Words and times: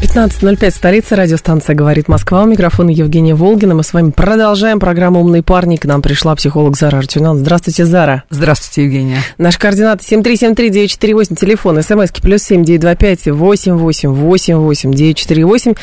15.05, 0.00 0.70
столица, 0.70 1.14
радиостанция 1.14 1.76
«Говорит 1.76 2.08
Москва». 2.08 2.42
У 2.42 2.46
микрофона 2.46 2.88
Евгения 2.88 3.34
Волгина. 3.34 3.74
Мы 3.74 3.82
с 3.82 3.92
вами 3.92 4.10
продолжаем 4.10 4.80
программу 4.80 5.20
«Умные 5.20 5.42
парни». 5.42 5.76
К 5.76 5.84
нам 5.84 6.00
пришла 6.00 6.34
психолог 6.34 6.74
Зара 6.74 6.96
Артюнан. 6.96 7.36
Здравствуйте, 7.36 7.84
Зара. 7.84 8.24
Здравствуйте, 8.30 8.84
Евгения. 8.84 9.18
Наш 9.36 9.58
координаты 9.58 10.02
7373948, 10.02 11.36
телефон, 11.36 11.82
смски 11.82 12.22
плюс 12.22 12.42
семь 12.42 12.64
девять 12.64 12.80
два 12.80 12.94
пять 12.94 13.26
восемь 13.26 13.74
восемь 13.74 14.10
восемь 14.10 14.56
восемь 14.56 14.94
девять 14.94 15.18
четыре 15.18 15.44
восемь. 15.44 15.74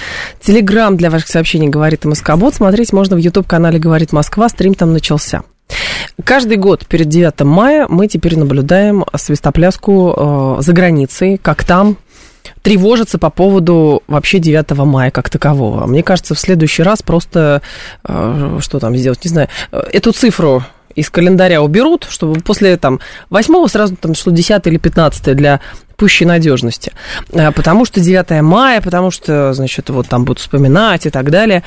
Телеграмм 0.42 0.98
для 0.98 1.12
ваших 1.12 1.28
сообщений 1.28 1.68
«Говорит 1.68 2.04
Москобот». 2.04 2.56
Смотреть 2.56 2.92
можно 2.94 3.18
в 3.18 3.20
YouTube-канале 3.20 3.78
«Говорит 3.78 4.14
Москва». 4.14 4.50
Стрим 4.50 4.74
там 4.74 4.94
начался. 4.94 5.44
Каждый 6.24 6.58
год 6.58 6.88
перед 6.88 7.08
9 7.08 7.42
мая 7.42 7.86
мы 7.88 8.08
теперь 8.08 8.38
наблюдаем 8.38 9.06
свистопляску 9.16 10.58
э, 10.60 10.62
за 10.62 10.74
границей, 10.74 11.38
как 11.38 11.64
там 11.64 11.98
тревожиться 12.68 13.18
по 13.18 13.30
поводу 13.30 14.04
вообще 14.10 14.40
9 14.40 14.72
мая 14.80 15.10
как 15.10 15.30
такового. 15.30 15.86
Мне 15.86 16.04
кажется, 16.04 16.36
в 16.36 16.40
следующий 16.40 16.84
раз 16.84 17.02
просто, 17.02 17.62
э, 18.04 18.60
что 18.60 18.80
там 18.80 18.94
сделать, 18.98 19.24
не 19.24 19.30
знаю, 19.30 19.48
э, 19.72 19.84
эту 19.94 20.12
цифру 20.12 20.66
из 20.94 21.10
календаря 21.10 21.62
уберут, 21.62 22.06
чтобы 22.10 22.42
после 22.42 22.76
там 22.76 23.00
8 23.30 23.68
сразу 23.70 23.96
там 23.96 24.16
что 24.16 24.32
10 24.32 24.68
или 24.68 24.76
15 24.76 25.34
для 25.34 25.62
пущей 25.96 26.26
надежности. 26.26 26.92
Э, 27.32 27.54
потому 27.54 27.86
что 27.86 28.02
9 28.02 28.42
мая, 28.42 28.82
потому 28.82 29.12
что, 29.12 29.54
значит, 29.54 29.90
вот 29.90 30.10
там 30.10 30.26
будут 30.26 30.40
вспоминать 30.40 31.06
и 31.06 31.10
так 31.10 31.32
далее. 31.32 31.64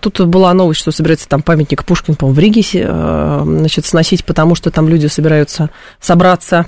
Тут 0.00 0.20
была 0.20 0.54
новость, 0.54 0.78
что 0.78 0.92
собирается 0.92 1.28
там 1.28 1.42
памятник 1.42 1.84
Пушкин, 1.84 2.14
по 2.14 2.28
в 2.28 2.38
Риге, 2.38 2.62
значит, 2.62 3.86
сносить, 3.86 4.24
потому 4.24 4.54
что 4.54 4.70
там 4.70 4.88
люди 4.88 5.08
собираются 5.08 5.70
собраться 6.00 6.66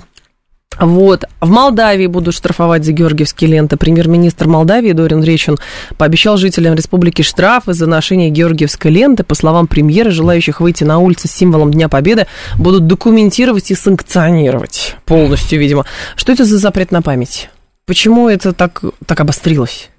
вот. 0.79 1.25
В 1.39 1.49
Молдавии 1.49 2.07
будут 2.07 2.33
штрафовать 2.33 2.85
за 2.85 2.91
георгиевские 2.91 3.51
ленты. 3.51 3.77
Премьер-министр 3.77 4.47
Молдавии 4.47 4.93
Дорин 4.93 5.23
Речин 5.23 5.57
пообещал 5.97 6.37
жителям 6.37 6.75
республики 6.75 7.21
штрафы 7.21 7.73
за 7.73 7.87
ношение 7.87 8.29
георгиевской 8.29 8.91
ленты. 8.91 9.23
По 9.23 9.35
словам 9.35 9.67
премьера, 9.67 10.11
желающих 10.11 10.61
выйти 10.61 10.83
на 10.83 10.99
улицы 10.99 11.27
с 11.27 11.31
символом 11.31 11.71
Дня 11.71 11.89
Победы 11.89 12.27
будут 12.57 12.87
документировать 12.87 13.71
и 13.71 13.75
санкционировать 13.75 14.95
полностью, 15.05 15.59
видимо. 15.59 15.85
Что 16.15 16.31
это 16.31 16.45
за 16.45 16.57
запрет 16.57 16.91
на 16.91 17.01
память? 17.01 17.49
Почему 17.85 18.29
это 18.29 18.53
так, 18.53 18.81
так 19.05 19.19
обострилось? 19.19 19.89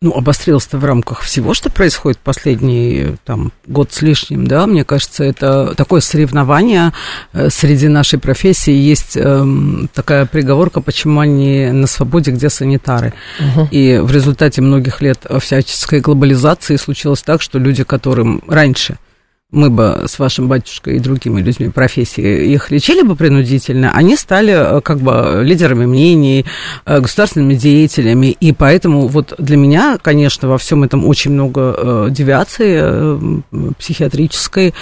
Ну, 0.00 0.12
обострился 0.12 0.78
в 0.78 0.84
рамках 0.84 1.22
всего, 1.22 1.54
что 1.54 1.70
происходит 1.70 2.18
последний 2.18 3.16
там, 3.24 3.52
год 3.66 3.92
с 3.92 4.02
лишним, 4.02 4.46
да, 4.46 4.66
мне 4.66 4.84
кажется, 4.84 5.24
это 5.24 5.74
такое 5.76 6.00
соревнование 6.00 6.92
э, 7.32 7.50
среди 7.50 7.88
нашей 7.88 8.18
профессии. 8.18 8.72
Есть 8.72 9.16
э, 9.16 9.46
такая 9.92 10.26
приговорка, 10.26 10.80
почему 10.80 11.20
они 11.20 11.70
на 11.72 11.86
свободе, 11.88 12.30
где 12.30 12.48
санитары. 12.48 13.12
Угу. 13.40 13.68
И 13.72 13.98
в 13.98 14.12
результате 14.12 14.62
многих 14.62 15.00
лет 15.00 15.26
всяческой 15.40 16.00
глобализации 16.00 16.76
случилось 16.76 17.22
так, 17.22 17.42
что 17.42 17.58
люди, 17.58 17.82
которым 17.82 18.42
раньше– 18.46 18.98
мы 19.50 19.70
бы 19.70 20.04
с 20.06 20.18
вашим 20.18 20.46
батюшкой 20.46 20.96
и 20.96 21.00
другими 21.00 21.40
людьми 21.40 21.70
профессии 21.70 22.52
их 22.52 22.70
лечили 22.70 23.00
бы 23.00 23.16
принудительно, 23.16 23.90
они 23.92 24.14
стали 24.16 24.52
э, 24.52 24.80
как 24.82 24.98
бы 24.98 25.40
лидерами 25.42 25.86
мнений, 25.86 26.44
э, 26.84 27.00
государственными 27.00 27.54
деятелями, 27.54 28.26
и 28.26 28.52
поэтому 28.52 29.06
вот 29.06 29.34
для 29.38 29.56
меня, 29.56 29.98
конечно, 30.02 30.48
во 30.48 30.58
всем 30.58 30.82
этом 30.82 31.06
очень 31.06 31.30
много 31.30 31.74
э, 31.76 32.08
девиации 32.10 33.42
психиатрической, 33.78 34.74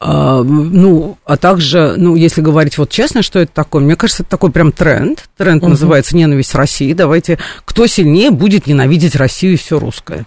а, 0.00 0.42
ну, 0.44 1.18
а 1.24 1.36
также, 1.36 1.94
ну, 1.96 2.14
если 2.14 2.40
говорить 2.40 2.78
вот 2.78 2.88
честно, 2.88 3.22
что 3.22 3.40
это 3.40 3.52
такое, 3.52 3.82
мне 3.82 3.96
кажется, 3.96 4.22
это 4.22 4.30
такой 4.30 4.52
прям 4.52 4.70
тренд. 4.70 5.24
Тренд 5.36 5.62
угу. 5.62 5.70
называется 5.70 6.16
«Ненависть 6.16 6.54
России». 6.54 6.92
Давайте, 6.92 7.38
кто 7.64 7.86
сильнее 7.88 8.30
будет 8.30 8.68
ненавидеть 8.68 9.16
Россию 9.16 9.54
и 9.54 9.56
все 9.56 9.80
русское. 9.80 10.24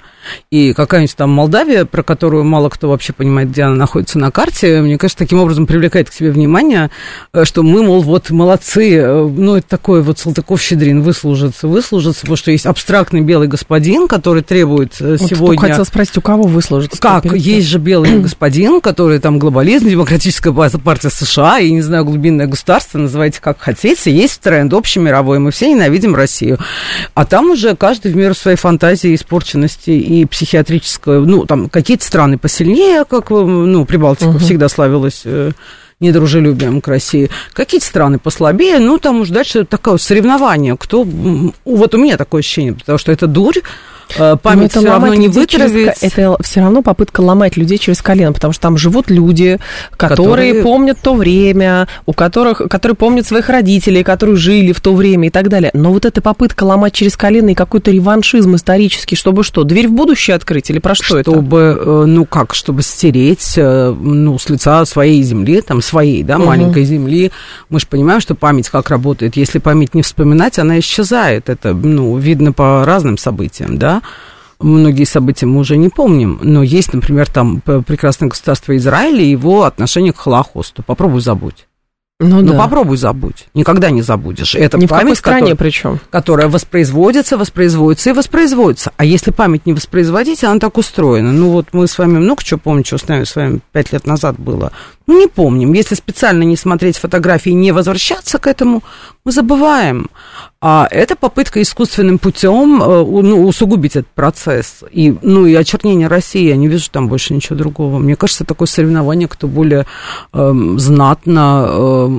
И 0.50 0.74
какая-нибудь 0.74 1.16
там 1.16 1.30
Молдавия, 1.32 1.86
про 1.86 2.04
которую 2.04 2.44
мало 2.44 2.70
кто 2.70 2.90
вообще 2.90 3.14
понимает, 3.14 3.52
где 3.52 3.64
она 3.64 3.76
находится 3.76 4.20
на 4.20 4.32
карте, 4.32 4.82
мне 4.82 4.98
кажется, 4.98 5.20
таким 5.20 5.40
образом 5.40 5.66
привлекает 5.66 6.10
к 6.10 6.14
себе 6.14 6.32
внимание, 6.32 6.92
э, 7.34 7.46
что 7.46 7.64
мы, 7.64 7.84
мол, 7.84 8.02
вот 8.02 8.30
молодцы, 8.30 8.96
э, 8.96 9.28
ну, 9.28 9.56
это 9.56 9.68
такой 9.68 10.02
вот 10.02 10.20
Салтыков-Щедрин, 10.20 11.02
выслужиться, 11.02 11.68
выслужиться, 11.68 12.22
потому 12.22 12.38
что 12.38 12.52
есть 12.52 12.66
абстрактный 12.66 13.22
белый 13.22 13.48
господин, 13.48 14.08
который 14.08 14.44
требует 14.44 15.00
э, 15.00 15.18
вот 15.20 15.30
сегодня... 15.30 15.60
Хотел 15.60 15.86
спросить, 15.86 16.18
у 16.18 16.22
кого 16.22 16.44
выслужиться? 16.44 17.00
Как? 17.02 17.26
Есть 17.34 17.68
же 17.68 17.80
белый 17.80 18.20
господин, 18.22 18.82
который 18.82 19.20
там 19.20 19.40
глобализм, 19.40 19.90
демократическая 19.90 20.52
партия 20.52 21.10
США, 21.10 21.60
и, 21.60 21.72
не 21.72 21.82
знаю, 21.82 22.06
глубинное 22.06 22.48
государство, 22.48 22.98
называйте 22.98 23.40
как 23.42 23.60
хотите, 23.60 24.12
есть 24.12 24.42
тренд 24.42 24.74
общемировой, 24.74 25.40
мы 25.40 25.52
все 25.52 25.70
ненавидим 25.72 26.16
Россию. 26.16 26.60
А 27.14 27.26
там 27.26 27.52
уже 27.52 27.76
каждый 27.76 28.12
в 28.12 28.16
меру 28.16 28.34
своей 28.34 28.58
фантазии, 28.58 29.16
испорченности 29.16 29.92
и 30.12 30.26
психиатрического, 30.26 31.26
ну, 31.26 31.46
там 31.46 31.70
какие-то 31.70 32.06
страны 32.06 32.38
посильнее, 32.38 33.06
как, 33.06 33.30
ну, 33.30 33.86
Прибалтика 33.86 34.30
угу. 34.30 34.40
всегда 34.40 34.68
славилась 34.68 35.22
э, 35.24 35.52
недружелюбием 36.02 36.82
к 36.82 36.88
России. 36.90 37.30
Какие-то 37.54 37.86
страны 37.86 38.20
послабее, 38.20 38.80
ну, 38.80 38.98
там 38.98 39.22
уже 39.22 39.32
дальше 39.32 39.64
такое 39.64 39.98
соревнование. 39.98 40.76
Кто... 40.78 41.08
Вот 41.64 41.96
у 41.96 41.98
меня 41.98 42.18
такое 42.18 42.40
ощущение, 42.40 42.74
потому 42.74 42.98
что 42.98 43.14
это 43.14 43.28
дурь, 43.28 43.60
Э, 44.18 44.36
память 44.42 44.72
все 44.72 44.86
равно 44.86 45.14
не 45.14 45.28
вытравить. 45.28 45.98
Через, 46.00 46.04
это 46.04 46.38
все 46.42 46.62
равно 46.62 46.82
попытка 46.82 47.22
ломать 47.22 47.58
людей 47.58 47.78
через 47.78 48.02
колено, 48.02 48.34
потому 48.34 48.54
что 48.54 48.62
там 48.62 48.78
живут 48.78 49.10
люди, 49.10 49.60
которые, 49.98 50.54
которые... 50.54 50.64
помнят 50.64 50.98
то 51.02 51.14
время, 51.16 51.88
у 52.06 52.14
которых, 52.14 52.58
которые 52.70 52.96
помнят 52.96 53.26
своих 53.26 53.50
родителей, 53.50 54.04
которые 54.04 54.36
жили 54.36 54.72
в 54.72 54.82
то 54.82 54.94
время 54.94 55.28
и 55.28 55.32
так 55.32 55.50
далее. 55.50 55.72
Но 55.74 55.92
вот 55.92 56.06
эта 56.06 56.22
попытка 56.22 56.64
ломать 56.64 56.94
через 56.94 57.16
колено 57.18 57.50
и 57.50 57.54
какой-то 57.54 57.92
реваншизм 57.92 58.56
исторический, 58.56 59.16
чтобы 59.16 59.44
что, 59.44 59.64
дверь 59.64 59.88
в 59.88 59.94
будущее 59.94 60.36
открыть 60.36 60.70
или 60.70 60.80
про 60.80 60.96
что 60.96 61.06
чтобы, 61.06 61.20
это? 61.20 61.32
Чтобы, 61.32 61.58
э, 61.80 62.04
ну 62.08 62.26
как, 62.26 62.54
чтобы 62.54 62.82
стереть, 62.82 63.54
э, 63.58 63.96
ну, 64.00 64.38
с 64.38 64.50
лица 64.50 64.86
своей 64.86 65.22
земли, 65.24 65.62
там, 65.62 65.82
своей, 65.82 66.24
да, 66.24 66.38
угу. 66.38 66.46
маленькой 66.46 66.84
земли. 66.84 67.32
Мы 67.70 67.80
же 67.80 67.88
понимаем, 67.88 68.22
что 68.22 68.36
память 68.36 68.70
как 68.70 68.90
работает. 68.90 69.36
Если 69.38 69.60
память 69.60 69.94
не 69.94 70.02
вспоминать, 70.02 70.60
она 70.60 70.80
исчезает. 70.80 71.50
Это, 71.50 71.74
ну, 71.74 72.18
видно 72.18 72.52
по 72.54 72.84
разным 72.86 73.18
событиям, 73.18 73.78
да. 73.78 74.01
Многие 74.60 75.06
события 75.06 75.48
мы 75.48 75.60
уже 75.60 75.76
не 75.78 75.90
помним, 75.90 76.40
но 76.44 76.62
есть, 76.62 76.94
например, 76.94 77.28
там 77.30 77.62
прекрасное 77.62 78.30
государство 78.30 78.78
Израиль 78.78 79.22
и 79.22 79.32
его 79.32 79.64
отношение 79.64 80.14
к 80.14 80.18
Холокосту. 80.18 80.84
Попробуй 80.84 81.22
забудь. 81.22 81.68
Ну, 82.22 82.42
ну 82.42 82.52
да. 82.54 82.58
попробуй 82.58 82.98
забудь. 82.98 83.48
Никогда 83.56 83.90
не 83.90 84.04
забудешь. 84.04 84.54
Это 84.54 84.78
Ни 84.78 84.86
память, 84.86 85.16
в 85.16 85.20
стране 85.20 85.40
которая, 85.40 85.56
причем. 85.56 86.00
Которая 86.12 86.48
воспроизводится, 86.50 87.36
воспроизводится 87.36 88.12
и 88.12 88.14
воспроизводится. 88.14 88.92
А 88.96 89.06
если 89.06 89.32
память 89.32 89.66
не 89.66 89.74
воспроизводить, 89.74 90.44
она 90.44 90.60
так 90.60 90.78
устроена. 90.78 91.32
Ну 91.32 91.50
вот 91.50 91.70
мы 91.72 91.88
с 91.88 91.98
вами 91.98 92.20
много 92.20 92.44
чего 92.44 92.60
помним, 92.60 92.86
что 92.86 93.00
с 93.00 93.08
нами 93.08 93.24
с 93.24 93.36
вами 93.36 93.62
пять 93.72 93.92
лет 93.92 94.06
назад 94.06 94.40
было. 94.40 94.72
Ну 95.08 95.20
не 95.20 95.28
помним. 95.28 95.74
Если 95.74 95.96
специально 95.96 96.44
не 96.44 96.56
смотреть 96.56 96.98
фотографии 96.98 97.50
и 97.50 97.56
не 97.56 97.72
возвращаться 97.72 98.38
к 98.38 98.46
этому, 98.46 98.84
мы 99.26 99.32
забываем. 99.32 100.08
А 100.64 100.88
это 100.92 101.16
попытка 101.16 101.60
искусственным 101.60 102.20
путем 102.20 102.84
э, 102.84 103.04
ну, 103.04 103.48
усугубить 103.48 103.96
этот 103.96 104.12
процесс. 104.12 104.84
И, 104.92 105.16
ну, 105.24 105.48
и 105.48 105.56
очернение 105.56 106.08
России, 106.08 106.50
я 106.50 106.56
не 106.56 106.68
вижу 106.68 106.92
там 106.92 107.08
больше 107.08 107.34
ничего 107.34 107.56
другого. 107.56 107.98
Мне 107.98 108.16
кажется, 108.16 108.46
такое 108.46 108.68
соревнование, 108.68 109.28
кто 109.28 109.48
более 109.48 109.88
э, 110.34 110.54
знатно 110.78 111.66
э, 111.68 112.11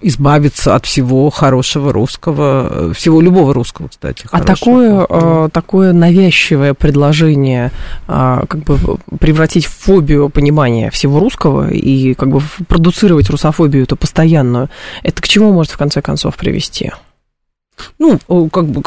избавиться 0.00 0.74
от 0.74 0.86
всего 0.86 1.30
хорошего 1.30 1.92
русского, 1.92 2.92
всего 2.94 3.20
любого 3.20 3.52
русского, 3.54 3.88
кстати. 3.88 4.26
А 4.30 4.40
такое, 4.40 5.06
э, 5.08 5.48
такое 5.52 5.92
навязчивое 5.92 6.74
предложение 6.74 7.70
э, 8.08 8.42
как 8.48 8.60
бы 8.60 8.98
превратить 9.18 9.66
в 9.66 9.70
фобию 9.70 10.28
понимания 10.28 10.90
всего 10.90 11.20
русского 11.20 11.70
и 11.70 12.14
как 12.14 12.30
бы 12.30 12.42
продуцировать 12.68 13.30
русофобию 13.30 13.84
эту 13.84 13.96
постоянную, 13.96 14.68
это 15.02 15.22
к 15.22 15.28
чему 15.28 15.52
может 15.52 15.72
в 15.72 15.78
конце 15.78 16.02
концов 16.02 16.36
привести? 16.36 16.92
Ну, 17.98 18.18
как 18.50 18.66
бы 18.66 18.82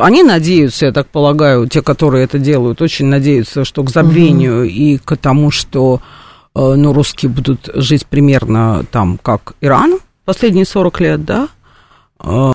они 0.00 0.22
надеются, 0.22 0.86
я 0.86 0.92
так 0.92 1.08
полагаю, 1.08 1.68
те, 1.68 1.82
которые 1.82 2.24
это 2.24 2.38
делают, 2.38 2.80
очень 2.80 3.06
надеются, 3.06 3.64
что 3.64 3.82
к 3.82 3.90
забвению 3.90 4.60
угу. 4.60 4.64
и 4.64 4.98
к 4.98 5.16
тому, 5.16 5.50
что 5.50 6.00
э, 6.00 6.29
ну, 6.54 6.92
русские 6.92 7.30
будут 7.30 7.68
жить 7.74 8.06
примерно 8.06 8.84
там, 8.90 9.18
как 9.22 9.54
Иран 9.60 9.98
последние 10.30 10.64
40 10.64 11.00
лет, 11.00 11.24
да, 11.24 11.48
э, 12.22 12.52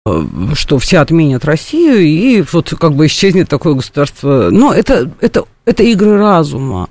что 0.53 0.79
все 0.79 0.99
отменят 0.99 1.43
Россию, 1.43 1.99
и 1.99 2.43
вот 2.53 2.73
как 2.79 2.93
бы 2.93 3.07
исчезнет 3.07 3.49
такое 3.49 3.73
государство. 3.73 4.49
Но 4.49 4.73
это, 4.73 5.11
это, 5.19 5.43
это 5.65 5.83
игры 5.83 6.17
разума. 6.17 6.87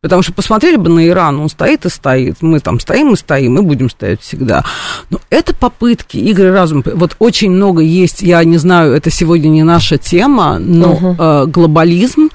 Потому 0.00 0.22
что 0.22 0.32
посмотрели 0.32 0.76
бы 0.76 0.90
на 0.90 1.08
Иран, 1.08 1.40
он 1.40 1.48
стоит 1.48 1.84
и 1.84 1.88
стоит. 1.88 2.36
Мы 2.40 2.60
там 2.60 2.78
стоим 2.78 3.14
и 3.14 3.16
стоим, 3.16 3.58
и 3.58 3.62
будем 3.62 3.90
стоять 3.90 4.20
всегда. 4.20 4.64
Но 5.10 5.18
это 5.28 5.52
попытки, 5.56 6.18
игры 6.18 6.52
разума. 6.52 6.84
Вот 6.94 7.16
очень 7.18 7.50
много 7.50 7.82
есть, 7.82 8.22
я 8.22 8.44
не 8.44 8.58
знаю, 8.58 8.92
это 8.92 9.10
сегодня 9.10 9.48
не 9.48 9.64
наша 9.64 9.98
тема, 9.98 10.60
но 10.60 10.92
угу. 10.92 11.16
э, 11.18 11.46
глобализм, 11.46 12.26
э, 12.26 12.28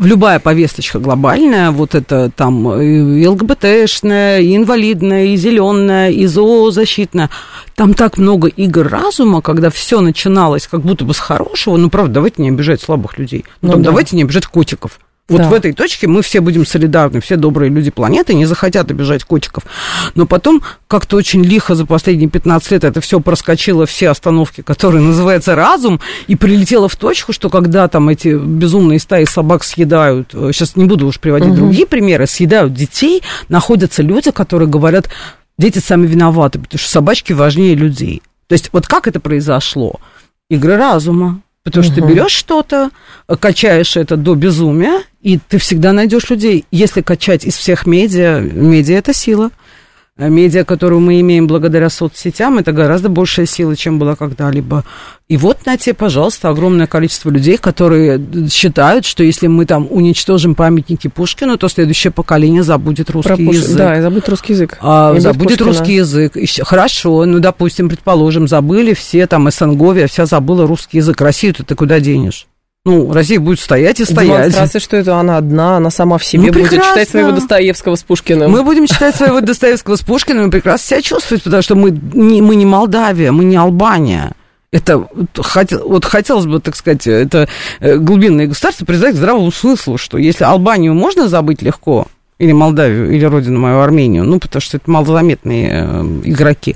любая 0.00 0.38
повесточка 0.40 0.98
глобальная, 0.98 1.70
вот 1.70 1.94
это 1.94 2.30
там 2.34 2.80
и 2.80 3.26
ЛГБТшная, 3.26 4.40
и 4.40 4.56
инвалидная, 4.56 5.26
и 5.26 5.36
зеленая, 5.36 6.10
и 6.10 6.24
зоозащитная, 6.26 7.28
там 7.74 7.94
так 7.94 8.16
много 8.16 8.48
игр 8.48 8.88
разума, 8.88 9.42
когда 9.42 9.70
все 9.70 10.00
начиналось 10.00 10.66
как 10.66 10.80
будто 10.80 11.04
бы 11.04 11.12
с 11.12 11.18
хорошего, 11.18 11.76
ну, 11.76 11.90
правда, 11.90 12.14
давайте 12.14 12.42
не 12.42 12.48
обижать 12.48 12.80
слабых 12.80 13.18
людей, 13.18 13.44
ну, 13.60 13.72
там, 13.72 13.82
да. 13.82 13.90
давайте 13.90 14.16
не 14.16 14.22
обижать 14.22 14.46
котиков. 14.46 14.98
Вот 15.28 15.42
да. 15.42 15.48
в 15.48 15.52
этой 15.52 15.74
точке 15.74 16.06
мы 16.06 16.22
все 16.22 16.40
будем 16.40 16.64
солидарны, 16.64 17.20
все 17.20 17.36
добрые 17.36 17.70
люди 17.70 17.90
планеты 17.90 18.32
не 18.32 18.46
захотят 18.46 18.90
обижать 18.90 19.24
котиков. 19.24 19.64
Но 20.14 20.26
потом 20.26 20.62
как-то 20.86 21.16
очень 21.16 21.44
лихо 21.44 21.74
за 21.74 21.84
последние 21.84 22.30
15 22.30 22.70
лет 22.70 22.84
это 22.84 23.02
все 23.02 23.20
проскочило, 23.20 23.84
все 23.84 24.08
остановки, 24.08 24.62
которые 24.62 25.02
называются 25.02 25.54
разум, 25.54 26.00
и 26.28 26.36
прилетело 26.36 26.88
в 26.88 26.96
точку, 26.96 27.34
что 27.34 27.50
когда 27.50 27.88
там 27.88 28.08
эти 28.08 28.28
безумные 28.28 28.98
стаи 28.98 29.24
собак 29.24 29.64
съедают, 29.64 30.30
сейчас 30.32 30.70
э, 30.76 30.80
не 30.80 30.86
буду 30.86 31.06
уж 31.06 31.20
приводить 31.20 31.50
угу. 31.50 31.56
другие 31.56 31.86
примеры, 31.86 32.26
съедают 32.26 32.72
детей, 32.72 33.22
находятся 33.50 34.02
люди, 34.02 34.30
которые 34.30 34.68
говорят, 34.68 35.10
дети 35.58 35.78
сами 35.78 36.06
виноваты, 36.06 36.58
потому 36.58 36.78
что 36.78 36.88
собачки 36.88 37.34
важнее 37.34 37.74
людей. 37.74 38.22
То 38.46 38.54
есть 38.54 38.70
вот 38.72 38.86
как 38.86 39.06
это 39.06 39.20
произошло? 39.20 40.00
Игры 40.48 40.76
разума. 40.76 41.42
Потому 41.64 41.84
угу. 41.84 41.92
что 41.92 42.00
ты 42.00 42.08
берешь 42.08 42.32
что-то, 42.32 42.90
качаешь 43.40 43.98
это 43.98 44.16
до 44.16 44.34
безумия, 44.34 45.02
и 45.28 45.38
ты 45.46 45.58
всегда 45.58 45.92
найдешь 45.92 46.30
людей. 46.30 46.64
Если 46.70 47.02
качать 47.02 47.44
из 47.44 47.54
всех 47.54 47.84
медиа, 47.84 48.40
медиа 48.40 48.96
это 48.96 49.12
сила. 49.12 49.50
Э, 50.16 50.30
медиа, 50.30 50.64
которую 50.64 51.02
мы 51.02 51.20
имеем 51.20 51.46
благодаря 51.46 51.90
соцсетям, 51.90 52.56
это 52.56 52.72
гораздо 52.72 53.10
большая 53.10 53.44
сила, 53.44 53.76
чем 53.76 53.98
была 53.98 54.16
когда-либо. 54.16 54.84
И 55.28 55.36
вот 55.36 55.66
на 55.66 55.76
тебе, 55.76 55.92
пожалуйста, 55.92 56.48
огромное 56.48 56.86
количество 56.86 57.28
людей, 57.28 57.58
которые 57.58 58.18
считают, 58.50 59.04
что 59.04 59.22
если 59.22 59.48
мы 59.48 59.66
там 59.66 59.86
уничтожим 59.90 60.54
памятники 60.54 61.08
Пушкину, 61.08 61.58
то 61.58 61.68
следующее 61.68 62.10
поколение 62.10 62.62
забудет 62.62 63.10
русский 63.10 63.44
Про 63.44 63.52
язык. 63.52 63.76
Да, 63.76 63.98
и 63.98 64.00
забудет 64.00 64.30
русский 64.30 64.54
язык. 64.54 64.78
А, 64.80 65.14
забудет 65.20 65.58
Пушкина. 65.58 65.68
русский 65.68 65.94
язык. 65.96 66.36
Хорошо, 66.62 67.26
ну, 67.26 67.38
допустим, 67.38 67.90
предположим, 67.90 68.48
забыли 68.48 68.94
все, 68.94 69.26
там, 69.26 69.50
СНГ, 69.50 70.08
вся 70.08 70.24
забыла 70.24 70.66
русский 70.66 70.96
язык. 70.96 71.20
Россию-то 71.20 71.64
ты 71.64 71.74
куда 71.74 72.00
денешь? 72.00 72.47
Ну, 72.88 73.12
Россия 73.12 73.38
будет 73.38 73.60
стоять 73.60 74.00
и 74.00 74.06
стоять. 74.06 74.44
Демонстрация, 74.44 74.80
что 74.80 74.96
это 74.96 75.16
она 75.16 75.36
одна, 75.36 75.76
она 75.76 75.90
сама 75.90 76.16
в 76.16 76.24
себе 76.24 76.46
ну, 76.46 76.52
будет 76.54 76.70
прекрасно. 76.70 76.92
читать 76.92 77.08
своего 77.10 77.32
Достоевского 77.32 77.96
с 77.96 78.02
Пушкиным. 78.02 78.50
Мы 78.50 78.64
будем 78.64 78.86
читать 78.86 79.14
своего 79.14 79.42
Достоевского 79.42 79.96
с 79.96 80.00
Пушкиным 80.00 80.48
и 80.48 80.50
прекрасно 80.50 80.86
себя 80.86 81.02
чувствовать, 81.02 81.42
потому 81.44 81.62
что 81.62 81.74
мы 81.74 81.90
не, 81.90 82.40
мы 82.40 82.56
не 82.56 82.64
Молдавия, 82.64 83.30
мы 83.30 83.44
не 83.44 83.56
Албания. 83.56 84.32
Это 84.72 85.06
вот 85.84 86.04
хотелось 86.06 86.46
бы, 86.46 86.60
так 86.60 86.76
сказать, 86.76 87.06
это 87.06 87.46
э, 87.80 87.96
глубинное 87.96 88.46
государство 88.46 88.86
признать 88.86 89.14
к 89.14 89.18
здравому 89.18 89.52
смыслу, 89.52 89.98
что 89.98 90.16
если 90.16 90.44
Албанию 90.44 90.94
можно 90.94 91.28
забыть 91.28 91.60
легко, 91.60 92.06
или 92.38 92.52
Молдавию, 92.52 93.10
или 93.10 93.24
родину 93.24 93.60
мою 93.60 93.80
Армению, 93.80 94.24
ну, 94.24 94.38
потому 94.38 94.62
что 94.62 94.78
это 94.78 94.90
малозаметные 94.90 95.70
э, 95.70 96.02
игроки, 96.24 96.74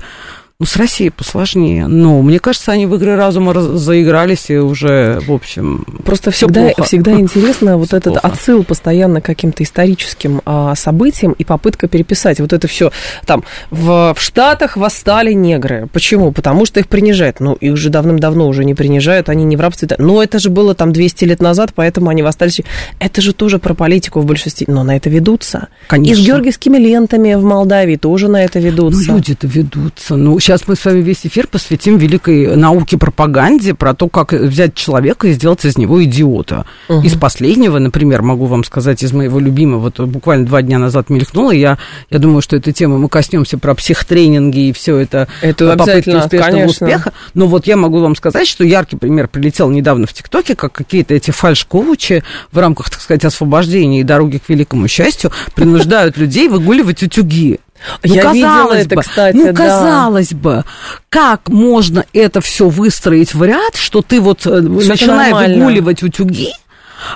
ну, 0.59 0.67
с 0.67 0.77
Россией 0.77 1.09
посложнее. 1.09 1.87
Но 1.87 2.21
мне 2.21 2.39
кажется, 2.39 2.71
они 2.71 2.85
в 2.85 2.95
игры 2.95 3.15
разума 3.15 3.53
заигрались 3.53 4.49
и 4.49 4.57
уже, 4.57 5.19
в 5.25 5.31
общем, 5.31 5.83
Просто 6.05 6.31
всегда, 6.31 6.65
плохо. 6.69 6.83
всегда 6.83 7.11
интересно 7.19 7.77
вот 7.77 7.93
этот 7.93 8.13
плохо. 8.13 8.27
отсыл 8.27 8.63
постоянно 8.63 9.19
к 9.19 9.25
каким-то 9.25 9.63
историческим 9.63 10.41
а, 10.45 10.75
событиям 10.75 11.33
и 11.33 11.43
попытка 11.43 11.87
переписать 11.87 12.39
вот 12.39 12.53
это 12.53 12.67
все. 12.67 12.91
Там 13.25 13.43
в, 13.71 14.13
в 14.15 14.21
Штатах 14.21 14.77
восстали 14.77 15.33
негры. 15.33 15.89
Почему? 15.91 16.31
Потому 16.31 16.65
что 16.65 16.79
их 16.79 16.87
принижают. 16.87 17.39
Ну, 17.39 17.53
их 17.53 17.75
же 17.75 17.89
давным-давно 17.89 18.47
уже 18.47 18.63
не 18.63 18.75
принижают, 18.75 19.29
они 19.29 19.43
не 19.45 19.57
в 19.57 19.61
рабстве. 19.61 19.89
Но 19.97 20.21
это 20.21 20.37
же 20.37 20.49
было 20.51 20.75
там 20.75 20.93
200 20.93 21.25
лет 21.25 21.41
назад, 21.41 21.71
поэтому 21.73 22.09
они 22.09 22.21
восстали. 22.21 22.51
Это 22.99 23.21
же 23.21 23.33
тоже 23.33 23.57
про 23.57 23.73
политику 23.73 24.19
в 24.19 24.25
большинстве. 24.25 24.67
Но 24.69 24.83
на 24.83 24.95
это 24.95 25.09
ведутся. 25.09 25.69
Конечно. 25.87 26.13
И 26.13 26.23
с 26.23 26.25
георгиевскими 26.25 26.77
лентами 26.77 27.33
в 27.33 27.43
Молдавии 27.43 27.95
тоже 27.95 28.27
на 28.27 28.43
это 28.43 28.59
ведутся. 28.59 29.11
Ну, 29.11 29.15
люди-то 29.17 29.47
ведутся. 29.47 30.15
Ну, 30.15 30.39
сейчас 30.43 30.67
мы 30.67 30.75
с 30.75 30.83
вами 30.83 30.99
весь 31.01 31.25
эфир 31.25 31.47
посвятим 31.47 31.97
великой 31.97 32.57
науке 32.57 32.97
пропаганде 32.97 33.73
про 33.73 33.93
то, 33.93 34.09
как 34.09 34.33
взять 34.33 34.75
человека 34.75 35.29
и 35.29 35.31
сделать 35.31 35.63
из 35.63 35.77
него 35.77 36.03
идиота. 36.03 36.65
Угу. 36.89 37.03
Из 37.03 37.17
последнего, 37.17 37.79
например, 37.79 38.23
могу 38.23 38.47
вам 38.47 38.65
сказать, 38.65 39.03
из 39.03 39.13
моего 39.13 39.39
любимого, 39.39 39.79
вот 39.79 40.01
буквально 40.01 40.45
два 40.45 40.61
дня 40.61 40.79
назад 40.79 41.09
мелькнуло, 41.09 41.51
я, 41.51 41.77
я 42.09 42.19
думаю, 42.19 42.41
что 42.41 42.57
эта 42.57 42.73
тема, 42.73 42.97
мы 42.97 43.07
коснемся 43.07 43.57
про 43.57 43.73
психтренинги 43.73 44.67
и 44.67 44.73
все 44.73 44.97
это, 44.97 45.29
это 45.39 45.77
попытки 45.77 46.09
успешного 46.09 46.51
конечно. 46.51 46.87
успеха. 46.87 47.13
Но 47.33 47.47
вот 47.47 47.65
я 47.65 47.77
могу 47.77 47.99
вам 47.99 48.13
сказать, 48.17 48.45
что 48.45 48.65
яркий 48.65 48.97
пример 48.97 49.29
прилетел 49.29 49.69
недавно 49.69 50.07
в 50.07 50.13
ТикТоке, 50.13 50.55
как 50.55 50.73
какие-то 50.73 51.13
эти 51.13 51.31
фальш-коучи 51.31 52.21
в 52.51 52.57
рамках, 52.57 52.89
так 52.89 52.99
сказать, 52.99 53.23
освобождения 53.23 54.01
и 54.01 54.03
дороги 54.03 54.39
к 54.45 54.49
великому 54.49 54.89
счастью 54.89 55.31
принуждают 55.55 56.17
людей 56.17 56.49
выгуливать 56.49 57.01
утюги. 57.01 57.61
Ну, 58.03 58.13
Я 58.13 58.23
казалось 58.23 58.85
это, 58.85 58.95
бы, 58.95 59.01
кстати, 59.01 59.35
ну, 59.35 59.45
да. 59.45 59.53
казалось 59.53 60.33
бы, 60.33 60.63
как 61.09 61.49
можно 61.49 62.05
это 62.13 62.41
все 62.41 62.69
выстроить 62.69 63.33
в 63.33 63.43
ряд, 63.43 63.75
что 63.75 64.01
ты 64.01 64.19
вот 64.19 64.41
что 64.41 64.57
э, 64.57 64.61
начинаешь 64.61 65.49
выгуливать 65.49 66.03
утюги, 66.03 66.53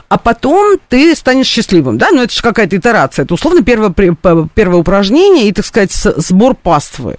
а 0.10 0.18
потом 0.18 0.78
ты 0.90 1.16
станешь 1.16 1.48
счастливым, 1.48 1.98
да? 1.98 2.10
Ну, 2.12 2.24
это 2.24 2.34
же 2.34 2.42
какая-то 2.42 2.78
итерация. 2.78 3.24
Это, 3.24 3.34
условно, 3.34 3.64
первое, 3.64 3.90
первое 3.92 4.80
упражнение 4.80 5.48
и, 5.48 5.52
так 5.52 5.66
сказать, 5.66 5.92
сбор 5.92 6.56
паствы. 6.56 7.18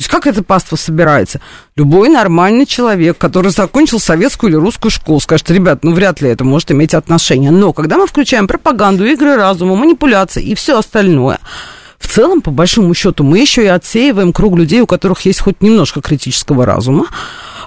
То 0.00 0.02
есть 0.02 0.10
как 0.10 0.26
эта 0.26 0.42
паства 0.42 0.76
собирается? 0.76 1.42
Любой 1.76 2.08
нормальный 2.08 2.64
человек, 2.64 3.18
который 3.18 3.50
закончил 3.50 4.00
советскую 4.00 4.50
или 4.50 4.56
русскую 4.56 4.90
школу, 4.90 5.20
скажет, 5.20 5.50
ребят, 5.50 5.84
ну 5.84 5.92
вряд 5.92 6.22
ли 6.22 6.30
это 6.30 6.42
может 6.42 6.72
иметь 6.72 6.94
отношение. 6.94 7.50
Но 7.50 7.74
когда 7.74 7.98
мы 7.98 8.06
включаем 8.06 8.48
пропаганду, 8.48 9.04
игры 9.04 9.36
разума, 9.36 9.76
манипуляции 9.76 10.42
и 10.42 10.54
все 10.54 10.78
остальное, 10.78 11.38
в 12.00 12.08
целом, 12.08 12.40
по 12.40 12.50
большому 12.50 12.94
счету, 12.94 13.22
мы 13.22 13.38
еще 13.38 13.62
и 13.62 13.66
отсеиваем 13.66 14.32
круг 14.32 14.56
людей, 14.56 14.80
у 14.80 14.86
которых 14.86 15.20
есть 15.26 15.40
хоть 15.40 15.60
немножко 15.60 16.00
критического 16.00 16.64
разума. 16.64 17.06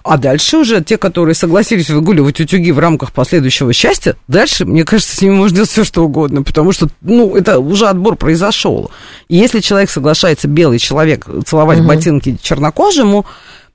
А 0.03 0.17
дальше 0.17 0.57
уже 0.57 0.83
те, 0.83 0.97
которые 0.97 1.35
согласились 1.35 1.89
выгуливать 1.89 2.41
утюги 2.41 2.71
в 2.71 2.79
рамках 2.79 3.13
последующего 3.13 3.71
счастья, 3.71 4.17
дальше, 4.27 4.65
мне 4.65 4.83
кажется, 4.83 5.15
с 5.15 5.21
ними 5.21 5.35
можно 5.35 5.55
делать 5.55 5.69
все, 5.69 5.85
что 5.85 6.03
угодно, 6.03 6.43
потому 6.43 6.73
что, 6.73 6.89
ну, 7.01 7.37
это 7.37 7.59
уже 7.59 7.87
отбор 7.87 8.17
произошел. 8.17 8.91
И 9.29 9.37
если 9.37 9.61
человек 9.61 9.89
соглашается, 9.89 10.49
белый 10.49 10.79
человек, 10.79 11.25
целовать 11.45 11.79
угу. 11.79 11.87
ботинки 11.87 12.37
чернокожему, 12.41 13.25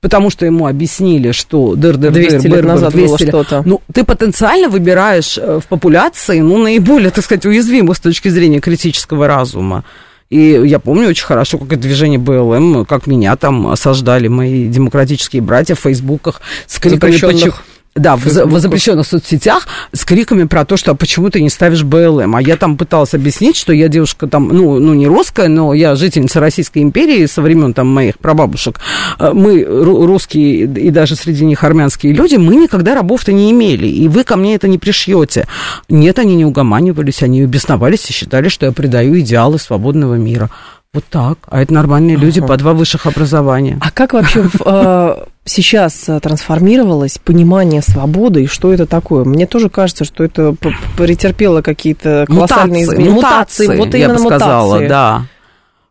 потому 0.01 0.29
что 0.29 0.45
ему 0.45 0.67
объяснили, 0.67 1.31
что 1.31 1.73
дыр 1.75 1.97
дыр 1.97 2.11
200 2.11 2.31
дыр, 2.31 2.43
лет 2.43 2.51
быр, 2.51 2.65
назад 2.65 2.91
200 2.91 3.07
было 3.07 3.17
что-то. 3.17 3.63
Ну, 3.65 3.81
ты 3.91 4.03
потенциально 4.03 4.69
выбираешь 4.69 5.37
э, 5.37 5.59
в 5.59 5.67
популяции, 5.67 6.41
ну, 6.41 6.57
наиболее, 6.59 7.09
так 7.09 7.23
сказать, 7.23 7.45
уязвимых 7.45 7.97
с 7.97 8.01
точки 8.01 8.27
зрения 8.27 8.59
критического 8.59 9.25
разума. 9.25 9.83
И 10.29 10.61
я 10.63 10.79
помню 10.79 11.07
очень 11.09 11.25
хорошо, 11.25 11.57
как 11.57 11.73
это 11.73 11.81
движение 11.81 12.19
БЛМ, 12.19 12.85
как 12.85 13.07
меня 13.07 13.35
там 13.35 13.67
осаждали 13.67 14.27
мои 14.27 14.67
демократические 14.67 15.41
братья 15.41 15.73
в 15.73 15.79
фейсбуках 15.79 16.41
с 16.67 16.77
криками 16.79 17.11
«Почему?» 17.11 17.53
Да, 17.99 18.15
в, 18.15 18.25
в 18.25 18.59
запрещенных 18.59 19.05
соцсетях 19.05 19.67
с 19.91 20.05
криками 20.05 20.45
про 20.45 20.63
то, 20.63 20.77
что 20.77 20.91
«А 20.91 20.95
почему 20.95 21.29
ты 21.29 21.41
не 21.41 21.49
ставишь 21.49 21.83
БЛМ. 21.83 22.33
А 22.33 22.41
я 22.41 22.55
там 22.55 22.77
пыталась 22.77 23.13
объяснить, 23.13 23.57
что 23.57 23.73
я 23.73 23.89
девушка 23.89 24.27
там, 24.27 24.47
ну, 24.47 24.79
ну 24.79 24.93
не 24.93 25.05
русская, 25.05 25.49
но 25.49 25.73
я 25.73 25.95
жительница 25.95 26.39
Российской 26.39 26.79
империи 26.81 27.25
со 27.25 27.41
времен 27.41 27.73
там 27.73 27.87
моих 27.87 28.17
прабабушек. 28.17 28.79
Э, 29.19 29.31
мы, 29.33 29.65
русские 29.65 30.63
и 30.63 30.91
даже 30.91 31.17
среди 31.17 31.43
них 31.43 31.65
армянские 31.65 32.13
люди, 32.13 32.37
мы 32.37 32.55
никогда 32.55 32.95
рабов-то 32.95 33.33
не 33.33 33.51
имели, 33.51 33.87
и 33.87 34.07
вы 34.07 34.23
ко 34.23 34.37
мне 34.37 34.55
это 34.55 34.69
не 34.69 34.77
пришьете. 34.77 35.47
Нет, 35.89 36.19
они 36.19 36.35
не 36.35 36.45
угоманивались, 36.45 37.21
они 37.21 37.45
бесновались 37.45 38.09
и 38.09 38.13
считали, 38.13 38.47
что 38.47 38.65
я 38.65 38.71
предаю 38.71 39.19
идеалы 39.19 39.59
свободного 39.59 40.15
мира. 40.15 40.49
Вот 40.91 41.05
так. 41.05 41.37
А 41.47 41.61
это 41.61 41.71
нормальные 41.71 42.15
ага. 42.15 42.25
люди 42.25 42.41
по 42.41 42.57
два 42.57 42.73
высших 42.73 43.05
образования. 43.05 43.77
А 43.79 43.91
как 43.91 44.13
вообще 44.13 44.49
э, 44.65 45.23
сейчас 45.45 46.09
э, 46.09 46.19
трансформировалось 46.19 47.19
понимание 47.19 47.83
свободы 47.83 48.43
и 48.43 48.47
что 48.47 48.73
это 48.73 48.87
такое? 48.87 49.23
Мне 49.23 49.45
тоже 49.45 49.69
кажется, 49.69 50.03
что 50.03 50.23
это 50.23 50.55
претерпело 50.97 51.61
какие-то 51.61 52.25
колоссальные 52.27 52.87
мутации, 52.87 52.95
изменения. 52.95 53.13
Мутации, 53.13 53.63
мутации, 53.67 53.77
вот 53.77 53.95
именно 53.95 53.97
я 53.97 54.09
бы 54.09 54.19
сказала, 54.19 54.65
мутации. 54.65 54.87
да. 54.87 55.25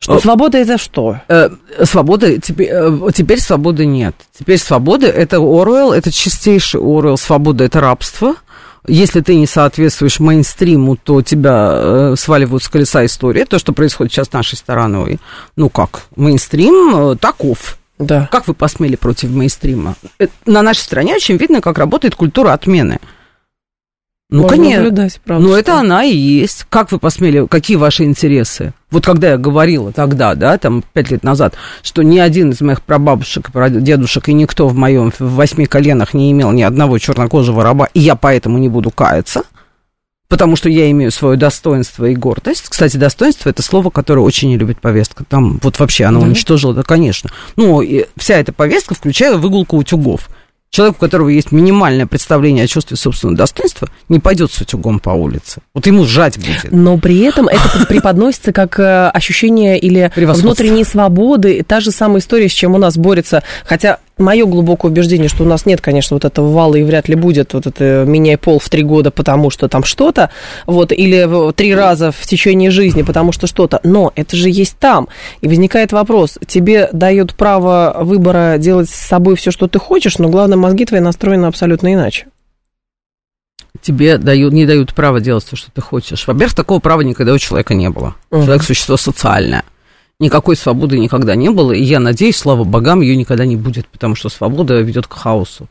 Что 0.01 0.21
свобода 0.21 0.59
это 0.59 0.79
что? 0.79 1.21
Э, 1.29 1.51
свобода, 1.85 2.39
теперь, 2.41 2.69
э, 2.69 2.99
теперь 3.15 3.41
свободы 3.41 3.87
нет. 3.87 4.17
Теперь 4.37 4.59
свобода 4.59 5.07
это 5.07 5.37
Оруэлл, 5.37 5.93
это 5.93 6.11
чистейший 6.11 6.81
Оруэлл. 6.81 7.19
Свобода 7.19 7.63
это 7.63 7.81
рабство. 7.81 8.35
Если 8.89 9.21
ты 9.21 9.37
не 9.37 9.47
соответствуешь 9.47 10.19
мейнстриму, 10.19 10.97
то 10.97 11.23
тебя 11.23 11.71
э, 11.73 12.15
сваливают 12.17 12.65
с 12.65 12.69
колеса 12.69 13.05
истории. 13.05 13.45
То, 13.45 13.59
что 13.59 13.73
происходит 13.73 14.13
сейчас 14.13 14.29
с 14.29 14.33
нашей 14.33 14.57
стороной. 14.57 15.21
Ну 15.57 15.69
как, 15.69 16.03
мейнстрим 16.17 17.13
э, 17.13 17.17
таков. 17.17 17.79
Да. 17.99 18.29
Как 18.31 18.47
вы 18.49 18.55
посмели 18.55 18.97
против 18.97 19.31
мейнстрима? 19.31 19.97
Э, 20.19 20.29
на 20.47 20.63
нашей 20.63 20.81
стране 20.81 21.15
очень 21.15 21.37
видно, 21.37 21.61
как 21.61 21.79
работает 21.79 22.15
культура 22.15 22.53
отмены. 22.53 22.99
Ну, 24.31 24.43
Можно 24.43 24.57
конечно. 24.59 25.09
правда, 25.25 25.43
Ну, 25.43 25.49
что- 25.49 25.57
это 25.59 25.81
она 25.81 26.05
и 26.05 26.15
есть. 26.15 26.67
Как 26.69 26.93
вы 26.93 26.99
посмели, 26.99 27.47
какие 27.47 27.79
ваши 27.79 28.05
интересы? 28.05 28.75
Вот 28.91 29.07
когда 29.07 29.31
я 29.31 29.39
говорила 29.39 29.91
тогда, 29.91 30.35
да, 30.35 30.59
там, 30.59 30.85
пять 30.93 31.11
лет 31.11 31.23
назад, 31.25 31.55
что 31.83 32.03
ни 32.03 32.19
один 32.19 32.51
из 32.51 32.61
моих 32.61 32.83
прабабушек, 32.83 33.51
дедушек 33.81 34.29
и 34.29 34.35
никто 34.35 34.69
в 34.69 34.75
моем 34.77 35.13
в 35.19 35.35
восьми 35.35 35.65
коленах 35.65 36.13
не 36.13 36.31
имел 36.33 36.51
ни 36.53 36.61
одного 36.61 36.99
чернокожего 36.99 37.63
раба, 37.63 37.89
и 37.95 38.01
я 38.01 38.17
поэтому 38.17 38.59
не 38.59 38.69
буду 38.69 38.91
каяться, 38.91 39.45
потому 40.29 40.57
что 40.57 40.69
я 40.69 40.91
имею 40.91 41.11
свое 41.11 41.39
достоинство 41.39 42.05
и 42.05 42.15
гордость. 42.15 42.69
Кстати, 42.69 42.99
достоинство– 42.99 43.49
это 43.51 43.63
слово, 43.63 43.89
которое 43.89 44.21
очень 44.21 44.51
не 44.51 44.59
любит 44.59 44.79
повестка. 44.79 45.25
Там 45.25 45.59
вот 45.63 45.79
вообще 45.79 46.05
оно 46.05 46.21
Да? 46.21 46.27
уничтожило, 46.27 46.75
да, 46.75 46.83
конечно. 46.83 47.31
Ну, 47.57 47.81
и 47.81 48.05
вся 48.19 48.35
эта 48.37 48.53
повестка, 48.53 48.95
включая 48.95 49.39
выгулку 49.39 49.79
утюгов. 49.79 50.29
Человек, 50.71 50.97
у 50.97 51.01
которого 51.01 51.29
есть 51.31 51.51
минимальное 51.51 52.07
представление 52.07 52.65
о 52.65 52.69
чувстве 52.69 52.97
собственного 52.97 53.39
достоинства, 53.39 53.89
не 54.09 54.19
пойдет 54.21 54.53
с 54.53 54.61
утюгом 54.61 55.01
по 55.01 55.11
улице. 55.11 55.61
Вот 55.75 55.87
ему 55.87 56.05
сжать 56.05 56.37
будет. 56.39 56.71
Но 56.71 56.99
при 56.99 57.21
этом 57.21 57.49
это 57.49 57.69
под- 57.71 57.89
преподносится 57.89 58.53
как 58.53 58.79
э, 58.79 59.09
ощущение 59.09 59.79
или 59.79 60.11
внутренней 60.43 60.85
свободы. 60.85 61.65
Та 61.67 61.81
же 61.81 61.91
самая 61.91 62.19
история, 62.21 62.49
с 62.49 62.53
чем 62.53 62.75
у 62.75 62.79
нас 62.79 62.97
борется. 62.99 63.43
Хотя 63.65 63.99
мое 64.19 64.47
глубокое 64.47 64.91
убеждение, 64.91 65.29
что 65.29 65.45
у 65.45 65.47
нас 65.47 65.67
нет, 65.67 65.81
конечно, 65.81 66.15
вот 66.15 66.25
этого 66.25 66.51
вала 66.51 66.77
и 66.77 66.83
вряд 66.83 67.09
ли 67.09 67.15
будет 67.15 67.55
вот 67.55 67.67
это 67.67 68.05
меняй 68.07 68.37
пол 68.37 68.59
в 68.59 68.69
три 68.69 68.83
года, 68.83 69.11
потому 69.11 69.51
что 69.51 69.69
там 69.69 69.85
что-то, 69.85 70.31
вот, 70.67 70.93
или 70.93 71.53
три 71.53 71.75
раза 71.75 72.11
в 72.13 72.27
течение 72.27 72.71
жизни, 72.71 73.03
потому 73.03 73.33
что 73.33 73.47
что-то. 73.47 73.81
Но 73.83 74.13
это 74.15 74.37
же 74.37 74.49
есть 74.49 74.77
там. 74.79 75.09
И 75.41 75.49
возникает 75.49 75.93
вопрос, 75.93 76.39
тебе 76.47 76.89
дают 76.93 77.35
право 77.35 77.97
выбора 78.01 78.57
делать 78.59 78.91
с 78.91 78.95
собой 78.95 79.37
все, 79.37 79.51
что 79.51 79.69
ты 79.69 79.79
хочешь, 79.79 80.19
но 80.19 80.29
главное, 80.29 80.57
мозги 80.57 80.85
твои 80.85 81.01
настроены 81.01 81.47
абсолютно 81.47 81.93
иначе. 81.93 82.27
Тебе 83.81 84.19
дают, 84.19 84.53
не 84.53 84.67
дают 84.67 84.95
права 84.95 85.21
делать 85.21 85.47
то, 85.49 85.57
что 85.57 85.71
ты 85.71 85.81
хочешь. 85.81 86.27
Во-первых, 86.27 86.55
такого 86.55 86.81
права 86.81 87.03
никогда 87.03 87.33
у 87.33 87.39
человека 87.39 87.75
не 87.75 87.91
было. 87.91 88.17
Мгм. 88.31 88.45
Человек– 88.45 88.63
существо 88.65 88.97
социальное. 88.97 89.63
Никакой 90.21 90.57
свободы 90.57 90.99
никогда 90.99 91.37
не 91.37 91.49
было, 91.49 91.71
и 91.71 91.81
я 91.81 92.01
надеюсь, 92.01 92.37
слава 92.37 92.65
богам, 92.65 93.03
ее 93.03 93.15
никогда 93.15 93.47
не 93.47 93.55
будет, 93.55 93.87
потому 93.87 94.17
что 94.17 94.29
свобода 94.29 94.81
ведет 94.81 95.07
к 95.07 95.13
хаосу. 95.13 95.69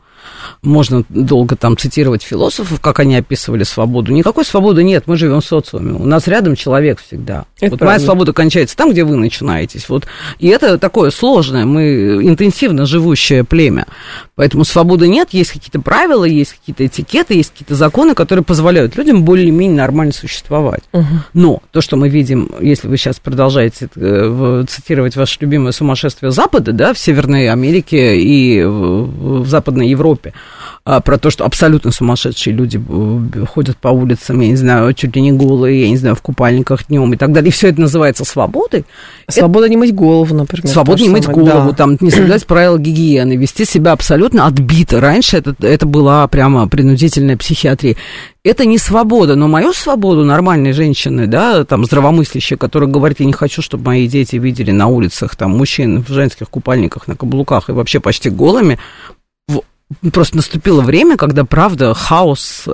Можно 0.62 1.04
долго 1.08 1.56
там 1.56 1.76
цитировать 1.76 2.22
философов, 2.22 2.80
как 2.80 3.00
они 3.00 3.16
описывали 3.16 3.64
свободу. 3.64 4.12
Никакой 4.12 4.44
свободы 4.44 4.82
нет, 4.82 5.04
мы 5.06 5.16
живем 5.16 5.40
в 5.40 5.44
социуме. 5.44 5.92
У 5.92 6.04
нас 6.06 6.26
рядом 6.26 6.56
человек 6.56 7.00
всегда. 7.00 7.46
Это 7.60 7.72
вот 7.72 7.80
моя 7.80 7.92
правда. 7.92 8.04
свобода 8.04 8.32
кончается 8.32 8.76
там, 8.76 8.90
где 8.90 9.04
вы 9.04 9.16
начинаетесь. 9.16 9.88
Вот. 9.88 10.06
И 10.38 10.48
это 10.48 10.78
такое 10.78 11.10
сложное, 11.10 11.64
мы 11.64 12.18
интенсивно 12.22 12.86
живущее 12.86 13.44
племя. 13.44 13.86
Поэтому 14.34 14.64
свободы 14.64 15.08
нет, 15.08 15.28
есть 15.32 15.52
какие-то 15.52 15.80
правила, 15.80 16.24
есть 16.24 16.54
какие-то 16.54 16.86
этикеты, 16.86 17.34
есть 17.34 17.50
какие-то 17.52 17.74
законы, 17.74 18.14
которые 18.14 18.44
позволяют 18.44 18.96
людям 18.96 19.24
более-менее 19.24 19.76
нормально 19.76 20.12
существовать. 20.12 20.82
Но 21.34 21.60
то, 21.72 21.80
что 21.80 21.96
мы 21.96 22.08
видим, 22.08 22.50
если 22.60 22.88
вы 22.88 22.96
сейчас 22.96 23.18
продолжаете 23.20 23.88
э, 23.94 24.64
цитировать 24.68 25.16
ваше 25.16 25.38
любимое 25.40 25.72
сумасшествие 25.72 26.30
Запада, 26.30 26.72
да, 26.72 26.92
в 26.92 26.98
Северной 26.98 27.48
Америке 27.50 28.20
и 28.20 28.62
в 28.64 29.46
Западной 29.46 29.88
Европе, 29.88 30.17
а, 30.84 31.00
про 31.00 31.18
то, 31.18 31.30
что 31.30 31.44
абсолютно 31.44 31.90
сумасшедшие 31.90 32.54
люди 32.54 32.80
э, 32.88 33.44
ходят 33.46 33.76
по 33.76 33.88
улицам, 33.88 34.40
я 34.40 34.48
не 34.48 34.56
знаю, 34.56 34.92
чуть 34.94 35.14
ли 35.16 35.22
не 35.22 35.32
голые, 35.32 35.82
я 35.82 35.88
не 35.90 35.96
знаю, 35.96 36.14
в 36.14 36.22
купальниках 36.22 36.86
днем 36.88 37.12
и 37.12 37.16
так 37.16 37.32
далее. 37.32 37.48
И 37.48 37.52
все 37.52 37.68
это 37.68 37.80
называется 37.80 38.24
свободой. 38.24 38.84
Свобода 39.28 39.68
не 39.68 39.76
мыть 39.76 39.94
голову, 39.94 40.34
например. 40.34 40.66
Свободно 40.68 40.98
то 40.98 41.02
не 41.04 41.08
мыть 41.10 41.24
самое. 41.24 41.44
голову, 41.44 41.70
Да. 41.70 41.76
там, 41.76 41.96
не 42.00 42.10
соблюдать 42.10 42.46
правила 42.46 42.78
гигиены, 42.78 43.36
вести 43.36 43.64
себя 43.64 43.92
абсолютно 43.92 44.46
отбито. 44.46 45.00
Раньше 45.00 45.36
это, 45.36 45.54
это 45.60 45.86
была 45.86 46.26
прямо 46.28 46.68
принудительная 46.68 47.36
психиатрия. 47.36 47.96
Это 48.44 48.64
не 48.64 48.78
свобода, 48.78 49.34
но 49.34 49.46
мою 49.48 49.74
свободу 49.74 50.24
нормальной 50.24 50.72
женщины, 50.72 51.26
да, 51.26 51.64
там, 51.64 51.84
здравомыслящей, 51.84 52.56
которая 52.56 52.88
говорит, 52.88 53.20
я 53.20 53.26
не 53.26 53.32
хочу, 53.32 53.60
чтобы 53.60 53.84
мои 53.84 54.08
дети 54.08 54.36
видели 54.36 54.70
на 54.70 54.86
улицах 54.86 55.36
там 55.36 55.50
мужчин 55.56 56.02
в 56.02 56.12
женских 56.12 56.48
купальниках, 56.48 57.08
на 57.08 57.16
каблуках 57.16 57.68
и 57.68 57.72
вообще 57.72 58.00
почти 58.00 58.30
голыми, 58.30 58.78
просто 60.12 60.36
наступило 60.36 60.82
время, 60.82 61.16
когда, 61.16 61.44
правда, 61.44 61.94
хаос 61.94 62.66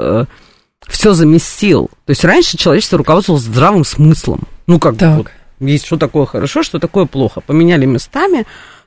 все 0.87 1.15
заместил. 1.15 1.91
То 2.05 2.11
есть 2.11 2.25
раньше 2.25 2.57
человечество 2.57 2.99
руководствовалось 2.99 3.45
здравым 3.45 3.85
смыслом. 3.85 4.43
Ну, 4.67 4.79
как 4.79 4.95
бы 4.95 4.99
Так. 4.99 5.17
вот 5.17 5.27
есть 5.61 5.87
что 5.87 5.97
такое 5.97 6.27
хорошо, 6.27 6.63
что 6.63 6.79
такое 6.79 7.07
плохо. 7.07 7.41
Поменяли 7.41 7.87
местами. 7.87 8.43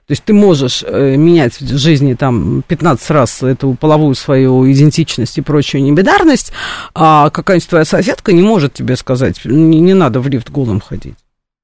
То 0.07 0.11
есть 0.11 0.23
ты 0.23 0.33
можешь 0.33 0.83
э, 0.87 1.17
менять 1.17 1.59
в 1.59 1.77
жизни 1.77 2.13
там 2.13 2.63
15 2.65 3.09
раз 3.11 3.43
эту 3.43 3.73
половую 3.73 4.15
свою 4.15 4.71
идентичность 4.71 5.37
и 5.37 5.41
прочую 5.41 5.83
небедарность, 5.83 6.53
а 6.95 7.29
какая-нибудь 7.29 7.67
твоя 7.67 7.83
соседка 7.83 8.31
не 8.31 8.41
может 8.41 8.73
тебе 8.73 8.95
сказать, 8.95 9.43
не, 9.43 9.81
не 9.81 9.93
надо 9.93 10.21
в 10.21 10.29
лифт 10.29 10.49
голым 10.49 10.79
ходить. 10.79 11.17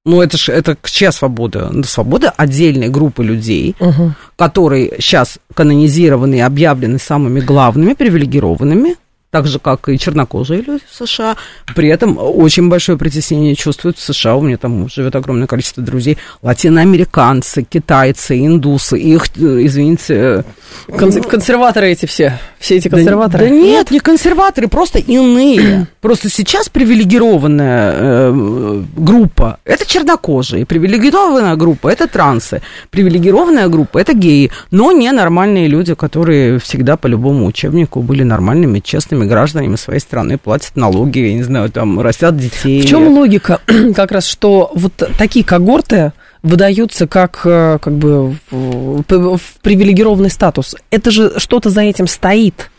Ну, 0.05 0.21
это 0.21 0.37
ж, 0.37 0.49
это 0.49 0.77
чья 0.83 1.11
свобода? 1.13 1.69
Ну, 1.71 1.83
Свобода 1.83 2.29
отдельной 2.35 2.89
группы 2.89 3.23
людей, 3.23 3.73
Мгм. 3.79 4.15
которые 4.35 4.95
сейчас 4.99 5.39
канонизированы 5.53 6.35
и 6.35 6.39
объявлены 6.41 6.99
самыми 6.99 7.39
главными, 7.39 7.93
привилегированными, 7.93 8.95
так 9.33 9.47
же, 9.47 9.57
как 9.57 9.89
и 9.89 9.97
чернокожие 9.97 10.61
люди 10.61 10.83
в 10.87 10.95
США. 10.95 11.37
При 11.73 11.89
этом 11.89 12.19
очень 12.19 12.69
большое 12.69 12.99
притеснение 12.99 13.55
чувствуют 13.55 13.97
в 13.97 14.01
США. 14.01 14.35
У 14.35 14.41
меня 14.41 14.57
там 14.57 14.87
живет 14.87 15.15
огромное 15.15 15.47
количество 15.47 15.81
друзей. 15.81 16.19
Латиноамериканцы, 16.43 17.63
китайцы, 17.63 18.37
индусы. 18.45 18.99
Их, 18.99 19.25
э, 19.35 19.65
извините... 19.65 20.13
э, 20.13 20.43
Конс- 20.87 21.27
Консерваторы 21.27 21.89
эти 21.89 22.05
все, 22.05 22.39
все 22.59 22.75
эти 22.77 22.89
да- 22.89 22.97
консерваторы. 22.97 23.45
Да, 23.45 23.49
нет, 23.49 23.89
не 23.89 23.99
консерваторы, 23.99 24.67
просто 24.67 24.99
иные. 24.99 25.87
Просто 26.01 26.29
сейчас 26.29 26.67
привилегированная 26.69 27.93
э, 27.95 28.83
группа– 28.97 29.59
это 29.65 29.85
чернокожие, 29.85 30.65
привилегированная 30.65 31.55
группа– 31.55 31.87
это 31.89 32.07
трансы, 32.07 32.61
привилегированная 32.91 33.67
группа– 33.69 33.97
это 33.99 34.13
геи, 34.13 34.51
но 34.69 34.91
не 34.91 35.11
нормальные 35.11 35.67
люди, 35.69 35.95
которые 35.95 36.59
всегда 36.59 36.97
по 36.97 37.07
любому 37.07 37.45
учебнику 37.45 38.01
были 38.01 38.23
нормальными, 38.23 38.79
честными 38.79 39.22
гражданами 39.25 39.75
своей 39.75 39.99
страны, 39.99 40.37
платят 40.37 40.75
налоги, 40.75 41.19
я 41.19 41.33
не 41.33 41.43
знаю, 41.43 41.69
там, 41.69 41.99
растят 41.99 42.37
детей. 42.37 42.81
В 42.81 42.85
чем 42.85 43.07
логика 43.07 43.59
как 43.95 44.11
раз, 44.11 44.25
что 44.25 44.71
вот 44.75 44.93
такие 45.17 45.45
когорты 45.45 46.13
выдаются 46.41 47.07
как, 47.07 47.41
э, 47.45 47.79
как 47.81 47.93
бы 47.93 48.35
в, 48.51 49.03
в 49.09 49.41
привилегированный 49.61 50.29
статус? 50.29 50.75
Это 50.91 51.11
же 51.11 51.33
что-то 51.37 51.69
за 51.69 51.81
этим 51.81 52.07
стоит. 52.07 52.69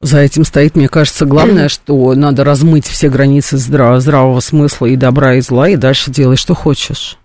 За 0.00 0.18
этим 0.18 0.44
стоит, 0.44 0.74
мне 0.74 0.88
кажется, 0.88 1.24
главное, 1.26 1.68
что 1.70 2.14
надо 2.14 2.44
размыть 2.44 2.86
все 2.86 3.08
границы 3.08 3.56
здра- 3.56 3.98
здравого 4.00 4.40
смысла 4.40 4.86
и 4.86 4.96
добра, 4.96 5.34
и 5.34 5.40
зла, 5.40 5.68
и 5.68 5.76
дальше 5.76 6.10
делай, 6.10 6.36
что 6.36 6.54
хочешь. 6.54 7.18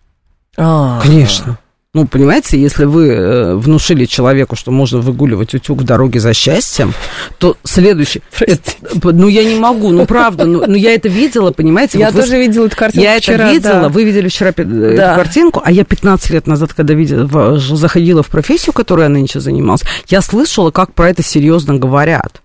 А, 0.57 1.01
Конечно. 1.01 1.59
Ну, 1.93 2.05
понимаете, 2.05 2.59
если 2.59 2.85
вы 2.85 3.07
э, 3.07 3.55
внушили 3.55 4.05
человеку, 4.05 4.55
что 4.55 4.71
можно 4.71 4.99
выгуливать 4.99 5.53
утюг 5.55 5.81
в 5.81 5.83
дороге 5.83 6.19
за 6.19 6.33
счастьем, 6.33 6.93
то 7.39 7.57
следующий... 7.63 8.21
Это- 8.39 8.71
ну, 9.03 9.27
я 9.27 9.43
не 9.43 9.57
могу, 9.57 9.89
ну, 9.89 10.05
правда, 10.05 10.45
ну, 10.45 10.63
ну, 10.67 10.75
я 10.75 10.93
это 10.93 11.07
видела, 11.07 11.51
понимаете? 11.51 11.97
Я 11.97 12.07
вот 12.07 12.15
вы 12.15 12.21
тоже 12.21 12.37
видела 12.37 12.65
эту 12.65 12.75
картинку 12.77 13.03
я 13.03 13.19
вчера, 13.19 13.45
это 13.45 13.53
видела, 13.53 13.81
да. 13.81 13.89
вы 13.89 14.03
видели 14.03 14.27
вчера 14.27 14.51
э, 14.55 14.63
Да. 14.63 15.11
эту 15.13 15.15
картинку, 15.15 15.61
а 15.63 15.71
я 15.71 15.85
15 15.85 16.29
лет 16.31 16.45
назад, 16.45 16.73
когда 16.73 16.93
видела, 16.93 17.57
заходила 17.57 18.21
в 18.21 18.27
профессию, 18.27 18.73
которой 18.73 19.03
я 19.03 19.09
нынче 19.09 19.39
занималась, 19.39 19.81
я 20.07 20.21
слышала, 20.21 20.71
как 20.71 20.93
про 20.93 21.09
это 21.09 21.23
серьезно 21.23 21.75
говорят. 21.77 22.41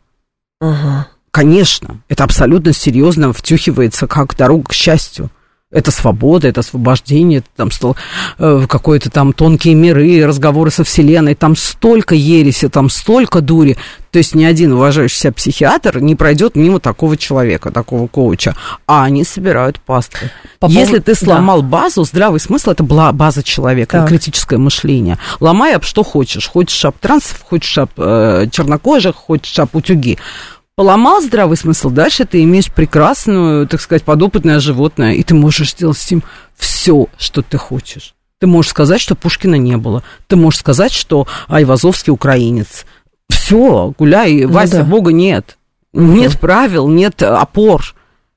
Ага. 0.60 1.08
Конечно, 1.32 2.00
это 2.08 2.24
абсолютно 2.24 2.72
серьезно 2.72 3.32
втюхивается 3.32 4.06
как 4.06 4.36
дорога 4.36 4.68
к 4.68 4.72
счастью. 4.72 5.30
Это 5.72 5.90
свобода, 5.90 6.48
это 6.48 6.60
освобождение, 6.60 7.38
это 7.38 7.48
там 7.56 7.70
стол, 7.70 7.96
э, 8.38 8.66
какой-то 8.68 9.08
там 9.10 9.32
тонкие 9.32 9.74
миры, 9.74 10.24
разговоры 10.26 10.70
со 10.70 10.84
Вселенной, 10.84 11.34
там 11.34 11.56
столько 11.56 12.14
ереси, 12.14 12.68
там 12.68 12.90
столько 12.90 13.40
дури. 13.40 13.78
То 14.10 14.18
есть 14.18 14.34
ни 14.34 14.44
один 14.44 14.72
уважающий 14.72 15.16
себя 15.16 15.32
психиатр 15.32 15.98
не 16.00 16.14
пройдет 16.14 16.54
мимо 16.56 16.78
такого 16.78 17.16
человека, 17.16 17.70
такого 17.70 18.06
коуча. 18.06 18.54
А 18.86 19.04
они 19.04 19.24
собирают 19.24 19.80
пасты. 19.80 20.30
По 20.60 20.66
Если 20.66 20.84
поводу- 20.98 21.04
ты 21.04 21.14
сломал 21.14 21.62
базу, 21.62 22.04
здравый 22.04 22.38
смысл 22.38 22.70
это 22.72 22.82
была 22.82 23.10
база 23.12 23.42
человека, 23.42 24.00
Так. 24.00 24.08
критическое 24.08 24.58
мышление. 24.58 25.16
Ломай 25.40 25.74
об 25.74 25.84
что 25.84 26.02
хочешь. 26.02 26.46
Хочешь 26.48 26.84
об 26.84 26.96
трансов, 27.00 27.42
хочешь 27.48 27.78
об 27.78 27.88
э, 27.96 28.46
чернокожих, 28.52 29.16
хочешь 29.16 29.58
об 29.58 29.70
утюги. 29.74 30.18
Поломал 30.74 31.20
здравый 31.20 31.56
смысл, 31.58 31.90
дальше 31.90 32.24
ты 32.24 32.42
имеешь 32.44 32.72
прекрасную, 32.72 33.66
так 33.68 33.80
сказать, 33.80 34.04
подопытное 34.04 34.58
животное, 34.58 35.12
и 35.12 35.22
ты 35.22 35.34
можешь 35.34 35.72
сделать 35.72 35.98
с 35.98 36.10
ним 36.10 36.22
все, 36.56 37.08
что 37.18 37.42
ты 37.42 37.58
хочешь. 37.58 38.14
Ты 38.40 38.46
можешь 38.46 38.70
сказать, 38.70 39.00
что 39.00 39.14
Пушкина 39.14 39.56
не 39.56 39.76
было. 39.76 40.02
Ты 40.28 40.36
можешь 40.36 40.60
сказать, 40.60 40.92
что 40.92 41.26
Айвазовский 41.46 42.10
украинец. 42.10 42.86
Все, 43.28 43.94
гуляй, 43.98 44.46
Вася, 44.46 44.78
да. 44.78 44.84
Бога 44.84 45.12
нет. 45.12 45.58
Нет 45.92 46.40
правил, 46.40 46.88
нет 46.88 47.22
опор. 47.22 47.94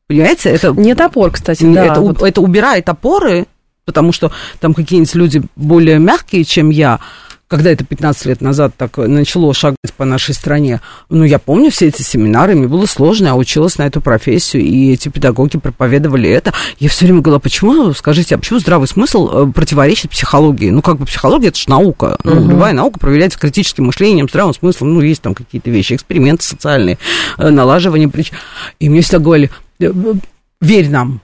Понимаете, 0.07 0.49
это... 0.49 0.71
Нет 0.71 0.99
опор, 1.01 1.31
кстати, 1.31 1.63
да. 1.73 1.85
это, 1.85 2.01
у- 2.01 2.11
это 2.11 2.41
убирает 2.41 2.87
опоры, 2.89 3.47
потому 3.85 4.11
что 4.11 4.31
там 4.59 4.73
какие-нибудь 4.73 5.15
люди 5.15 5.41
более 5.55 5.99
мягкие, 5.99 6.43
чем 6.43 6.69
я, 6.69 6.99
когда 7.47 7.71
это 7.71 7.83
15 7.83 8.25
лет 8.25 8.41
назад 8.41 8.73
так 8.75 8.97
начало 8.97 9.53
шагать 9.53 9.93
по 9.95 10.05
нашей 10.05 10.33
стране, 10.33 10.81
ну, 11.09 11.23
я 11.23 11.39
помню 11.39 11.69
все 11.69 11.87
эти 11.87 12.01
семинары, 12.01 12.55
мне 12.55 12.67
было 12.67 12.85
сложно, 12.85 13.27
я 13.27 13.35
училась 13.35 13.77
на 13.77 13.83
эту 13.83 14.01
профессию, 14.01 14.63
и 14.63 14.93
эти 14.93 15.09
педагоги 15.09 15.57
проповедовали 15.57 16.29
это. 16.29 16.53
Я 16.79 16.89
все 16.89 17.05
время 17.05 17.21
говорила, 17.21 17.39
почему, 17.39 17.93
скажите, 17.93 18.35
а 18.35 18.37
почему 18.37 18.59
здравый 18.59 18.87
смысл 18.87 19.29
э, 19.31 19.51
противоречит 19.51 20.11
психологии? 20.11 20.69
Ну, 20.69 20.81
как 20.81 20.97
бы 20.97 21.05
психология, 21.05 21.49
это 21.49 21.59
же 21.59 21.69
наука. 21.69 22.17
Ну, 22.23 22.33
угу. 22.33 22.49
любая 22.49 22.73
наука 22.73 22.99
проверяется 22.99 23.39
критическим 23.39 23.85
мышлением, 23.85 24.27
здравым 24.27 24.53
смыслом, 24.53 24.95
ну, 24.95 25.01
есть 25.01 25.21
там 25.21 25.35
какие-то 25.35 25.69
вещи, 25.69 25.93
эксперименты 25.93 26.43
социальные, 26.43 26.97
э, 27.37 27.49
налаживание 27.49 28.09
причин. 28.09 28.37
И 28.79 28.89
мне 28.89 29.01
всегда 29.01 29.19
говорили, 29.19 29.51
«Э, 29.79 29.91
верь 30.61 30.89
нам, 30.89 31.21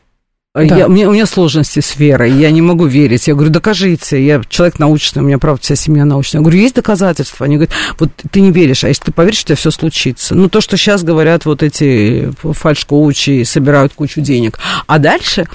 да. 0.54 0.64
Я, 0.64 0.88
у, 0.88 0.90
меня, 0.90 1.08
у 1.08 1.14
меня 1.14 1.26
сложности 1.26 1.80
с 1.80 1.96
верой, 1.96 2.32
я 2.34 2.52
не 2.52 2.62
могу 2.62 2.86
верить. 2.86 3.26
Я 3.28 3.36
говорю, 3.36 3.52
докажите. 3.52 4.24
Я 4.24 4.42
человек 4.50 4.80
научный, 4.80 5.22
у 5.22 5.26
меня, 5.26 5.38
правда, 5.38 5.62
вся 5.62 5.76
семья 5.76 6.04
научная. 6.04 6.40
Я 6.40 6.44
говорю, 6.44 6.60
есть 6.60 6.76
доказательства? 6.76 7.46
Они 7.46 7.56
говорят, 7.56 7.74
вот 7.98 8.10
ты 8.32 8.42
не 8.42 8.52
веришь, 8.52 8.84
а 8.84 8.90
если 8.90 9.06
ты 9.06 9.12
поверишь, 9.14 9.44
у 9.44 9.46
тебя 9.46 9.56
все 9.56 9.72
случится. 9.72 10.36
Ну, 10.36 10.50
то, 10.50 10.60
что 10.60 10.76
сейчас 10.76 11.04
говорят 11.04 11.46
вот 11.46 11.64
эти 11.64 12.34
фальш-коучи, 12.42 13.44
собирают 13.44 13.94
кучу 13.94 14.22
денег. 14.22 14.60
А 14.88 15.00
дальше... 15.00 15.48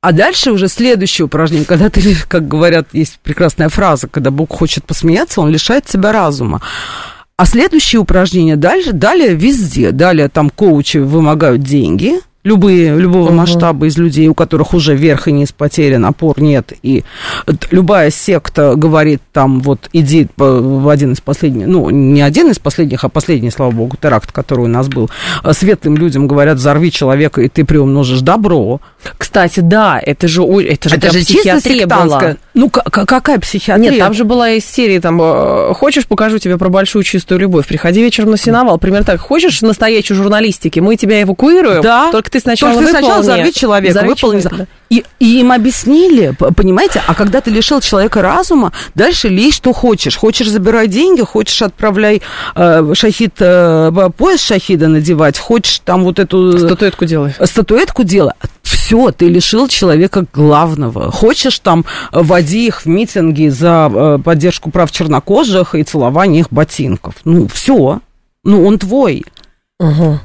А 0.00 0.10
дальше 0.10 0.50
уже 0.50 0.66
следующее 0.66 1.26
упражнение, 1.26 1.64
когда 1.64 1.88
ты, 1.88 2.16
как 2.28 2.48
говорят, 2.48 2.88
есть 2.92 3.20
прекрасная 3.22 3.68
фраза, 3.68 4.08
когда 4.08 4.32
Бог 4.32 4.50
хочет 4.50 4.84
посмеяться, 4.84 5.40
он 5.40 5.50
лишает 5.50 5.88
себя 5.88 6.10
разума. 6.10 6.60
А 7.36 7.46
следующее 7.46 8.00
упражнение 8.00 8.56
дальше, 8.56 8.92
далее 8.92 9.36
везде. 9.36 9.92
Далее 9.92 10.28
там 10.28 10.50
коучи 10.50 10.96
вымогают 10.96 11.62
деньги– 11.62 12.18
любые, 12.44 12.96
любого 12.96 13.26
угу. 13.26 13.34
масштаба 13.34 13.86
из 13.86 13.96
людей, 13.96 14.26
у 14.28 14.34
которых 14.34 14.74
уже 14.74 14.96
верх 14.96 15.28
и 15.28 15.32
низ 15.32 15.52
потерян, 15.52 16.04
опор 16.04 16.40
нет, 16.40 16.72
и 16.82 17.04
любая 17.70 18.10
секта 18.10 18.74
говорит 18.74 19.22
там, 19.32 19.60
вот, 19.60 19.88
иди 19.92 20.26
в 20.36 20.88
один 20.88 21.12
из 21.12 21.20
последних, 21.20 21.68
ну, 21.68 21.88
не 21.90 22.20
один 22.20 22.50
из 22.50 22.58
последних, 22.58 23.04
а 23.04 23.08
последний, 23.08 23.50
слава 23.50 23.70
богу, 23.70 23.96
теракт, 24.00 24.32
который 24.32 24.64
у 24.64 24.68
нас 24.68 24.88
был, 24.88 25.08
светлым 25.52 25.96
людям 25.96 26.26
говорят, 26.26 26.58
взорви 26.58 26.90
человека, 26.90 27.42
и 27.42 27.48
ты 27.48 27.64
приумножишь 27.64 28.20
добро. 28.20 28.80
Кстати, 29.16 29.60
да, 29.60 30.00
это 30.02 30.26
же, 30.26 30.42
это 30.42 30.88
же, 30.88 30.96
это 30.96 31.12
же 31.12 31.20
психиатрия 31.20 31.86
была. 31.86 32.36
Ну, 32.54 32.70
какая 32.70 33.38
психиатрия? 33.38 33.90
Нет, 33.90 34.00
там 34.00 34.14
же 34.14 34.24
была 34.24 34.50
из 34.50 34.64
серии, 34.64 34.98
там, 34.98 35.20
э, 35.22 35.74
хочешь, 35.74 36.06
покажу 36.06 36.38
тебе 36.38 36.58
про 36.58 36.68
большую 36.68 37.04
чистую 37.04 37.38
любовь, 37.38 37.66
приходи 37.66 38.02
вечером 38.02 38.32
на 38.32 38.36
сеновал, 38.36 38.78
примерно 38.78 39.06
так, 39.06 39.20
хочешь 39.20 39.62
настоящей 39.62 40.14
журналистики, 40.14 40.80
мы 40.80 40.96
тебя 40.96 41.22
эвакуируем, 41.22 41.82
да. 41.82 42.10
только 42.10 42.31
ты 42.32 42.40
сначала 42.40 42.72
Только 42.72 42.86
ты 42.86 42.98
сначала 42.98 43.20
взорви 43.20 43.52
человека, 43.52 43.90
взорви 43.90 44.08
выполни. 44.08 44.40
Человека, 44.40 44.56
да. 44.56 44.66
и, 44.88 45.04
и 45.18 45.40
им 45.40 45.52
объяснили, 45.52 46.34
понимаете, 46.56 47.02
а 47.06 47.14
когда 47.14 47.42
ты 47.42 47.50
лишил 47.50 47.80
человека 47.80 48.22
разума, 48.22 48.72
дальше 48.94 49.28
лей 49.28 49.52
что 49.52 49.72
хочешь. 49.74 50.16
Хочешь 50.16 50.48
забирай 50.48 50.88
деньги, 50.88 51.20
хочешь 51.20 51.60
отправляй 51.60 52.22
э, 52.54 52.94
шахид, 52.94 53.34
э, 53.38 54.10
пояс 54.16 54.40
шахида 54.40 54.88
надевать, 54.88 55.38
хочешь 55.38 55.80
там 55.80 56.04
вот 56.04 56.18
эту... 56.18 56.58
Статуэтку 56.58 57.04
делай. 57.04 57.34
Статуэтку 57.44 58.02
делай. 58.02 58.32
Все, 58.62 59.10
ты 59.10 59.28
лишил 59.28 59.68
человека 59.68 60.24
главного. 60.32 61.10
Хочешь 61.10 61.58
там, 61.58 61.84
води 62.10 62.66
их 62.66 62.82
в 62.82 62.86
митинги 62.86 63.48
за 63.48 63.90
э, 63.92 64.18
поддержку 64.24 64.70
прав 64.70 64.90
чернокожих 64.90 65.74
и 65.74 65.82
целование 65.82 66.40
их 66.40 66.46
ботинков. 66.50 67.16
Ну, 67.24 67.46
все. 67.48 68.00
Ну, 68.42 68.66
он 68.66 68.78
твой. 68.78 69.24
Угу. 69.78 70.18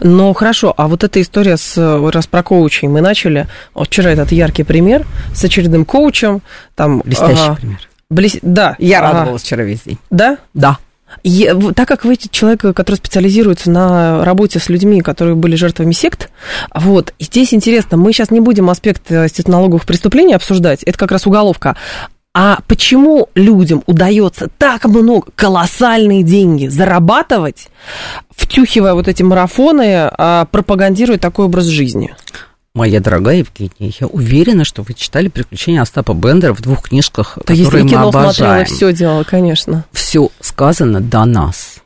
Но 0.00 0.32
хорошо, 0.32 0.74
а 0.76 0.88
вот 0.88 1.04
эта 1.04 1.20
история 1.20 1.56
с 1.56 1.76
раз 2.10 2.26
про 2.26 2.42
коучей 2.42 2.88
мы 2.88 3.00
начали. 3.00 3.46
Вот 3.74 3.88
вчера 3.88 4.10
этот 4.10 4.32
яркий 4.32 4.62
пример 4.62 5.06
с 5.34 5.44
очередным 5.44 5.84
коучем. 5.84 6.42
Там, 6.74 7.02
Блестящий 7.04 7.42
ага, 7.42 7.56
пример. 7.56 7.78
Блес... 8.08 8.38
Да. 8.42 8.76
Я 8.78 9.00
ага. 9.00 9.18
радовалась 9.18 9.42
вчера 9.42 9.62
весь 9.62 9.80
день. 9.82 9.98
Да? 10.10 10.38
Да. 10.54 10.78
И, 11.22 11.52
так 11.74 11.88
как 11.88 12.04
вы 12.04 12.16
человек, 12.16 12.60
который 12.60 12.96
специализируется 12.96 13.70
на 13.70 14.24
работе 14.24 14.58
с 14.60 14.68
людьми, 14.68 15.00
которые 15.00 15.34
были 15.34 15.56
жертвами 15.56 15.92
сект, 15.92 16.30
вот, 16.74 17.14
здесь 17.18 17.52
интересно, 17.52 17.96
мы 17.96 18.12
сейчас 18.12 18.30
не 18.30 18.40
будем 18.40 18.70
аспект 18.70 19.10
налоговых 19.48 19.86
преступлений 19.86 20.34
обсуждать, 20.34 20.82
это 20.84 20.96
как 20.96 21.10
раз 21.10 21.26
уголовка, 21.26 21.76
а 22.32 22.60
почему 22.68 23.28
людям 23.34 23.82
удается 23.86 24.48
так 24.56 24.84
много, 24.84 25.28
колоссальные 25.34 26.22
деньги 26.22 26.68
зарабатывать, 26.68 27.68
втюхивая 28.30 28.94
вот 28.94 29.08
эти 29.08 29.22
марафоны, 29.22 30.08
а 30.12 30.46
пропагандируя 30.46 31.18
такой 31.18 31.46
образ 31.46 31.64
жизни? 31.66 32.14
Моя 32.72 33.00
дорогая 33.00 33.38
Евгения, 33.38 33.92
я 34.00 34.06
уверена, 34.06 34.64
что 34.64 34.82
вы 34.82 34.94
читали 34.94 35.26
«Приключения 35.26 35.82
Остапа 35.82 36.12
Бендера» 36.14 36.54
в 36.54 36.60
двух 36.60 36.82
книжках, 36.82 37.36
да 37.44 37.54
которые 37.56 37.84
мы 37.84 37.94
обожаем. 37.96 38.32
смотрела, 38.32 38.64
все 38.64 38.92
делала, 38.92 39.24
конечно. 39.24 39.84
Все 39.92 40.30
сказано 40.40 41.00
до 41.00 41.24
нас 41.24 41.79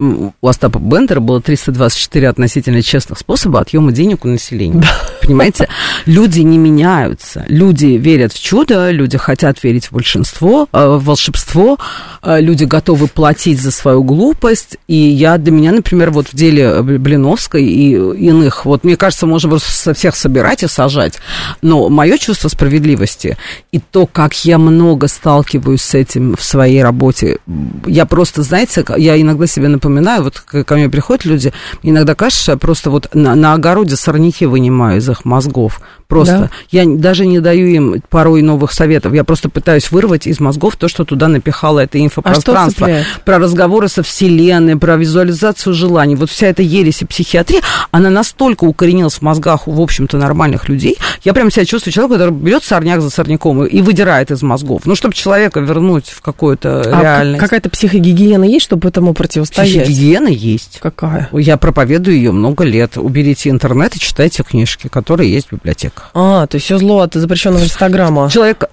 у 0.00 0.48
Остапа 0.48 0.78
Бендера 0.78 1.20
было 1.20 1.42
324 1.42 2.28
относительно 2.28 2.82
честных 2.82 3.18
способа 3.18 3.60
отъема 3.60 3.92
денег 3.92 4.24
у 4.24 4.28
населения. 4.28 4.80
Да. 4.80 4.88
Понимаете? 5.22 5.68
Люди 6.06 6.40
не 6.40 6.56
меняются. 6.56 7.44
Люди 7.48 7.86
верят 7.86 8.32
в 8.32 8.42
чудо, 8.42 8.90
люди 8.90 9.18
хотят 9.18 9.62
верить 9.62 9.86
в 9.86 9.92
большинство, 9.92 10.66
э, 10.72 10.86
в 10.96 11.04
волшебство, 11.04 11.78
э, 12.22 12.40
люди 12.40 12.64
готовы 12.64 13.08
платить 13.08 13.60
за 13.60 13.70
свою 13.70 14.02
глупость. 14.02 14.78
И 14.88 14.96
я 14.96 15.36
для 15.36 15.52
меня, 15.52 15.72
например, 15.72 16.10
вот 16.10 16.28
в 16.28 16.34
деле 16.34 16.82
Блиновской 16.82 17.62
и 17.64 17.92
иных, 17.92 18.64
вот 18.64 18.84
мне 18.84 18.96
кажется, 18.96 19.26
можно 19.26 19.50
просто 19.50 19.70
со 19.70 19.92
всех 19.92 20.16
собирать 20.16 20.62
и 20.62 20.66
сажать. 20.68 21.18
Но 21.60 21.90
мое 21.90 22.16
чувство 22.16 22.48
справедливости 22.48 23.36
и 23.70 23.78
то, 23.78 24.06
как 24.06 24.34
я 24.46 24.58
много 24.58 25.08
сталкиваюсь 25.08 25.82
с 25.82 25.94
этим 25.94 26.36
в 26.36 26.42
своей 26.42 26.82
работе, 26.82 27.38
я 27.86 28.06
просто, 28.06 28.42
знаете, 28.42 28.84
я 28.96 29.20
иногда 29.20 29.46
себе 29.46 29.68
напоминаю, 29.68 29.89
вспоминаю, 29.90 30.22
вот 30.22 30.40
ко 30.40 30.74
мне 30.74 30.88
приходят 30.88 31.24
люди, 31.24 31.52
иногда 31.82 32.14
кажется, 32.14 32.42
что 32.42 32.52
я 32.52 32.58
просто 32.58 32.90
вот 32.90 33.12
на, 33.14 33.34
на 33.34 33.54
огороде 33.54 33.96
сорняки 33.96 34.46
вынимаю 34.46 34.98
из 34.98 35.08
их 35.08 35.24
мозгов. 35.24 35.80
Просто. 36.10 36.38
Да. 36.38 36.50
Я 36.70 36.84
даже 36.86 37.24
не 37.24 37.38
даю 37.38 37.68
им 37.68 38.02
порой 38.10 38.42
новых 38.42 38.72
советов. 38.72 39.14
Я 39.14 39.22
просто 39.22 39.48
пытаюсь 39.48 39.92
вырвать 39.92 40.26
из 40.26 40.40
мозгов 40.40 40.74
то, 40.74 40.88
что 40.88 41.04
туда 41.04 41.28
напихало 41.28 41.78
это 41.78 42.02
инфопространство. 42.02 42.88
А 42.88 43.02
про 43.24 43.38
разговоры 43.38 43.88
со 43.88 44.02
Вселенной, 44.02 44.76
про 44.76 44.96
визуализацию 44.96 45.72
желаний. 45.72 46.16
Вот 46.16 46.28
вся 46.28 46.48
эта 46.48 46.62
ересь 46.62 47.02
и 47.02 47.04
психиатрия, 47.04 47.60
она 47.92 48.10
настолько 48.10 48.64
укоренилась 48.64 49.14
в 49.14 49.22
мозгах, 49.22 49.68
в 49.68 49.80
общем-то, 49.80 50.18
нормальных 50.18 50.68
людей. 50.68 50.98
Я 51.22 51.32
прям 51.32 51.48
себя 51.48 51.64
чувствую 51.64 51.92
человека, 51.92 52.14
который 52.14 52.34
берет 52.34 52.64
сорняк 52.64 53.00
за 53.02 53.10
сорняком 53.10 53.64
и, 53.64 53.68
и 53.68 53.80
выдирает 53.80 54.32
из 54.32 54.42
мозгов. 54.42 54.82
Ну, 54.86 54.96
чтобы 54.96 55.14
человека 55.14 55.60
вернуть 55.60 56.08
в 56.08 56.22
какую-то 56.22 56.82
а 56.86 57.02
реальность. 57.02 57.40
какая-то 57.40 57.70
психогигиена 57.70 58.44
есть, 58.44 58.64
чтобы 58.64 58.88
этому 58.88 59.14
противостоять? 59.14 59.70
Психогигиена 59.70 60.28
есть. 60.28 60.80
Какая? 60.82 61.28
Я 61.32 61.56
проповедую 61.56 62.16
ее 62.16 62.32
много 62.32 62.64
лет. 62.64 62.96
Уберите 62.96 63.48
интернет 63.48 63.94
и 63.94 64.00
читайте 64.00 64.42
книжки, 64.42 64.88
которые 64.88 65.32
есть 65.32 65.50
в 65.50 65.52
библиотеках. 65.52 65.99
А, 66.14 66.46
то 66.46 66.56
есть 66.56 66.64
все 66.64 66.78
зло 66.78 67.00
от 67.00 67.14
запрещенного 67.14 67.64
Инстаграма. 67.64 68.30
Человек 68.30 68.64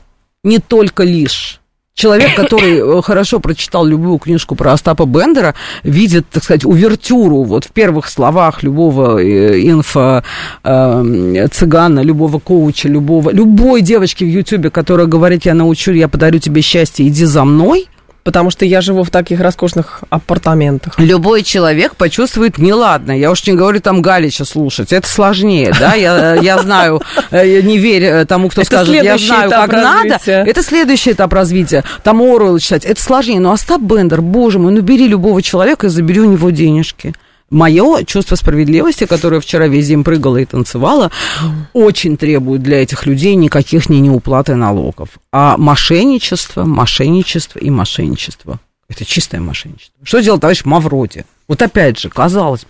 не 0.43 0.59
только 0.59 1.03
лишь. 1.03 1.59
Человек, 1.97 2.35
который 2.35 2.77
э, 2.77 3.01
хорошо 3.01 3.39
прочитал 3.39 3.83
любую 3.83 4.19
книжку 4.19 4.53
про 4.53 4.73
Остапа 4.73 5.05
Бендера, 5.05 5.55
видит, 5.81 6.27
так 6.31 6.43
сказать, 6.43 6.63
увертюру 6.63 7.41
вот 7.41 7.65
в 7.65 7.71
первых 7.71 8.07
словах 8.07 8.61
любого 8.61 9.19
э, 9.19 9.59
инфо 9.61 10.21
э, 10.63 11.47
цыгана, 11.51 12.01
любого 12.01 12.37
коуча, 12.37 12.87
любого, 12.87 13.31
любой 13.31 13.81
девочки 13.81 14.23
в 14.23 14.27
Ютубе, 14.27 14.69
которая 14.69 15.07
говорит, 15.07 15.45
я 15.45 15.55
научу, 15.55 15.91
я 15.91 16.07
подарю 16.07 16.37
тебе 16.37 16.61
счастье, 16.61 17.07
иди 17.07 17.25
за 17.25 17.43
мной– 17.43 17.87
потому 18.27 18.49
что 18.49 18.65
я 18.65 18.81
живу 18.81 19.05
в 19.05 19.09
таких 19.09 19.39
роскошных 19.39 20.01
апартаментах. 20.09 20.99
Любой 20.99 21.43
человек 21.43 21.95
почувствует 21.95 22.57
неладно. 22.57 23.17
Я 23.17 23.31
уж 23.31 23.47
не 23.47 23.53
говорю 23.53 23.79
там 23.79 24.01
Галича 24.01 24.43
слушать. 24.43 24.91
Это 24.91 25.07
сложнее, 25.07 25.73
да? 25.79 25.93
Я, 25.93 26.35
я 26.35 26.61
знаю, 26.61 27.01
э, 27.31 27.61
не 27.61 27.77
верь 27.77 28.03
э, 28.03 28.25
тому, 28.25 28.49
кто 28.49 28.65
скажет, 28.65 29.01
я 29.01 29.17
знаю, 29.17 29.49
как 29.49 29.71
развития. 29.71 30.39
надо. 30.39 30.49
Это 30.49 30.61
следующий 30.61 31.13
этап 31.13 31.31
развития. 31.31 31.85
Там 32.03 32.21
Оруэлл 32.21 32.59
читать. 32.59 32.83
Это 32.83 33.01
сложнее. 33.01 33.39
Но 33.39 33.53
Остап 33.53 33.81
Бендер, 33.81 34.21
боже 34.21 34.59
мой, 34.59 34.73
ну 34.73 34.81
бери 34.81 35.07
любого 35.07 35.41
человека 35.41 35.87
и 35.87 35.89
забери 35.89 36.19
у 36.19 36.25
него 36.25 36.49
денежки 36.49 37.13
мое 37.49 38.03
чувство 38.03 38.35
справедливости, 38.35 39.05
которое 39.05 39.39
вчера 39.39 39.67
весь 39.67 39.87
день 39.87 40.03
прыгало 40.03 40.37
и 40.37 40.45
танцевало, 40.45 41.11
очень 41.73 42.17
требует 42.17 42.61
для 42.61 42.81
этих 42.81 43.05
людей 43.05 43.35
никаких 43.35 43.89
не 43.89 43.99
неуплаты 43.99 44.55
налогов. 44.55 45.09
А 45.31 45.57
мошенничество, 45.57 46.65
мошенничество 46.65 47.59
и 47.59 47.69
мошенничество. 47.69 48.59
Это 48.89 49.05
чистое 49.05 49.41
мошенничество. 49.41 49.93
Что 50.03 50.21
делал 50.21 50.39
товарищ 50.39 50.63
Мавроди? 50.63 51.25
Вот 51.47 51.61
опять 51.61 51.99
же, 51.99 52.09
казалось 52.09 52.61
бы, 52.61 52.67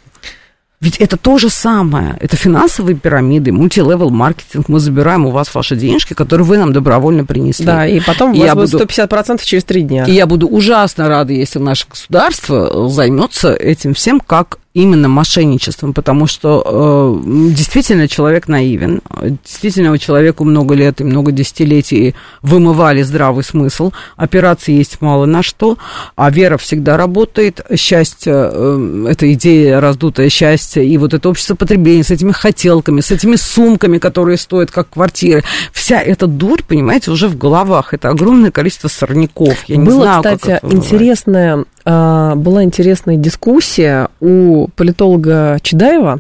ведь 0.80 0.98
это 0.98 1.18
то 1.18 1.40
же 1.40 1.50
самое. 1.50 2.16
Это 2.20 2.36
финансовые 2.36 2.96
пирамиды, 2.96 3.52
мультилевел 3.52 4.12
маркетинг. 4.12 4.70
Мы 4.70 4.80
забираем 4.80 5.26
у 5.26 5.32
вас 5.32 5.54
ваши 5.56 5.76
денежки, 5.76 6.14
которые 6.14 6.46
вы 6.46 6.58
нам 6.58 6.72
добровольно 6.72 7.26
принесли. 7.26 7.66
Да, 7.66 7.88
и 7.88 8.00
потом 8.00 8.34
у 8.34 8.40
вас 8.40 8.54
будет 8.54 8.72
буду, 8.72 8.86
150% 8.86 9.42
через 9.44 9.64
три 9.64 9.82
дня. 9.82 10.06
И 10.06 10.12
я 10.12 10.28
буду 10.28 10.48
ужасно 10.48 11.08
рада, 11.08 11.34
если 11.34 11.58
наше 11.58 11.88
государство 11.90 12.90
займется 12.90 13.54
этим 13.54 13.96
всем 13.96 14.20
как 14.20 14.60
именно 14.78 15.08
мошенничеством, 15.08 15.92
потому 15.92 16.28
что 16.28 16.62
э, 16.64 17.50
действительно 17.52 18.08
человек 18.08 18.48
наивен, 18.48 19.02
действительно 19.44 19.98
человеку 19.98 20.44
много 20.44 20.76
лет 20.76 21.02
и 21.02 21.04
много 21.04 21.32
десятилетий 21.32 22.14
вымывали 22.44 23.02
здравый 23.02 23.44
смысл, 23.44 23.92
операций 24.18 24.76
есть 24.76 25.02
мало 25.02 25.26
на 25.26 25.42
что, 25.42 25.80
а 26.16 26.30
вера 26.30 26.58
всегда 26.58 26.96
работает, 26.96 27.60
счастье, 27.76 28.34
э, 28.36 29.06
это 29.10 29.34
идея 29.34 29.82
раздутое 29.82 30.30
счастье, 30.30 30.86
и 30.86 30.96
вот 31.00 31.16
это 31.16 31.28
общество 31.28 31.56
потребления 31.56 32.04
с 32.04 32.12
этими 32.12 32.32
хотелками, 32.32 33.02
с 33.02 33.10
этими 33.10 33.36
сумками, 33.36 33.98
которые 33.98 34.38
стоят 34.38 34.70
как 34.70 34.92
квартиры, 34.92 35.44
вся 35.74 36.00
эта 36.00 36.28
дурь, 36.28 36.62
понимаете, 36.62 37.10
уже 37.10 37.30
в 37.30 37.36
головах, 37.36 37.96
это 37.96 38.10
огромное 38.10 38.52
количество 38.52 38.90
сорняков, 38.90 39.58
я 39.66 39.78
не 39.78 39.86
Было, 39.86 40.04
знаю, 40.04 40.22
кстати, 40.22 40.40
как 40.40 40.64
это 40.66 40.76
интересное 40.76 41.66
была 41.88 42.64
интересная 42.64 43.16
дискуссия 43.16 44.10
у 44.20 44.68
политолога 44.76 45.58
Чедаева 45.62 46.20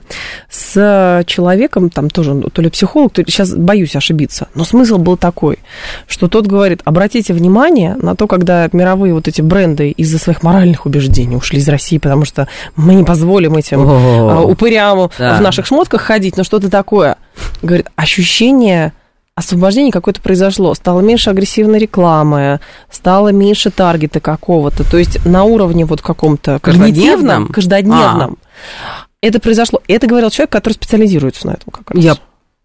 с 0.49 1.23
человеком, 1.27 1.89
там 1.89 2.09
тоже 2.09 2.33
ну, 2.33 2.49
то 2.49 2.61
ли 2.61 2.69
психолог, 2.69 3.11
то 3.11 3.21
ли 3.21 3.27
сейчас 3.29 3.53
боюсь 3.53 3.95
ошибиться, 3.95 4.47
но 4.55 4.63
смысл 4.63 4.97
был 4.97 5.17
такой, 5.17 5.59
что 6.07 6.29
тот 6.29 6.47
говорит, 6.47 6.81
обратите 6.85 7.33
внимание 7.33 7.95
на 7.95 8.15
то, 8.15 8.27
когда 8.27 8.69
мировые 8.71 9.13
вот 9.13 9.27
эти 9.27 9.41
бренды 9.41 9.89
из-за 9.91 10.19
своих 10.19 10.41
моральных 10.41 10.85
убеждений 10.85 11.35
ушли 11.35 11.59
из 11.59 11.67
России, 11.67 11.97
потому 11.97 12.23
что 12.23 12.47
мы 12.75 12.95
не 12.95 13.03
позволим 13.03 13.55
этим 13.55 13.81
О, 13.81 14.43
упырям 14.43 15.09
да. 15.17 15.37
в 15.37 15.41
наших 15.41 15.65
шмотках 15.65 16.01
ходить, 16.01 16.37
но 16.37 16.43
что-то 16.43 16.69
такое. 16.69 17.17
Говорит, 17.61 17.87
ощущение 17.95 18.93
освобождение 19.37 19.91
какое-то 19.91 20.19
произошло, 20.19 20.73
стало 20.73 21.01
меньше 21.01 21.29
агрессивной 21.29 21.77
рекламы, 21.77 22.59
стало 22.89 23.31
меньше 23.31 23.69
таргета 23.69 24.19
какого-то, 24.19 24.83
то 24.83 24.97
есть 24.97 25.23
на 25.25 25.43
уровне 25.43 25.85
вот 25.85 26.01
каком-то 26.01 26.57
каждодневном, 26.59 27.49
каждодневном 27.49 28.37
а. 28.41 29.05
это 29.21 29.39
произошло. 29.39 29.79
Это 29.87 30.07
говорил 30.07 30.31
человек, 30.31 30.51
который 30.51 30.73
специализируется 30.73 31.45
на 31.45 31.51
этом 31.51 31.71
как 31.71 31.91
раз. 31.91 32.03
Я 32.03 32.17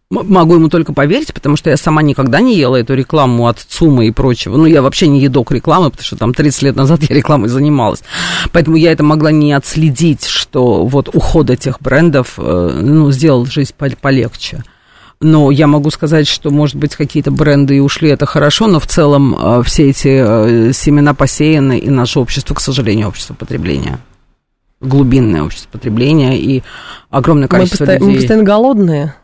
могу 0.09 0.55
ему 0.55 0.71
только 0.71 0.95
поверить, 0.95 1.35
потому 1.35 1.57
что 1.57 1.69
я 1.69 1.77
сама 1.77 2.01
никогда 2.01 2.41
не 2.41 2.57
ела 2.57 2.77
эту 2.77 2.95
рекламу 2.95 3.49
от 3.49 3.59
ЦУМа 3.59 4.07
и 4.07 4.11
прочего. 4.11 4.57
Ну, 4.57 4.65
я 4.65 4.81
вообще 4.81 5.09
не 5.09 5.21
едок 5.21 5.53
рекламы, 5.53 5.91
потому 5.91 6.07
что 6.07 6.17
там 6.17 6.33
30 6.33 6.63
лет 6.63 6.77
назад 6.77 7.03
я 7.03 7.15
рекламой 7.15 7.51
занималась. 7.51 8.03
Поэтому 8.51 8.77
я 8.77 8.93
это 8.93 9.03
могла 9.03 9.31
не 9.31 9.53
отследить, 9.53 10.25
что 10.25 10.87
вот 10.87 11.15
уход 11.15 11.51
этих 11.51 11.81
брендов, 11.81 12.35
э, 12.39 12.79
ну, 12.81 13.11
сделал 13.11 13.45
жизнь 13.45 13.75
полегче. 14.01 14.65
Но 15.23 15.51
я 15.51 15.67
могу 15.67 15.91
сказать, 15.91 16.27
что, 16.27 16.51
может 16.51 16.77
быть, 16.77 16.97
какие-то 16.97 17.31
бренды 17.31 17.77
и 17.77 17.81
ушли, 17.81 18.11
это 18.11 18.27
хорошо, 18.27 18.67
но 18.67 18.81
в 18.81 18.87
целом 18.87 19.37
э, 19.39 19.63
все 19.65 19.91
эти 19.91 20.09
э, 20.09 20.73
семена 20.73 21.15
посеяны, 21.15 21.79
и 21.79 21.89
наше 21.91 22.19
общество, 22.19 22.55
к 22.55 22.61
сожалению, 22.61 23.09
общество 23.09 23.35
потребления 23.35 23.99
глубинное 24.83 25.45
общество 25.45 25.71
потребления 25.71 26.39
и 26.39 26.63
огромное 27.09 27.49
количество 27.49 27.85
мы 27.85 27.93
людей. 27.93 28.09
Мы 28.09 28.17
постоянно 28.17 28.45
голодные. 28.45 29.15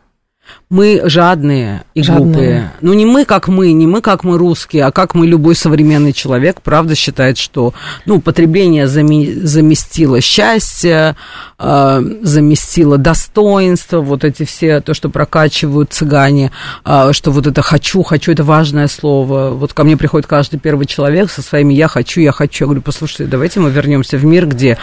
Мы 0.69 1.01
жадные 1.05 1.81
и 1.95 2.03
жадные. 2.03 2.25
глупые. 2.25 2.71
Ну, 2.81 2.93
не 2.93 3.03
мы, 3.03 3.25
как 3.25 3.47
мы, 3.47 3.71
не 3.71 3.87
мы, 3.87 4.01
как 4.01 4.23
мы 4.23 4.37
русские, 4.37 4.85
а 4.85 4.91
как 4.91 5.15
мы, 5.15 5.25
любой 5.25 5.55
современный 5.55 6.13
человек, 6.13 6.61
правда, 6.61 6.93
считает, 6.93 7.39
что, 7.39 7.73
ну, 8.05 8.21
потребление 8.21 8.85
зами- 8.85 9.33
заместило 9.41 10.21
счастье, 10.21 11.15
э, 11.57 12.01
заместило 12.21 12.99
достоинство, 12.99 14.01
вот 14.01 14.23
эти 14.23 14.45
все, 14.45 14.79
то, 14.79 14.93
что 14.93 15.09
прокачивают 15.09 15.91
цыгане, 15.91 16.51
э, 16.85 17.13
что 17.13 17.31
вот 17.31 17.47
это 17.47 17.63
«хочу», 17.63 18.03
«хочу»— 18.03 18.31
это 18.33 18.43
важное 18.43 18.87
слово. 18.87 19.49
Вот 19.49 19.73
ко 19.73 19.83
мне 19.83 19.97
приходит 19.97 20.27
каждый 20.27 20.59
первый 20.59 20.85
человек 20.85 21.31
со 21.31 21.41
своими 21.41 21.73
«я 21.73 21.87
хочу», 21.87 22.21
«я 22.21 22.31
хочу». 22.31 22.65
Я 22.65 22.67
говорю, 22.67 22.83
послушайте, 22.83 23.25
давайте 23.25 23.59
мы 23.59 23.71
вернемся 23.71 24.17
в 24.19 24.23
мир, 24.23 24.45
где 24.45 24.77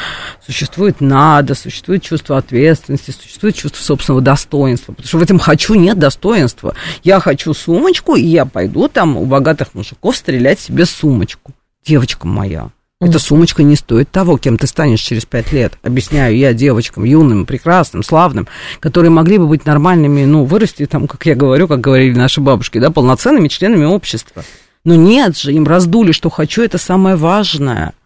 существует 0.45 1.01
«надо», 1.01 1.55
существует 1.55 2.03
чувство 2.03 2.39
ответственности, 2.39 3.13
существует 3.13 3.55
чувство 3.55 3.85
собственного 3.85 4.21
достоинства. 4.21 4.91
Потому 4.91 5.07
что 5.07 5.19
в 5.19 5.23
этом 5.23 5.39
«хочу» 5.39 5.76
нет 5.77 5.99
достоинства. 5.99 6.75
Я 7.03 7.21
хочу 7.21 7.55
сумочку, 7.55 8.17
и 8.17 8.23
я 8.23 8.45
пойду 8.45 8.89
там 8.89 9.17
у 9.17 9.25
богатых 9.25 9.75
мужиков 9.75 10.17
стрелять 10.17 10.61
себе 10.61 10.85
сумочку. 10.85 11.53
Девочка 11.85 12.27
моя, 12.27 12.71
эта 12.99 13.19
сумочка 13.19 13.63
не 13.63 13.77
стоит 13.77 14.11
того, 14.11 14.39
кем 14.39 14.57
ты 14.57 14.67
станешь 14.67 15.01
через 15.01 15.27
пять 15.27 15.53
лет. 15.53 15.75
Объясняю 15.83 16.37
я 16.37 16.55
девочкам, 16.55 17.05
юным, 17.05 17.45
прекрасным, 17.45 18.03
славным, 18.03 18.49
которые 18.81 19.11
могли 19.11 19.37
бы 19.37 19.47
быть 19.47 19.67
нормальными, 19.67 20.25
ну, 20.25 20.45
вырасти 20.45 20.87
там, 20.87 21.07
как 21.07 21.27
я 21.27 21.35
говорю, 21.35 21.69
как 21.69 21.81
говорили 21.81 22.15
наши 22.15 22.41
бабушки, 22.41 22.79
да, 22.79 22.91
полноценными 22.91 23.49
членами 23.49 23.85
общества. 23.85 24.45
Но 24.85 24.95
нет 24.95 25.37
же, 25.37 25.53
им 25.53 25.67
раздули, 25.67 26.13
что 26.13 26.31
хочу, 26.31 26.63
это 26.63 26.79
самое 26.79 27.17
важное– 27.17 27.93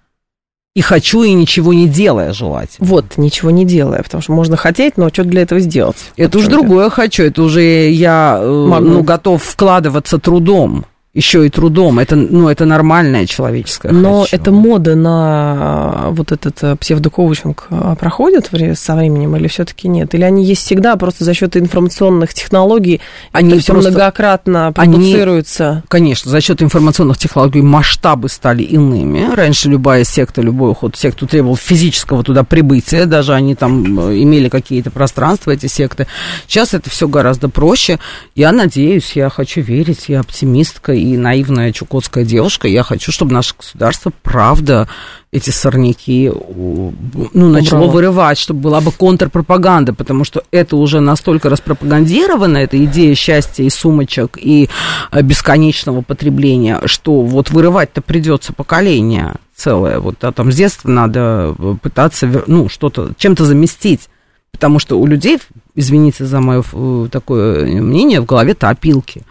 и 0.75 0.83
хочу, 0.83 1.23
и 1.25 1.33
ничего 1.33 1.75
не 1.75 1.89
делая 1.89 2.33
желать. 2.33 2.77
Вот, 2.79 3.17
ничего 3.17 3.51
не 3.51 3.65
делая, 3.65 4.03
потому 4.03 4.23
что 4.23 4.33
можно 4.33 4.57
хотеть, 4.57 4.97
но 4.97 5.09
что 5.09 5.25
для 5.25 5.43
этого 5.43 5.61
сделать? 5.61 5.97
Это 6.17 6.39
уже 6.39 6.49
другое 6.49 6.91
хочу, 6.91 7.25
это 7.25 7.43
уже 7.43 7.91
я 7.91 8.39
э, 8.41 8.67
Могу. 8.69 8.87
ну, 8.87 9.03
готов 9.03 9.43
вкладываться 9.43 10.19
трудом 10.19 10.87
еще 11.13 11.45
и 11.45 11.49
трудом. 11.49 11.99
Это, 11.99 12.15
ну, 12.15 12.49
это 12.49 12.67
нормальная 12.67 13.27
человеческая 13.27 13.91
Но 13.91 14.23
хочу. 14.23 14.37
эта 14.37 14.53
мода 14.53 14.95
на 14.95 16.05
э, 16.07 16.11
вот 16.11 16.31
этот 16.31 16.63
э, 16.63 16.77
псевдокоучинг 16.77 17.67
э, 17.69 17.97
проходит 17.99 18.49
со 18.79 18.95
временем 18.95 19.35
или 19.35 19.49
все-таки 19.49 19.89
нет? 19.89 20.15
Или 20.15 20.23
они 20.23 20.45
есть 20.45 20.63
всегда, 20.63 20.95
просто 20.95 21.25
за 21.25 21.35
счет 21.35 21.57
информационных 21.57 22.33
технологий 22.33 23.01
они 23.33 23.59
все 23.59 23.75
многократно 23.75 24.73
продуцируются? 24.73 25.71
Они, 25.71 25.83
конечно, 25.89 26.31
за 26.31 26.41
счет 26.41 26.63
информационных 26.63 27.19
технологий 27.19 27.63
масштабы 27.63 28.29
стали 28.29 28.63
иными. 28.63 29.35
Раньше 29.35 29.69
любая 29.69 30.05
секта, 30.05 30.43
любой 30.43 30.71
уход 30.71 30.95
секту 30.95 31.27
требовал 31.27 31.57
физического 31.57 32.23
туда 32.23 32.45
прибытия, 32.45 33.07
даже 33.07 33.35
они 33.35 33.57
там 33.57 33.85
имели 34.13 34.49
какие-то 34.49 34.93
пространства, 34.93 35.51
эти 35.51 35.67
секты. 35.67 36.07
Сейчас 36.47 36.73
это 36.73 36.89
все 36.89 37.09
гораздо 37.09 37.49
проще. 37.49 37.99
Я 38.37 38.53
надеюсь, 38.53 39.13
я 39.17 39.29
хочу 39.29 39.61
верить, 39.61 40.05
я 40.07 40.21
оптимистка, 40.21 41.00
и 41.01 41.17
наивная 41.17 41.73
чукотская 41.73 42.25
девушка. 42.25 42.69
Я 42.69 42.83
хочу, 42.83 43.13
чтобы 43.13 43.33
наше 43.33 43.55
государство, 43.57 44.13
правда, 44.23 44.89
эти 45.33 45.51
сорняки 45.51 46.31
ну, 46.31 46.93
начало 47.35 47.81
Убрало. 47.81 47.93
вырывать, 47.93 48.39
чтобы 48.39 48.61
была 48.61 48.81
бы 48.81 48.91
контрпропаганда, 48.91 49.95
потому 49.95 50.25
что 50.25 50.43
это 50.51 50.77
уже 50.77 51.01
настолько 51.01 51.49
распропагандировано, 51.49 52.59
эта 52.59 52.83
идея 52.85 53.15
счастья 53.15 53.63
и 53.63 53.71
сумочек, 53.71 54.39
и 54.41 54.69
э, 55.13 55.23
бесконечного 55.23 56.03
потребления, 56.03 56.81
что 56.87 57.23
вот 57.23 57.51
вырывать-то 57.51 58.03
придется 58.03 58.53
поколение 58.53 59.35
целое. 59.55 60.01
Вот 60.01 60.23
а 60.25 60.33
там 60.33 60.51
с 60.51 60.57
детства 60.57 60.89
надо 60.89 61.55
э, 61.57 61.77
пытаться, 61.81 62.45
ну, 62.47 62.69
что-то, 62.69 63.13
чем-то 63.17 63.45
заместить. 63.45 64.09
Потому 64.51 64.79
что 64.79 64.99
у 64.99 65.07
людей, 65.07 65.39
извините 65.75 66.25
за 66.25 66.41
мое 66.41 66.65
э, 66.73 67.09
такое 67.11 67.81
мнение, 67.81 68.21
в 68.21 68.27
голове-то 68.27 68.69
опилки. 68.69 69.23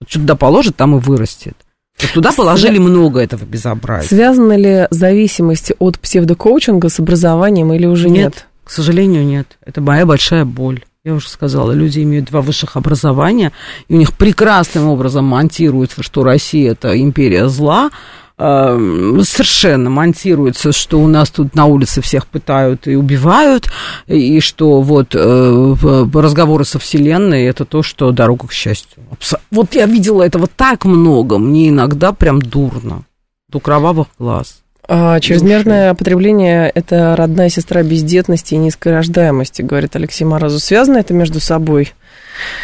Вот 0.00 0.10
туда 0.10 0.36
положит, 0.36 0.76
там 0.76 0.96
и 0.96 1.00
вырастет. 1.00 1.56
Вот 2.00 2.12
туда 2.12 2.32
положили 2.32 2.78
много 2.78 3.20
этого 3.20 3.44
безобразия. 3.44 4.08
Связана 4.08 4.56
ли 4.56 4.86
зависимость 4.90 5.72
от 5.78 5.98
псевдокоучинга 5.98 6.88
с 6.88 7.00
образованием 7.00 7.72
или 7.72 7.86
уже 7.86 8.08
нет? 8.08 8.34
Нет, 8.34 8.46
к 8.64 8.70
сожалению, 8.70 9.24
нет. 9.24 9.58
Это 9.64 9.80
моя 9.80 10.06
большая 10.06 10.44
боль. 10.44 10.84
Я 11.04 11.14
уже 11.14 11.28
сказала, 11.28 11.72
люди 11.72 12.00
имеют 12.02 12.26
два 12.26 12.42
высших 12.42 12.76
образования, 12.76 13.52
и 13.88 13.94
у 13.94 13.96
них 13.96 14.12
прекрасным 14.12 14.88
образом 14.88 15.24
монтируется, 15.24 16.02
что 16.02 16.22
Россия 16.22 16.72
это 16.72 17.00
империя 17.00 17.48
зла, 17.48 17.90
совершенно 18.38 19.90
монтируется, 19.90 20.72
что 20.72 21.00
у 21.00 21.08
нас 21.08 21.30
тут 21.30 21.54
на 21.56 21.66
улице 21.66 22.00
всех 22.00 22.26
пытают 22.26 22.86
и 22.86 22.94
убивают, 22.94 23.68
и 24.06 24.38
что 24.40 24.80
вот 24.80 25.14
э, 25.14 25.74
разговоры 26.14 26.64
со 26.64 26.78
Вселенной 26.78 27.44
это 27.44 27.64
то, 27.64 27.82
что 27.82 28.12
дорога 28.12 28.46
к 28.46 28.52
счастью. 28.52 29.02
Вот 29.50 29.74
я 29.74 29.86
видела 29.86 30.22
этого 30.22 30.46
так 30.46 30.84
много, 30.84 31.38
мне 31.38 31.70
иногда 31.70 32.12
прям 32.12 32.40
дурно, 32.40 33.04
до 33.48 33.58
кровавых 33.58 34.06
глаз. 34.18 34.62
А, 34.90 35.20
чрезмерное 35.20 35.90
души. 35.90 35.98
потребление– 35.98 36.70
это 36.74 37.14
родная 37.14 37.50
сестра 37.50 37.82
бездетности 37.82 38.54
и 38.54 38.56
низкой 38.56 38.94
рождаемости, 38.94 39.60
говорит 39.60 39.94
Алексей 39.96 40.24
Морозов. 40.24 40.62
Связано 40.62 40.96
это 40.96 41.12
между 41.12 41.40
собой? 41.40 41.92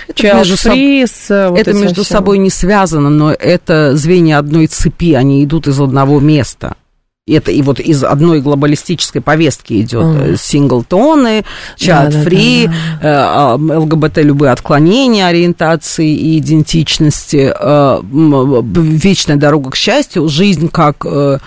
Это 0.09 0.37
между, 0.37 0.55
free, 0.55 1.07
с, 1.07 1.51
вот 1.51 1.59
это 1.59 1.75
между 1.75 2.03
всем. 2.03 2.17
собой 2.17 2.39
не 2.39 2.49
связано, 2.49 3.11
но 3.11 3.31
это 3.31 3.95
звенья 3.97 4.39
одной 4.39 4.69
цепи, 4.69 5.13
они 5.13 5.45
идут 5.45 5.67
из 5.67 5.79
одного 5.79 6.19
места. 6.19 6.77
Это 7.27 7.51
и 7.51 7.63
вот 7.63 7.81
из 7.81 8.05
одной 8.05 8.41
глобалистической 8.41 9.23
повестки 9.23 9.81
идет 9.81 10.05
uh-huh. 10.05 10.37
синглтоны, 10.39 11.45
чат 11.77 12.13
фри, 12.13 12.69
да, 13.03 13.57
да, 13.57 13.57
да, 13.57 13.79
ЛГБТ 13.79 14.19
любые 14.19 14.53
отклонения 14.53 15.27
ориентации 15.27 16.15
и 16.15 16.39
идентичности, 16.39 17.51
э, 17.59 18.01
вечная 18.03 19.37
дорога 19.37 19.71
к 19.71 19.77
счастью, 19.77 20.29
жизнь 20.29 20.69
как 20.69 21.07
э, 21.07 21.39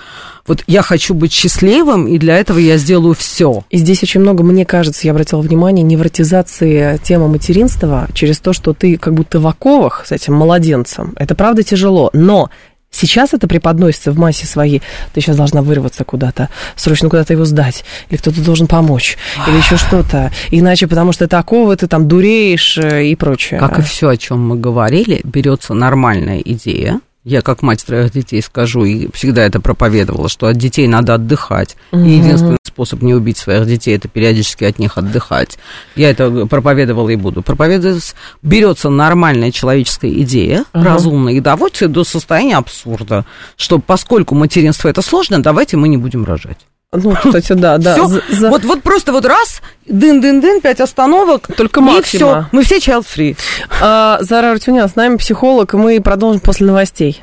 вот 0.48 0.64
я 0.66 0.82
хочу 0.82 1.14
быть 1.14 1.32
счастливым, 1.32 2.08
и 2.08 2.18
для 2.18 2.36
этого 2.38 2.58
я 2.58 2.78
сделаю 2.78 3.14
все. 3.14 3.64
И 3.70 3.76
здесь 3.76 4.02
очень 4.02 4.20
много, 4.20 4.42
мне 4.42 4.64
кажется, 4.64 5.06
я 5.06 5.12
обратила 5.12 5.40
внимание, 5.40 5.82
невротизации 5.82 6.98
темы 7.02 7.28
материнства 7.28 8.08
через 8.14 8.38
то, 8.38 8.52
что 8.52 8.72
ты 8.72 8.96
как 8.96 9.14
будто 9.14 9.40
в 9.40 9.46
оковах 9.46 10.04
с 10.06 10.12
этим 10.12 10.34
младенцем. 10.34 11.12
Это 11.16 11.34
правда 11.34 11.62
тяжело, 11.62 12.10
но 12.12 12.50
Сейчас 12.90 13.34
это 13.34 13.46
преподносится 13.46 14.12
в 14.12 14.18
массе 14.18 14.46
своей. 14.46 14.80
Ты 15.12 15.20
сейчас 15.20 15.36
должна 15.36 15.60
вырваться 15.60 16.04
куда-то, 16.04 16.48
срочно 16.74 17.10
куда-то 17.10 17.34
его 17.34 17.44
сдать, 17.44 17.84
или 18.08 18.16
кто-то 18.18 18.40
должен 18.42 18.66
помочь, 18.66 19.18
или 19.46 19.56
еще 19.56 19.76
что-то. 19.76 20.32
Иначе, 20.50 20.86
потому 20.86 21.12
что 21.12 21.28
такого 21.28 21.76
ты 21.76 21.86
там 21.86 22.08
дуреешь 22.08 22.78
э, 22.78 23.04
и 23.04 23.14
прочее. 23.14 23.60
Как 23.60 23.78
и 23.78 23.82
все, 23.82 24.08
о 24.08 24.16
чем 24.16 24.40
мы 24.48 24.56
говорили, 24.56 25.20
берется 25.22 25.74
нормальная 25.74 26.40
идея, 26.40 27.00
я 27.28 27.42
как 27.42 27.62
мать 27.62 27.84
троих 27.84 28.10
детей 28.12 28.42
скажу, 28.42 28.84
и 28.84 29.08
всегда 29.12 29.42
это 29.44 29.60
проповедовала, 29.60 30.28
что 30.28 30.46
от 30.46 30.56
детей 30.56 30.88
надо 30.88 31.14
отдыхать. 31.14 31.76
Угу. 31.92 32.02
И 32.02 32.10
единственный 32.10 32.58
способ 32.62 33.02
не 33.02 33.14
убить 33.14 33.36
своих 33.36 33.66
детей, 33.66 33.96
это 33.96 34.08
периодически 34.08 34.64
от 34.64 34.78
них 34.78 34.96
отдыхать. 34.96 35.58
Я 35.94 36.10
это 36.10 36.46
проповедовала 36.46 37.10
и 37.10 37.16
буду 37.16 37.42
проповедовать. 37.42 38.14
Берется 38.42 38.88
нормальная 38.88 39.50
человеческая 39.50 40.12
идея, 40.22 40.64
угу. 40.72 40.84
разумная, 40.84 41.34
и 41.34 41.40
доводится 41.40 41.88
до 41.88 42.04
состояния 42.04 42.56
абсурда, 42.56 43.26
что 43.56 43.78
поскольку 43.78 44.34
материнство 44.34 44.88
это 44.88 45.02
сложно, 45.02 45.42
давайте 45.42 45.76
мы 45.76 45.88
не 45.88 45.98
будем 45.98 46.24
рожать. 46.24 46.58
Ну, 46.90 47.14
кстати, 47.14 47.52
да, 47.52 47.76
да. 47.76 47.94
Все, 47.94 48.22
за... 48.30 48.48
вот, 48.48 48.64
вот 48.64 48.82
просто 48.82 49.12
вот 49.12 49.26
раз, 49.26 49.60
дын-дын-дын, 49.86 50.62
пять 50.62 50.80
остановок. 50.80 51.46
Только 51.54 51.82
максима. 51.82 52.00
И 52.00 52.02
все, 52.02 52.46
мы 52.50 52.62
все 52.62 52.78
child 52.78 53.04
free. 53.04 53.36
А, 53.82 54.16
Зара 54.22 54.52
Артюнян, 54.52 54.88
с 54.88 54.96
нами 54.96 55.16
психолог, 55.16 55.74
и 55.74 55.76
мы 55.76 56.00
продолжим 56.00 56.40
после 56.40 56.66
новостей. 56.66 57.20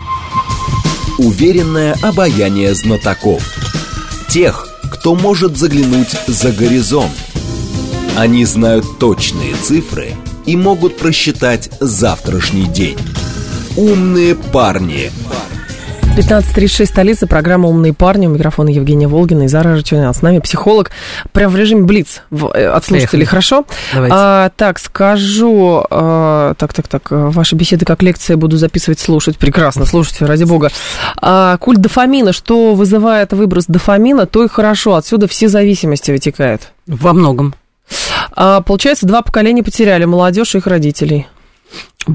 Уверенное 1.18 1.96
обаяние 2.04 2.76
знатоков. 2.76 3.42
Тех, 4.30 4.68
кто 4.92 5.16
может 5.16 5.58
заглянуть 5.58 6.12
за 6.28 6.52
горизонт. 6.52 7.14
Они 8.16 8.46
знают 8.46 9.00
точные 9.00 9.56
цифры 9.56 10.14
и 10.46 10.56
могут 10.56 10.98
просчитать 10.98 11.72
завтрашний 11.80 12.68
день. 12.68 13.00
Умные 13.76 14.36
парни. 14.36 15.10
парни 15.10 15.65
15.36, 16.16 16.86
столица, 16.86 17.28
программа 17.28 17.68
«Умные 17.68 17.94
парни». 17.94 18.26
У 18.26 18.30
микрофона 18.30 18.70
Евгения 18.70 19.06
Волгина 19.06 19.44
и 19.44 19.48
Зара 19.50 19.76
Рачунян. 19.76 20.14
С 20.14 20.22
нами 20.22 20.40
психолог. 20.40 20.92
Прям 21.34 21.52
в 21.52 21.58
режиме 21.58 21.84
Блиц 21.84 22.22
э, 22.32 22.68
от 22.68 22.86
слушателей, 22.86 23.26
хорошо? 23.26 23.66
Давайте. 23.94 24.16
А, 24.18 24.50
так, 24.56 24.80
скажу... 24.80 25.84
А, 25.90 26.54
так, 26.54 26.74
так, 26.74 26.88
так. 26.88 27.08
Ваши 27.10 27.56
беседы 27.56 27.86
как 27.86 28.02
лекция 28.02 28.38
буду 28.38 28.56
записывать, 28.56 29.00
слушать. 29.00 29.38
Прекрасно, 29.38 29.86
слушайте, 29.86 30.24
ради 30.24 30.46
бога. 30.46 30.70
А, 31.22 31.58
культ 31.58 31.82
дофамина. 31.82 32.32
Что 32.32 32.76
вызывает 32.76 33.34
выброс 33.34 33.66
дофамина, 33.68 34.26
то 34.26 34.46
и 34.46 34.48
хорошо. 34.48 34.96
Отсюда 34.96 35.28
все 35.28 35.50
зависимости 35.50 36.12
вытекают. 36.12 36.72
Во 36.88 37.12
многом. 37.12 37.56
А, 38.32 38.62
получается, 38.62 39.06
два 39.06 39.22
поколения 39.22 39.64
потеряли. 39.64 40.06
Молодежь 40.06 40.56
и 40.56 40.60
их 40.60 40.68
родителей. 40.68 41.28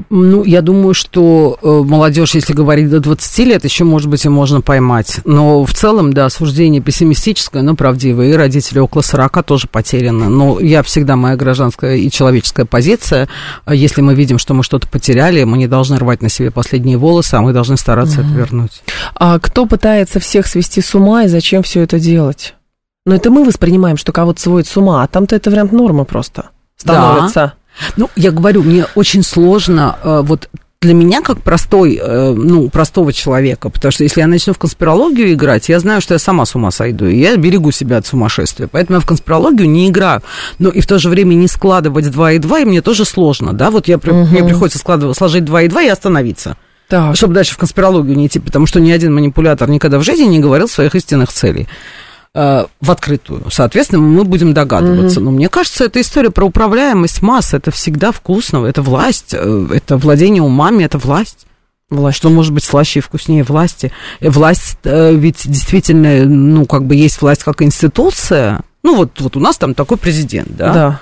Ну, 0.09 0.43
я 0.43 0.61
думаю, 0.61 0.93
что 0.93 1.57
э, 1.61 1.67
молодежь, 1.67 2.35
если 2.35 2.53
говорить 2.53 2.89
до 2.89 2.99
20 2.99 3.39
лет, 3.39 3.63
еще, 3.63 3.83
может 3.83 4.09
быть, 4.09 4.25
и 4.25 4.29
можно 4.29 4.61
поймать. 4.61 5.19
Но 5.25 5.63
в 5.65 5.73
целом, 5.73 6.13
да, 6.13 6.29
суждение 6.29 6.81
пессимистическое, 6.81 7.61
но 7.61 7.75
правдивое. 7.75 8.29
И 8.29 8.33
родители 8.33 8.79
около 8.79 9.01
40 9.01 9.43
тоже 9.43 9.67
потеряны. 9.67 10.29
Но 10.29 10.59
я 10.59 10.83
всегда, 10.83 11.15
моя 11.15 11.35
гражданская 11.35 11.97
и 11.97 12.09
человеческая 12.09 12.65
позиция, 12.65 13.27
э, 13.65 13.75
если 13.75 14.01
мы 14.01 14.15
видим, 14.15 14.37
что 14.37 14.53
мы 14.53 14.63
что-то 14.63 14.87
потеряли, 14.87 15.43
мы 15.43 15.57
не 15.57 15.67
должны 15.67 15.97
рвать 15.97 16.21
на 16.21 16.29
себе 16.29 16.51
последние 16.51 16.97
волосы, 16.97 17.35
а 17.35 17.41
мы 17.41 17.53
должны 17.53 17.77
стараться 17.77 18.21
mm-hmm. 18.21 18.29
это 18.29 18.37
вернуть. 18.37 18.83
А 19.15 19.39
кто 19.39 19.65
пытается 19.65 20.19
всех 20.19 20.47
свести 20.47 20.81
с 20.81 20.95
ума 20.95 21.23
и 21.23 21.27
зачем 21.27 21.63
все 21.63 21.81
это 21.81 21.99
делать? 21.99 22.55
Ну, 23.05 23.15
это 23.15 23.31
мы 23.31 23.43
воспринимаем, 23.43 23.97
что 23.97 24.11
кого-то 24.11 24.41
сводит 24.41 24.67
с 24.67 24.77
ума, 24.77 25.03
а 25.03 25.07
там-то 25.07 25.35
это 25.35 25.49
вариант 25.49 25.71
нормы 25.71 26.05
просто 26.05 26.49
становится. 26.77 27.39
Да. 27.39 27.60
Ну, 27.97 28.09
я 28.15 28.31
говорю, 28.31 28.63
мне 28.63 28.85
очень 28.95 29.23
сложно 29.23 29.97
э, 30.03 30.21
вот 30.23 30.49
для 30.81 30.95
меня 30.95 31.21
как 31.21 31.41
простой, 31.41 31.99
э, 32.01 32.33
ну, 32.33 32.67
простого 32.69 33.13
человека, 33.13 33.69
потому 33.69 33.91
что 33.91 34.03
если 34.03 34.21
я 34.21 34.25
начну 34.25 34.53
в 34.53 34.57
конспирологию 34.57 35.31
играть, 35.31 35.69
я 35.69 35.79
знаю, 35.79 36.01
что 36.01 36.15
я 36.15 36.19
сама 36.19 36.43
с 36.45 36.55
ума 36.55 36.71
сойду, 36.71 37.05
и 37.05 37.19
я 37.19 37.37
берегу 37.37 37.69
себя 37.69 37.97
от 37.97 38.07
сумасшествия, 38.07 38.67
поэтому 38.67 38.97
я 38.97 38.99
в 38.99 39.05
конспирологию 39.05 39.69
не 39.69 39.89
играю, 39.89 40.23
но 40.57 40.69
и 40.69 40.81
в 40.81 40.87
то 40.87 40.97
же 40.97 41.09
время 41.09 41.35
не 41.35 41.47
складывать 41.47 42.09
2 42.09 42.31
и 42.31 42.39
2, 42.39 42.59
и 42.61 42.65
мне 42.65 42.81
тоже 42.81 43.05
сложно, 43.05 43.53
да, 43.53 43.69
вот 43.69 43.87
я, 43.87 43.97
угу. 43.97 44.11
мне 44.11 44.43
приходится 44.43 44.79
складывать, 44.79 45.15
сложить 45.15 45.45
2 45.45 45.61
и 45.61 45.67
2 45.67 45.83
и 45.83 45.87
остановиться. 45.87 46.57
Так. 46.87 47.15
Чтобы 47.15 47.35
дальше 47.35 47.53
в 47.53 47.57
конспирологию 47.57 48.17
не 48.17 48.25
идти, 48.25 48.39
потому 48.39 48.65
что 48.65 48.79
ни 48.79 48.89
один 48.89 49.13
манипулятор 49.13 49.69
никогда 49.69 49.99
в 49.99 50.03
жизни 50.03 50.23
не 50.23 50.39
говорил 50.39 50.67
своих 50.67 50.95
истинных 50.95 51.31
целей. 51.31 51.67
Э, 52.33 52.65
в 52.79 52.89
открытую. 52.89 53.47
Соответственно, 53.51 54.01
мы 54.01 54.23
будем 54.23 54.53
догадываться. 54.53 55.19
Mm-hmm. 55.19 55.23
Но 55.23 55.31
мне 55.31 55.49
кажется, 55.49 55.83
эта 55.83 55.99
история 55.99 56.31
про 56.31 56.45
управляемость 56.45 57.21
масс, 57.21 57.53
это 57.53 57.71
всегда 57.71 58.13
вкусно, 58.13 58.65
это 58.65 58.81
власть, 58.81 59.33
э, 59.33 59.67
это 59.73 59.97
владение 59.97 60.41
умами, 60.41 60.85
это 60.85 60.97
власть. 60.97 61.45
Власть. 61.89 62.15
Что 62.15 62.29
может 62.29 62.53
быть 62.53 62.63
слаще 62.63 62.99
и 62.99 63.01
вкуснее 63.01 63.43
власти? 63.43 63.91
Э, 64.21 64.29
власть 64.29 64.77
ведь 64.85 65.41
действительно, 65.43 66.23
ну, 66.23 66.65
как 66.65 66.85
бы 66.85 66.95
есть 66.95 67.21
власть 67.21 67.43
как 67.43 67.61
институция. 67.61 68.61
Ну, 68.81 68.95
вот, 68.95 69.19
вот 69.19 69.35
у 69.35 69.41
нас 69.41 69.57
там 69.57 69.73
такой 69.73 69.97
президент, 69.97 70.55
да? 70.55 70.73
Да. 70.73 70.99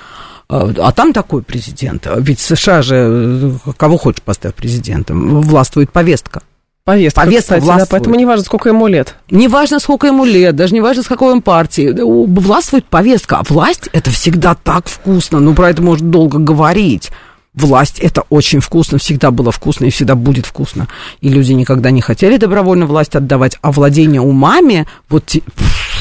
А 0.49 0.91
там 0.93 1.13
такой 1.13 1.43
президент. 1.43 2.07
Ведь 2.17 2.39
США 2.39 2.81
же, 2.81 3.53
кого 3.77 3.97
хочешь 3.97 4.23
поставь 4.23 4.55
президентом, 4.55 5.41
властвует 5.41 5.91
повестка. 5.91 6.41
Повестка, 6.89 7.21
Повестка 7.21 7.59
кстати, 7.59 7.77
да, 7.77 7.85
поэтому 7.87 8.15
не 8.15 8.25
важно, 8.25 8.43
сколько 8.43 8.69
ему 8.69 8.87
лет. 8.87 9.13
Не 9.29 9.47
важно, 9.47 9.79
сколько 9.79 10.07
ему 10.07 10.25
лет, 10.25 10.55
даже 10.55 10.73
не 10.73 10.81
важно, 10.81 11.03
с 11.03 11.07
какой 11.07 11.31
он 11.31 11.43
партии. 11.43 11.93
Властвует 12.01 12.83
повестка. 12.85 13.37
А 13.37 13.43
власть– 13.47 13.89
это 13.93 14.09
всегда 14.09 14.55
так 14.55 14.87
вкусно. 14.87 15.39
Ну, 15.39 15.53
про 15.53 15.69
это 15.69 15.83
можно 15.83 16.09
долго 16.09 16.39
говорить. 16.39 17.11
Власть– 17.53 17.99
это 18.01 18.23
очень 18.31 18.59
вкусно, 18.59 18.97
всегда 18.97 19.29
было 19.29 19.51
вкусно 19.51 19.85
и 19.85 19.91
всегда 19.91 20.15
будет 20.15 20.47
вкусно. 20.47 20.87
И 21.21 21.29
люди 21.29 21.53
никогда 21.53 21.91
не 21.91 22.01
хотели 22.01 22.37
добровольно 22.37 22.87
власть 22.87 23.15
отдавать, 23.15 23.59
а 23.61 23.71
владение 23.71 24.21
умами 24.21 24.87
вот 25.09 25.35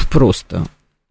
просто... 0.09 0.63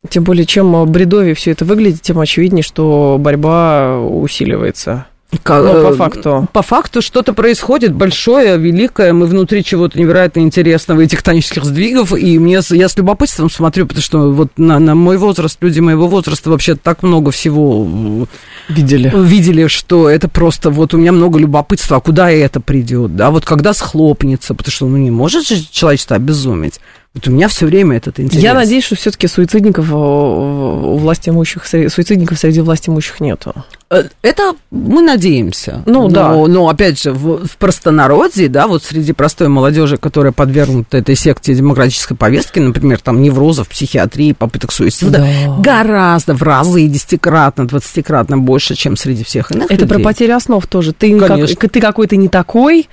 Тем 0.08 0.24
более, 0.24 0.44
чем 0.44 0.90
бредовее 0.90 1.34
все 1.34 1.52
это 1.52 1.64
выглядит, 1.64 2.02
тем 2.02 2.18
очевиднее, 2.18 2.64
что 2.64 3.16
борьба 3.20 3.98
усиливается. 4.00 5.06
Ну, 5.30 5.38
по 5.38 5.92
факту. 5.94 6.48
По 6.52 6.62
факту 6.62 7.02
что-то 7.02 7.34
происходит 7.34 7.92
большое, 7.92 8.56
великое, 8.56 9.12
мы 9.12 9.26
внутри 9.26 9.62
чего-то 9.62 9.98
невероятно 9.98 10.40
интересного 10.40 11.02
и 11.02 11.06
тектонических 11.06 11.64
сдвигов, 11.64 12.16
и 12.16 12.38
мне, 12.38 12.60
я 12.70 12.88
с 12.88 12.96
любопытством 12.96 13.50
смотрю, 13.50 13.86
потому 13.86 14.02
что 14.02 14.30
вот 14.30 14.52
на, 14.56 14.78
на 14.78 14.94
мой 14.94 15.18
возраст, 15.18 15.58
люди 15.60 15.80
моего 15.80 16.08
возраста 16.08 16.48
вообще 16.48 16.76
так 16.76 17.02
много 17.02 17.30
всего 17.30 18.26
видели. 18.70 19.12
видели, 19.14 19.66
что 19.66 20.08
это 20.08 20.28
просто, 20.28 20.70
вот 20.70 20.94
у 20.94 20.96
меня 20.96 21.12
много 21.12 21.38
любопытства, 21.38 21.98
а 21.98 22.00
куда 22.00 22.30
это 22.30 22.60
придет, 22.60 23.14
да, 23.14 23.30
вот 23.30 23.44
когда 23.44 23.74
схлопнется, 23.74 24.54
потому 24.54 24.72
что, 24.72 24.86
ну, 24.86 24.96
не 24.96 25.10
может 25.10 25.46
же 25.46 25.62
человечество 25.70 26.16
обезуметь. 26.16 26.80
Вот 27.18 27.26
у 27.26 27.32
меня 27.32 27.48
все 27.48 27.66
время 27.66 27.96
этот 27.96 28.20
интерес. 28.20 28.40
Я 28.40 28.54
надеюсь, 28.54 28.84
что 28.84 28.94
все-таки 28.94 29.26
суицидников 29.26 29.90
у 29.92 30.96
власти 30.98 31.30
имущих, 31.30 31.66
суицидников 31.66 32.38
среди 32.38 32.60
власти 32.60 32.90
имущих 32.90 33.18
нету. 33.18 33.54
Э, 33.90 34.04
это 34.22 34.54
мы 34.70 35.02
надеемся. 35.02 35.82
Ну 35.84 36.04
но, 36.04 36.08
да. 36.08 36.32
Но 36.32 36.68
опять 36.68 37.02
же, 37.02 37.10
в, 37.10 37.44
в 37.44 37.56
простонародье, 37.56 38.48
да, 38.48 38.68
вот 38.68 38.84
среди 38.84 39.12
простой 39.12 39.48
молодежи, 39.48 39.96
которая 39.96 40.30
подвергнута 40.30 40.98
этой 40.98 41.16
секте 41.16 41.54
демократической 41.54 42.14
повестки, 42.14 42.60
например, 42.60 43.00
там 43.00 43.20
неврозов, 43.20 43.68
психиатрии, 43.68 44.32
попыток 44.32 44.70
суицида, 44.70 45.18
да. 45.18 45.56
гораздо 45.58 46.34
в 46.34 46.42
разы, 46.44 46.86
десятикратно, 46.86 47.66
двадцатикратно 47.66 48.38
больше, 48.38 48.76
чем 48.76 48.96
среди 48.96 49.24
всех 49.24 49.50
иных 49.50 49.72
Это 49.72 49.82
людей. 49.82 49.88
про 49.88 49.98
потерю 50.04 50.36
основ 50.36 50.64
тоже. 50.68 50.92
Ты, 50.92 51.18
как, 51.18 51.48
ты 51.48 51.80
какой-то 51.80 52.14
не 52.14 52.28
такой, 52.28 52.88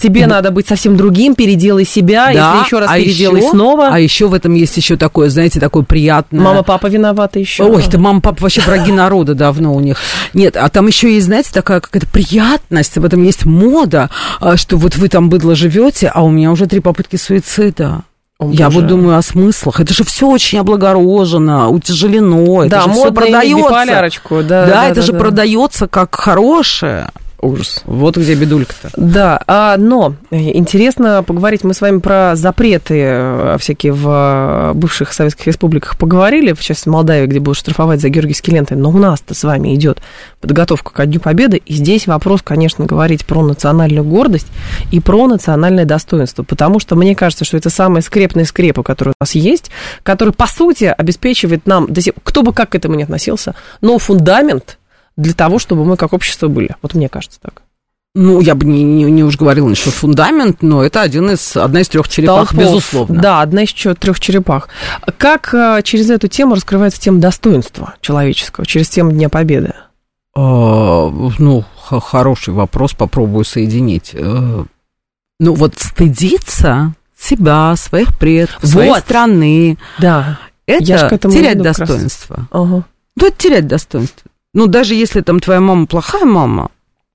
тебе 0.00 0.26
ну, 0.26 0.34
надо 0.34 0.50
быть 0.50 0.66
совсем 0.66 0.96
другим, 0.96 1.34
переделай 1.34 1.84
себя, 1.84 2.26
да, 2.26 2.30
если 2.30 2.66
еще 2.66 2.78
раз 2.78 2.90
а 2.90 2.96
переделай 2.96 3.40
еще, 3.40 3.50
снова. 3.50 3.88
А 3.88 3.98
еще 3.98 4.28
в 4.28 4.34
этом 4.34 4.54
есть 4.54 4.76
еще 4.76 4.96
такое, 4.96 5.28
знаете, 5.28 5.60
такое 5.60 5.82
приятное. 5.82 6.40
Мама, 6.40 6.62
папа 6.62 6.86
виноваты 6.86 7.40
еще. 7.40 7.64
Ой, 7.64 7.84
это 7.84 7.98
мама, 7.98 8.20
папа 8.20 8.42
вообще 8.42 8.60
враги 8.62 8.92
народа 8.92 9.34
давно 9.34 9.74
у 9.74 9.80
них. 9.80 9.96
Нет, 10.34 10.56
а 10.56 10.68
там 10.68 10.86
еще 10.86 11.12
есть, 11.12 11.26
знаете, 11.26 11.50
такая 11.52 11.80
какая-то 11.80 12.06
приятность, 12.06 12.96
в 12.96 13.04
этом 13.04 13.22
есть 13.22 13.44
мода, 13.44 14.10
а, 14.40 14.56
что 14.56 14.76
вот 14.76 14.96
вы 14.96 15.08
там 15.08 15.28
быдло 15.28 15.54
живете, 15.54 16.10
а 16.12 16.22
у 16.24 16.30
меня 16.30 16.50
уже 16.50 16.66
три 16.66 16.80
попытки 16.80 17.16
суицида. 17.16 18.02
О, 18.40 18.50
я 18.50 18.70
вот 18.70 18.86
думаю 18.86 19.18
о 19.18 19.22
смыслах. 19.22 19.80
Это 19.80 19.92
же 19.92 20.02
все 20.02 20.26
очень 20.26 20.58
облагорожено, 20.58 21.68
утяжелено. 21.68 22.66
Да, 22.68 22.78
это 22.78 22.88
же 22.88 22.92
все 22.92 23.12
продается. 23.12 23.86
Да, 24.30 24.42
да, 24.42 24.66
да, 24.66 24.84
это 24.86 24.94
да, 24.96 25.02
же 25.02 25.12
да. 25.12 25.18
продается 25.18 25.86
как 25.88 26.14
хорошее. 26.14 27.10
Ужас. 27.42 27.82
Вот 27.86 28.18
где 28.18 28.34
бедулька-то. 28.34 28.90
Да, 28.96 29.42
а, 29.46 29.76
но 29.78 30.14
интересно 30.30 31.22
поговорить, 31.22 31.64
мы 31.64 31.72
с 31.72 31.80
вами 31.80 32.00
про 32.00 32.36
запреты 32.36 33.00
э, 33.02 33.56
всякие 33.58 33.92
в 33.94 34.06
э, 34.06 34.72
бывших 34.74 35.14
советских 35.14 35.46
республиках 35.46 35.96
поговорили, 35.96 36.52
в 36.52 36.60
частности, 36.60 36.90
Молдавии, 36.90 37.26
где 37.26 37.40
будут 37.40 37.56
штрафовать 37.56 38.00
за 38.02 38.10
георгиевские 38.10 38.56
ленты, 38.56 38.76
но 38.76 38.90
у 38.90 38.98
нас-то 38.98 39.32
с 39.34 39.42
вами 39.42 39.74
идет 39.74 40.02
подготовка 40.42 40.92
ко 40.92 41.06
Дню 41.06 41.18
Победы, 41.18 41.62
и 41.64 41.72
здесь 41.72 42.06
вопрос, 42.06 42.42
конечно, 42.42 42.84
говорить 42.84 43.24
про 43.24 43.42
национальную 43.42 44.04
гордость 44.04 44.48
и 44.90 45.00
про 45.00 45.26
национальное 45.26 45.86
достоинство, 45.86 46.42
потому 46.42 46.78
что 46.78 46.94
мне 46.94 47.14
кажется, 47.14 47.46
что 47.46 47.56
это 47.56 47.70
самые 47.70 48.02
скрепные 48.02 48.44
скрепы, 48.44 48.82
которые 48.82 49.14
у 49.18 49.22
нас 49.22 49.34
есть, 49.34 49.70
которые, 50.02 50.34
по 50.34 50.46
сути, 50.46 50.92
обеспечивает 50.96 51.66
нам, 51.66 51.88
кто 52.22 52.42
бы 52.42 52.52
как 52.52 52.70
к 52.70 52.74
этому 52.74 52.96
ни 52.96 53.02
относился, 53.02 53.54
но 53.80 53.98
фундамент– 53.98 54.76
для 55.20 55.34
того, 55.34 55.58
чтобы 55.58 55.84
мы 55.84 55.96
как 55.96 56.12
общество 56.12 56.48
были. 56.48 56.74
Вот 56.82 56.94
мне 56.94 57.08
кажется 57.08 57.38
так. 57.40 57.62
Ну, 58.14 58.40
я 58.40 58.56
бы 58.56 58.66
не, 58.66 58.82
не, 58.82 59.04
не 59.04 59.22
уж 59.22 59.36
говорила, 59.36 59.72
что 59.76 59.92
фундамент, 59.92 60.62
но 60.62 60.82
это 60.82 61.00
один 61.00 61.30
из, 61.30 61.56
одна 61.56 61.80
из 61.82 61.88
трех 61.88 62.08
черепах, 62.08 62.50
Столпов. 62.50 62.66
безусловно. 62.74 63.20
Да, 63.20 63.40
одна 63.40 63.62
из 63.62 63.72
трех 63.72 64.18
черепах. 64.18 64.68
Как 65.16 65.54
э, 65.54 65.80
через 65.84 66.10
эту 66.10 66.26
тему 66.26 66.56
раскрывается 66.56 67.00
тема 67.00 67.20
достоинства 67.20 67.94
человеческого, 68.00 68.66
через 68.66 68.88
тему 68.88 69.12
Дня 69.12 69.28
Победы? 69.28 69.74
А, 70.34 71.08
ну, 71.38 71.64
хороший 71.88 72.52
вопрос, 72.52 72.94
попробую 72.94 73.44
соединить. 73.44 74.10
Э, 74.14 74.64
Ну, 75.38 75.54
вот 75.54 75.74
стыдиться 75.78 76.94
себя, 77.16 77.76
своих 77.76 78.18
предков, 78.18 78.68
своей 78.68 78.90
Вот. 78.90 79.00
страны, 79.00 79.78
Да. 80.00 80.38
Это 80.66 81.18
терять 81.18 81.60
достоинство. 81.62 82.48
Ага. 82.50 82.84
Ну, 83.16 83.26
это 83.26 83.36
терять 83.36 83.66
достоинство. 83.66 84.29
Ну, 84.52 84.66
даже 84.66 84.94
если 84.94 85.20
там 85.20 85.40
твоя 85.40 85.60
мама 85.60 85.86
плохая 85.86 86.24
мама, 86.24 86.70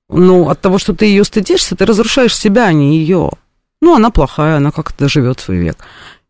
ну, 0.10 0.50
от 0.50 0.62
того, 0.62 0.78
что 0.78 0.93
ты 0.93 1.06
ее 1.06 1.24
стыдишься, 1.24 1.76
ты 1.76 1.86
разрушаешь 1.86 2.38
себя, 2.38 2.65
а 2.65 2.74
не 2.74 2.98
ее. 2.98 3.32
Ну, 3.82 3.95
она 3.95 4.10
плохая, 4.10 4.58
она 4.58 4.71
как-то 4.71 5.10
живет 5.10 5.39
свой 5.39 5.58
век. 5.58 5.78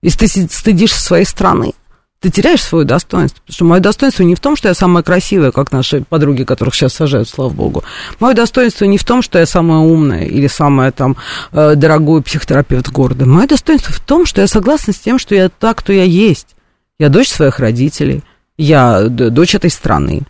Если 0.02 0.28
ты 0.28 0.48
стыдишься 0.50 1.02
своей 1.02 1.26
страны, 1.26 1.74
ты 2.20 2.32
теряешь 2.32 2.63
свое 2.63 2.86
достоинство. 2.86 3.39
Потому 3.41 3.54
что 3.54 3.65
мое 3.65 3.80
достоинство 3.82 4.24
не 4.24 4.36
в 4.36 4.39
том, 4.39 4.56
что 4.56 4.68
я 4.68 4.74
самая 4.74 5.04
красивая, 5.04 5.52
как 5.52 5.72
наши 5.72 6.02
подруги, 6.02 6.44
которых 6.44 6.74
сейчас 6.74 6.94
сажают, 6.94 7.30
слава 7.30 7.50
богу. 7.52 7.84
Мое 8.20 8.34
достоинство 8.34 8.86
не 8.86 8.98
в 8.98 9.04
том, 9.04 9.22
что 9.22 9.38
я 9.38 9.46
самая 9.46 9.80
умная 9.80 10.26
или 10.26 10.48
самая 10.48 10.91
там 10.91 11.18
э, 11.52 11.76
дорогой 11.76 12.24
психотерапевт 12.24 12.89
города. 12.89 13.26
Мое 13.26 13.48
достоинство 13.48 13.94
в 13.94 14.00
том, 14.00 14.26
что 14.26 14.41
я 14.41 14.48
согласна 14.48 14.94
с 14.94 14.98
тем, 14.98 15.20
что 15.20 15.36
я 15.36 15.50
так, 15.50 15.78
кто 15.78 15.94
я 15.94 16.04
есть. 16.04 16.56
Я 16.98 17.10
дочь 17.10 17.30
своих 17.30 17.60
родителей, 17.60 18.24
я 18.58 19.04
дочь 19.08 19.54
этой 19.54 19.70
страны. 19.70 20.24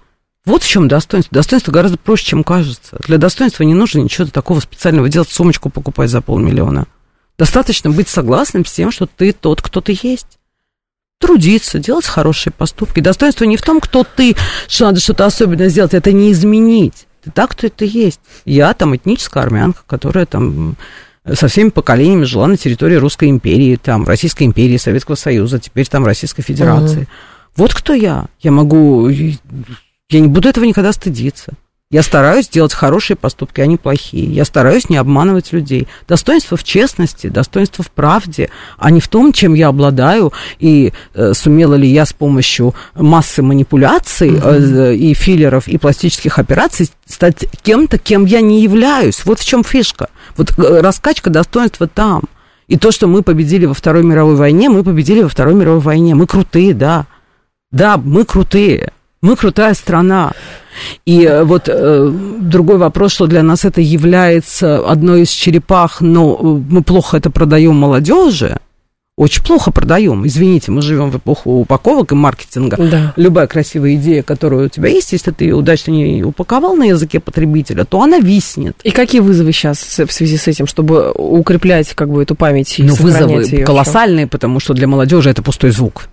Вот 0.46 0.64
в 0.64 0.68
чем 0.68 0.88
достоинство. 0.88 1.34
Достоинство 1.34 1.72
гораздо 1.72 1.98
проще, 1.98 2.26
чем 2.26 2.44
кажется. 2.44 2.98
Для 3.08 3.18
достоинства 3.18 3.64
не 3.64 3.74
нужно 3.74 4.00
ничего 4.00 4.28
такого 4.28 4.60
специального 4.60 5.10
делать, 5.10 5.30
сумочку 5.30 5.70
покупать 5.70 6.10
за 6.10 6.22
полмиллиона. 6.22 6.86
Достаточно 7.38 7.90
быть 7.90 8.08
согласным 8.08 8.66
с 8.66 8.72
тем, 8.72 8.92
что 8.92 9.08
ты 9.08 9.34
тот, 9.34 9.62
кто 9.62 9.82
ты 9.82 9.98
есть. 10.02 10.38
Трудиться, 11.20 11.80
делать 11.80 12.06
хорошие 12.06 12.54
поступки. 12.54 13.00
Достоинство 13.00 13.46
не 13.46 13.58
в 13.58 13.62
том, 13.62 13.80
кто 13.80 14.04
ты, 14.04 14.36
что 14.68 14.86
надо 14.86 15.00
что-то 15.00 15.26
особенное 15.26 15.70
сделать, 15.70 15.94
это 15.94 16.12
не 16.12 16.32
изменить. 16.32 17.08
Ты 17.24 17.32
так, 17.32 17.52
кто 17.52 17.68
ты 17.68 17.86
есть. 17.86 18.20
Я 18.46 18.74
там 18.74 18.96
этническая 18.96 19.44
армянка, 19.44 19.82
которая 19.88 20.28
там 20.28 20.76
со 21.34 21.48
всеми 21.48 21.70
поколениями 21.70 22.26
жила 22.26 22.46
на 22.48 22.56
территории 22.56 22.96
Русской 22.96 23.30
империи, 23.30 23.80
там, 23.82 24.06
Российской 24.06 24.44
империи, 24.44 24.78
Советского 24.78 25.16
Союза, 25.16 25.58
теперь 25.58 25.88
там 25.88 26.06
Российской 26.06 26.44
Федерации. 26.44 27.08
Вот 27.56 27.74
кто 27.74 27.94
я. 27.94 28.26
Я 28.42 28.52
могу... 28.52 29.10
Я 30.10 30.20
не 30.20 30.28
буду 30.28 30.50
этого 30.50 30.66
никогда 30.66 30.92
стыдиться. 30.92 31.54
Я 31.92 32.02
стараюсь 32.02 32.50
делать 32.50 32.74
хорошие 32.74 33.16
поступки, 33.16 33.62
а 33.62 33.68
не 33.68 33.78
плохие. 33.78 34.26
Я 34.26 34.44
стараюсь 34.44 34.90
не 34.90 34.98
обманывать 34.98 35.54
людей. 35.54 35.88
Достоинство 36.08 36.58
в 36.58 36.64
честности, 36.64 37.28
достоинство 37.28 37.84
в 37.84 37.92
правде, 37.92 38.50
а 38.78 38.90
не 38.90 39.00
в 39.00 39.08
том, 39.08 39.32
чем 39.32 39.54
я 39.54 39.68
обладаю, 39.68 40.34
и 40.58 40.94
э, 41.14 41.34
сумела 41.34 41.76
ли 41.76 41.88
я 41.88 42.08
с 42.08 42.12
помощью 42.12 42.74
массы 42.96 43.44
манипуляций 43.44 44.38
э, 44.44 44.96
и 44.96 45.14
филлеров, 45.14 45.68
и 45.68 45.78
пластических 45.78 46.40
операций 46.40 46.90
стать 47.06 47.46
кем-то, 47.62 48.00
кем 48.00 48.26
я 48.26 48.42
не 48.42 48.64
являюсь. 48.64 49.24
Вот 49.24 49.40
в 49.40 49.46
чем 49.46 49.64
фишка. 49.64 50.10
Вот 50.38 50.58
э, 50.58 50.82
раскачка 50.82 51.30
достоинства 51.30 51.88
там. 51.88 52.24
И 52.68 52.78
то, 52.78 52.92
что 52.92 53.06
мы 53.06 53.22
победили 53.22 53.68
во 53.68 53.76
Второй 53.76 54.04
мировой 54.04 54.36
войне, 54.36 54.70
мы 54.70 54.84
победили 54.84 55.22
во 55.22 55.30
Второй 55.30 55.54
мировой 55.54 55.82
войне. 55.82 56.16
Мы 56.16 56.26
крутые, 56.26 56.74
да. 56.74 57.06
Да, 57.72 57.98
мы 57.98 58.26
крутые. 58.26 58.92
Мы 59.26 59.36
крутая 59.36 59.74
страна. 59.74 60.34
И 61.08 61.24
э, 61.24 61.44
вот 61.44 61.64
э, 61.68 62.12
другой 62.42 62.78
вопрос, 62.78 63.14
что 63.14 63.26
для 63.26 63.42
нас 63.42 63.66
это 63.66 63.82
является 63.82 64.88
одной 64.88 65.24
из 65.24 65.30
черепах, 65.30 66.00
но 66.00 66.38
э, 66.40 66.44
мы 66.70 66.84
плохо 66.84 67.18
это 67.18 67.32
продаем 67.32 67.76
молодежи. 67.76 68.58
Очень 69.18 69.44
плохо 69.44 69.72
продаем. 69.72 70.28
Извините, 70.28 70.72
мы 70.72 70.84
живем 70.84 71.10
в 71.10 71.18
эпоху 71.18 71.62
упаковок 71.62 72.12
и 72.12 72.16
маркетинга. 72.16 72.78
Да. 72.78 73.14
Любая 73.16 73.48
красивая 73.48 73.96
идея, 73.96 74.22
которая 74.22 74.66
у 74.66 74.70
тебя 74.70 74.90
есть, 74.90 75.12
если 75.14 75.32
ты 75.32 75.46
ее 75.46 75.56
удачно 75.56 75.90
не 75.90 76.24
упаковал 76.24 76.76
на 76.76 76.84
языке 76.84 77.20
потребителя, 77.20 77.86
то 77.86 78.04
она 78.04 78.20
виснет. 78.20 78.76
И 78.84 78.92
какие 78.92 79.22
вызовы 79.22 79.54
сейчас 79.54 79.80
в 79.80 80.12
связи 80.12 80.38
с 80.38 80.48
этим, 80.48 80.68
чтобы 80.68 81.12
укреплять 81.14 81.96
как 81.96 82.10
бы 82.10 82.22
эту 82.22 82.36
память 82.36 82.78
и 82.78 82.84
Ну, 82.84 82.94
вызовы 82.94 83.64
колоссальные, 83.64 84.28
потому 84.28 84.60
что 84.60 84.76
для 84.76 84.86
молодежи 84.86 85.32
это 85.32 85.42
пустой 85.42 85.72
звук. 85.72 86.10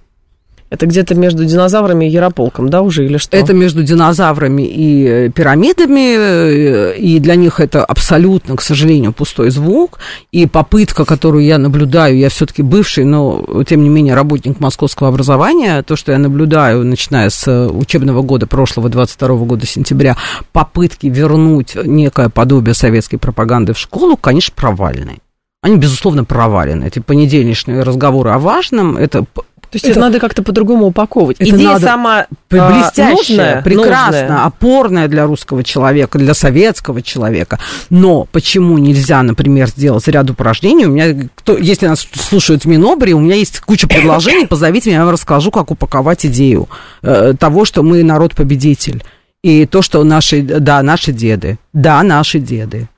Это 0.73 0.87
где-то 0.87 1.15
между 1.15 1.45
динозаврами 1.45 2.07
и 2.07 2.09
Ярополком, 2.09 2.71
да, 2.71 2.81
уже 2.81 3.05
или 3.05 3.19
что? 3.19 3.37
Это 3.37 3.53
между 3.53 3.83
динозаврами 3.83 4.63
и 4.63 5.07
э, 5.07 5.29
пирамидами, 5.29 6.17
э, 6.17 6.97
и 6.97 7.19
для 7.19 7.35
них 7.35 7.61
это 7.61 7.85
абсолютно, 7.85 8.57
к 8.57 8.63
сожалению, 8.63 9.13
пустой 9.13 9.51
звук. 9.51 9.99
И 10.31 10.47
попытка, 10.47 11.05
которую 11.05 11.45
я 11.45 11.59
наблюдаю, 11.59 12.17
я 12.17 12.31
все-таки 12.31 12.63
бывший, 12.63 13.05
но 13.05 13.45
тем 13.69 13.83
не 13.83 13.91
менее 13.91 14.15
работник 14.15 14.61
московского 14.61 15.11
образования, 15.11 15.83
то, 15.83 15.95
что 15.95 16.13
я 16.13 16.19
наблюдаю, 16.19 16.87
начиная 16.87 17.29
с 17.29 17.47
э, 17.47 17.67
учебного 17.67 18.23
года 18.23 18.47
прошлого, 18.47 18.89
22 18.89 19.29
года 19.45 19.67
сентября, 19.67 20.17
попытки 20.53 21.07
вернуть 21.07 21.75
некое 21.85 22.31
подобие 22.31 22.73
советской 22.75 23.19
пропаганды 23.19 23.75
в 23.75 23.79
школу, 23.79 24.17
конечно, 24.17 24.55
провальные. 24.57 25.19
Они, 25.61 25.77
безусловно, 25.77 26.25
провалены. 26.25 26.87
Эти 26.87 26.99
понедельничные 26.99 27.83
разговоры 27.83 28.31
о 28.31 28.39
важном, 28.39 28.97
это 28.97 29.27
То 29.73 29.77
есть 29.77 29.87
это, 29.87 30.01
надо 30.01 30.21
как-то 30.21 30.43
по-другому 30.43 30.85
упаковывать. 30.85 31.39
Это 31.41 31.49
Идея 31.49 31.69
надо 31.69 31.87
сама 31.87 32.27
блестящая, 32.51 33.07
а, 33.07 33.11
нужная, 33.11 33.63
прекрасная, 33.63 34.23
нужная. 34.29 34.45
опорная 34.45 35.09
для 35.09 35.25
русского 35.25 35.65
человека, 35.65 36.19
для 36.19 36.35
советского 36.35 37.01
человека. 37.01 37.59
Но 37.89 38.27
почему 38.31 38.77
нельзя, 38.77 39.23
например, 39.23 39.69
сделать 39.69 40.07
ряд 40.09 40.29
упражнений? 40.29 40.85
У 40.85 40.91
меня, 40.91 41.27
кто, 41.35 41.57
если 41.57 41.87
нас 41.87 42.07
слушают 42.13 42.67
в 42.67 42.69
Минобре, 42.69 43.15
у 43.15 43.19
меня 43.21 43.37
есть 43.37 43.61
куча 43.61 43.89
предложений, 43.89 44.49
позовите 44.49 44.91
меня, 44.91 44.99
я 44.99 45.05
вам 45.07 45.15
расскажу, 45.15 45.51
как 45.51 45.71
упаковать 45.71 46.27
идею 46.27 46.69
э, 47.01 47.33
того, 47.39 47.65
что 47.65 47.83
мы 47.83 48.03
народ-победитель. 48.03 49.03
И 49.43 49.65
то, 49.65 49.81
что 49.81 50.05
наши, 50.05 50.43
да, 50.43 50.83
наши 50.83 51.13
деды, 51.13 51.59
да, 51.73 52.03
наши 52.03 52.41
деды, 52.41 52.91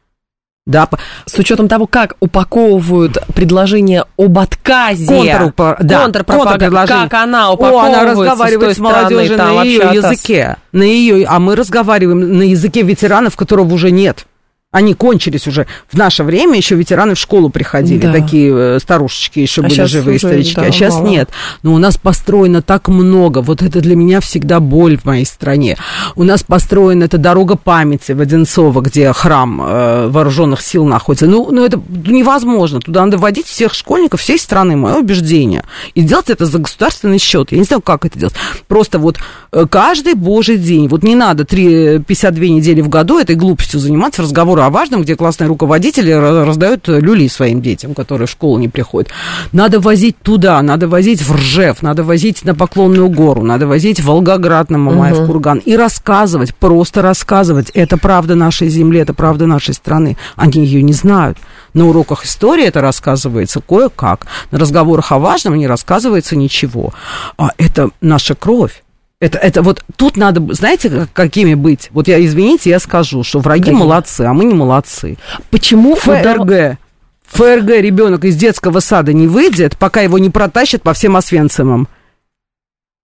да, 0.67 0.89
С 1.27 1.39
учетом 1.39 1.69
того, 1.69 1.87
как 1.87 2.15
упаковывают 2.21 3.19
предложение 3.35 4.05
об 4.17 4.39
отказе. 4.39 5.07
Контрупа- 5.07 5.77
да, 5.81 6.03
контрпропаганда. 6.05 6.87
Как 6.87 7.15
она 7.15 7.51
О, 7.51 7.55
упаковывается 7.55 8.01
она 8.01 8.11
разговаривает 8.11 8.73
с 8.73 8.77
с 8.77 8.81
молодежью 8.81 9.37
на 9.37 9.63
ее 9.63 9.91
языке. 9.93 10.57
На 10.73 10.83
ее, 10.83 11.27
а 11.27 11.39
мы 11.39 11.55
разговариваем 11.55 12.39
на 12.39 12.43
языке 12.45 12.81
ветеранов, 12.81 13.37
которого 13.37 13.75
уже 13.75 13.91
нет. 13.91 14.27
Они 14.75 14.95
кончились 14.95 15.47
уже. 15.47 15.69
В 15.89 15.97
наше 15.97 16.25
время 16.25 16.57
еще 16.57 16.75
ветераны 16.75 17.15
в 17.15 17.19
школу 17.19 17.49
приходили, 17.49 18.01
Да. 18.07 18.13
такие 18.13 18.53
э, 18.53 18.79
старушечки 18.81 19.39
еще 19.39 19.61
А 19.61 19.69
были 19.69 19.85
живые 19.85 20.17
уже, 20.17 20.27
старички, 20.27 20.57
да, 20.57 20.63
а 20.63 20.73
сейчас 20.73 20.95
мало. 20.95 21.07
нет. 21.07 21.31
Но 21.63 21.75
у 21.75 21.79
нас 21.79 21.97
построено 21.97 22.61
так 22.61 22.89
много. 22.89 23.39
Вот 23.39 23.63
это 23.63 23.81
для 23.81 23.95
меня 23.95 24.21
всегда 24.21 24.59
боль 24.59 24.99
в 24.99 25.05
моей 25.05 25.27
стране. 25.27 25.77
У 26.17 26.25
нас 26.25 26.43
построена 26.43 27.05
эта 27.05 27.19
дорога 27.19 27.55
памяти 27.55 28.11
в 28.13 28.21
Одинцово, 28.21 28.81
где 28.81 29.13
храм 29.13 29.63
э, 29.63 30.09
вооруженных 30.09 30.61
сил 30.61 30.85
находится. 30.85 31.27
Ну, 31.29 31.53
ну, 31.53 31.65
это 31.65 31.81
невозможно. 32.09 32.81
Туда 32.81 33.05
надо 33.05 33.17
вводить 33.19 33.47
всех 33.47 33.75
школьников 33.75 34.23
всей 34.23 34.41
страны, 34.41 34.75
мое 34.77 34.97
убеждение. 34.97 35.63
И 35.95 36.03
делать 36.03 36.31
это 36.31 36.47
за 36.47 36.59
государственный 36.59 37.19
счет. 37.19 37.53
Я 37.53 37.59
не 37.59 37.65
знаю, 37.65 37.81
как 37.81 38.05
это 38.07 38.19
делать. 38.19 38.35
Просто 38.67 38.99
вот 38.99 39.19
э, 39.53 39.67
каждый 39.71 40.15
божий 40.15 40.57
день. 40.57 40.89
Вот 40.89 41.05
не 41.05 41.15
надо 41.15 41.45
3, 41.45 42.01
52 42.01 42.45
недели 42.47 42.81
в 42.81 42.89
году 42.89 43.21
этой 43.21 43.37
глупостью 43.37 43.79
заниматься, 43.79 44.23
разговоры 44.23 44.64
о 44.67 44.71
важном, 44.71 45.03
где 45.03 45.17
классные 45.17 45.49
руководители 45.49 46.13
ра- 46.13 46.45
раздают 46.45 46.89
люли 46.89 47.29
своим 47.29 47.61
детям, 47.63 47.95
которые 47.95 48.27
в 48.27 48.31
школу 48.31 48.59
не 48.59 48.69
приходят. 48.69 49.11
Надо 49.53 49.81
возить 49.81 50.17
туда, 50.23 50.61
надо 50.63 50.89
возить 50.89 51.23
в 51.23 51.35
Ржев, 51.35 51.83
надо 51.83 52.05
возить 52.05 52.45
на 52.45 52.55
Поклонную 52.55 53.09
гору, 53.09 53.43
надо 53.43 53.67
возить 53.67 54.01
в 54.01 54.07
Волгоград 54.07 54.71
на 54.71 54.79
Мамаев 54.79 55.27
курган 55.27 55.59
и 55.59 55.77
рассказывать, 55.77 56.55
просто 56.55 57.03
рассказывать. 57.03 57.71
Это 57.75 57.97
правда 57.97 58.35
нашей 58.35 58.69
земли, 58.69 59.01
это 59.01 59.15
правда 59.15 59.47
нашей 59.47 59.75
страны. 59.75 60.17
Они 60.37 60.65
ее 60.65 60.83
не 60.83 60.93
знают. 60.93 61.39
На 61.73 61.87
уроках 61.87 62.25
истории 62.25 62.65
это 62.65 62.81
рассказывается 62.81 63.61
кое-как. 63.61 64.27
На 64.53 64.59
разговорах 64.59 65.11
о 65.11 65.19
важном 65.19 65.57
не 65.57 65.67
рассказывается 65.67 66.37
ничего. 66.37 66.93
А 67.37 67.51
это 67.59 67.91
наша 68.01 68.35
кровь. 68.37 68.84
Это, 69.21 69.39
это 69.39 69.63
вот 69.63 69.85
тут 69.97 70.17
надо, 70.17 70.53
знаете, 70.55 70.91
как- 70.91 71.13
какими 71.13 71.55
быть? 71.55 71.89
Вот 71.93 72.09
я, 72.09 72.23
извините, 72.25 72.71
я 72.71 72.79
скажу, 72.79 73.23
что 73.23 73.39
враги 73.39 73.63
Какими? 73.65 73.79
молодцы, 73.79 74.23
а 74.23 74.33
мы 74.33 74.45
не 74.45 74.55
молодцы. 74.55 75.17
Почему 75.51 75.95
ФРГ. 75.95 76.79
ФРГ 77.27 77.69
ребенок 77.81 78.25
из 78.25 78.37
детского 78.37 78.81
сада 78.81 79.13
не 79.13 79.27
выйдет, 79.27 79.79
пока 79.79 80.03
его 80.03 80.19
не 80.19 80.31
протащат 80.31 80.83
по 80.83 80.93
всем 80.93 81.17
Освенцимам. 81.17 81.89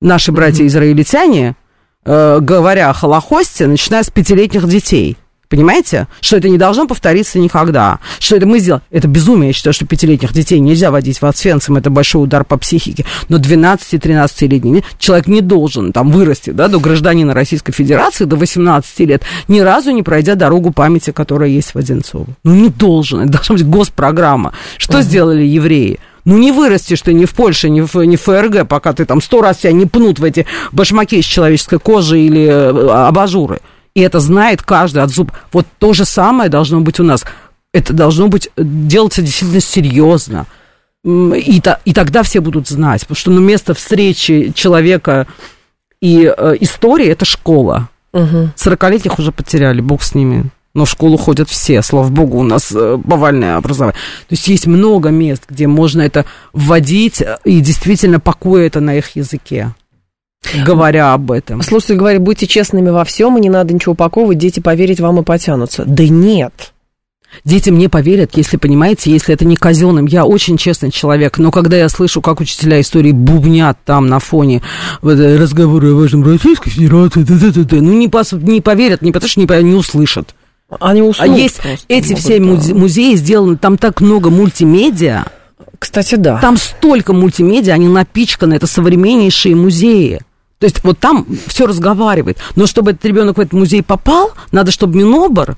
Наши 0.01 0.31
братья-израильтяне, 0.33 1.57
э, 2.05 2.39
говоря 2.41 2.91
о 2.91 2.93
Холокосте, 2.93 3.67
начиная 3.67 4.03
с 4.03 4.11
пятилетних 4.11 4.67
детей. 4.69 5.17
Понимаете? 5.51 6.07
Что 6.21 6.37
это 6.37 6.49
не 6.49 6.59
должно 6.59 6.87
повториться 6.87 7.41
никогда. 7.41 7.99
Что 8.21 8.37
это 8.37 8.47
мы 8.47 8.61
сделали. 8.61 8.83
Это 8.93 9.09
безумие. 9.09 9.49
Я 9.49 9.53
считаю, 9.53 9.75
что 9.75 9.85
пятилетних 9.85 10.33
детей 10.33 10.61
нельзя 10.61 10.93
водить 10.93 11.21
в 11.21 11.27
Освенцим. 11.27 11.77
Это 11.77 11.91
большой 11.91 12.23
удар 12.23 12.45
по 12.45 12.57
психике. 12.57 13.05
Но 13.29 13.39
12-13-летний 13.39 14.85
человек 15.01 15.27
не 15.27 15.41
должен 15.41 15.93
там 15.93 16.13
вырасти 16.13 16.51
да, 16.51 16.69
до 16.69 16.79
гражданина 16.79 17.35
Российской 17.35 17.73
Федерации 17.73 18.27
до 18.27 18.37
18 18.37 19.01
лет, 19.01 19.25
ни 19.49 19.59
разу 19.59 19.91
не 19.91 20.05
пройдя 20.05 20.37
дорогу 20.37 20.71
памяти, 20.71 21.11
которая 21.11 21.51
есть 21.51 21.75
в 21.75 21.79
Одинцово. 21.79 22.27
Ну, 22.45 22.55
не 22.55 22.69
должен. 22.69 23.23
Это 23.23 23.33
должна 23.33 23.57
быть 23.57 23.67
госпрограмма. 23.67 24.53
Что 24.79 24.99
угу. 24.99 25.03
сделали 25.03 25.43
евреи? 25.43 25.99
Ну, 26.25 26.39
не 26.39 26.53
вырастешь 26.53 27.01
ты 27.01 27.13
ни 27.13 27.25
в 27.25 27.35
Польше, 27.35 27.71
ни 27.71 27.81
в, 27.81 27.95
ни 28.05 28.15
в 28.15 28.23
ФРГ, 28.23 28.69
пока 28.69 28.93
ты 28.93 29.05
там 29.05 29.21
сто 29.21 29.41
раз 29.41 29.59
тебя 29.59 29.73
не 29.73 29.87
пнут 29.87 30.21
в 30.21 30.25
эти 30.25 30.47
башмаки 30.71 31.19
из 31.19 31.25
человеческой 31.25 31.81
кожи 31.81 32.21
или 32.21 32.47
э, 32.47 32.89
абажуры. 32.89 33.61
И 33.95 34.01
это 34.01 34.21
знает 34.21 34.63
каждый 34.63 35.03
от 35.03 35.11
зуб. 35.11 35.33
Вот 35.53 35.67
то 35.79 35.93
же 35.93 36.05
самое 36.05 36.49
должно 36.49 36.81
быть 36.81 37.01
у 37.01 37.05
нас. 37.05 37.25
Это 37.73 37.93
должно 37.93 38.29
быть 38.29 38.49
э, 38.57 38.63
делаться 38.65 39.23
действительно 39.23 39.61
серьезно. 39.61 40.47
И, 41.05 41.63
и 41.85 41.93
тогда 41.95 42.23
все 42.23 42.41
будут 42.41 42.69
знать, 42.69 43.03
потому 43.03 43.17
что 43.17 43.31
ну, 43.31 43.41
место 43.41 43.73
встречи 43.73 44.53
человека 44.55 45.27
и 46.03 46.33
э, 46.37 46.57
истории 46.61 47.07
это 47.07 47.25
школа. 47.25 47.89
Угу. 48.13 48.51
40-летних 48.57 49.19
уже 49.19 49.33
потеряли, 49.33 49.81
бог 49.81 50.03
с 50.03 50.15
ними. 50.15 50.51
Но 50.73 50.85
в 50.85 50.91
школу 50.91 51.17
ходят 51.17 51.49
все, 51.49 51.83
слава 51.83 52.09
богу, 52.09 52.39
у 52.39 52.43
нас 52.43 52.71
э, 52.73 52.99
повальное 53.09 53.57
образование. 53.57 53.99
То 54.29 54.35
есть 54.35 54.47
есть 54.47 54.67
много 54.67 55.09
мест, 55.09 55.45
где 55.49 55.67
можно 55.67 56.03
это 56.03 56.27
вводить 56.53 57.21
э, 57.21 57.39
и 57.45 57.61
действительно 57.61 58.21
покоя 58.21 58.67
это 58.67 58.81
на 58.81 58.95
их 58.95 59.17
языке 59.17 59.75
говоря 60.65 61.13
об 61.13 61.31
этом. 61.31 61.63
Слушайте, 61.63 61.95
говорит, 61.95 62.23
будьте 62.23 62.47
честными 62.47 62.91
во 62.91 63.05
всем, 63.05 63.37
и 63.37 63.41
не 63.41 63.51
надо 63.51 63.75
ничего 63.75 63.93
упаковывать, 63.93 64.39
дети 64.39 64.61
поверить 64.61 65.01
вам 65.01 65.21
и 65.21 65.23
потянутся. 65.23 65.85
Да 65.87 66.07
нет. 66.07 66.73
Дети 67.45 67.71
мне 67.71 67.89
поверят, 67.89 68.33
если 68.35 68.57
понимаете, 68.57 69.11
если 69.11 69.33
это 69.33 69.45
не 69.45 69.57
казенным. 69.57 70.07
Я 70.07 70.25
очень 70.25 70.57
честный 70.57 70.91
человек, 70.91 71.39
но 71.39 71.51
когда 71.51 71.77
я 71.77 71.89
слышу, 71.89 72.21
как 72.21 72.41
учителя 72.41 72.81
истории 72.81 73.13
бубнят 73.13 73.79
там 73.85 74.09
на 74.09 74.19
фоне 74.19 74.63
разговора 75.01 75.93
о 75.93 75.95
важном 75.95 76.25
Российской 76.25 76.71
Федерации, 76.71 77.23
да, 77.23 77.35
да, 77.41 77.53
да, 77.53 77.63
да, 77.63 77.77
ну 77.77 77.93
не, 77.93 78.09
пос, 78.09 78.33
не 78.33 78.61
поверят, 78.61 79.03
не 79.03 79.13
потому 79.13 79.29
что 79.29 79.41
не, 79.41 79.63
не 79.63 79.75
услышат. 79.75 80.35
Они 80.81 81.03
уснут 81.03 81.29
а 81.29 81.33
есть 81.33 81.61
эти 81.89 82.11
могут, 82.11 82.19
все 82.19 82.39
да. 82.39 82.75
музеи 82.75 83.15
сделаны, 83.15 83.57
там 83.57 83.79
так 83.79 84.01
много 84.01 84.31
мультимедиа. 84.31 85.25
Кстати, 85.79 86.17
да. 86.17 86.39
Там 86.39 86.57
столько 86.57 87.13
мультимедиа, 87.13 87.75
они 87.75 87.89
напичканы, 87.89 88.55
это 88.55 88.67
современнейшие 88.67 89.55
музеи. 89.57 90.21
То 90.61 90.67
есть 90.67 90.85
вот 90.85 90.99
там 90.99 91.27
все 91.47 91.67
разговаривает. 91.67 92.37
Но 92.55 92.67
чтобы 92.67 92.91
этот 92.91 93.05
ребенок 93.07 93.39
в 93.39 93.41
этот 93.41 93.55
музей 93.55 93.83
попал, 93.83 94.33
надо, 94.53 94.71
чтобы 94.71 94.99
Минобр 94.99 95.57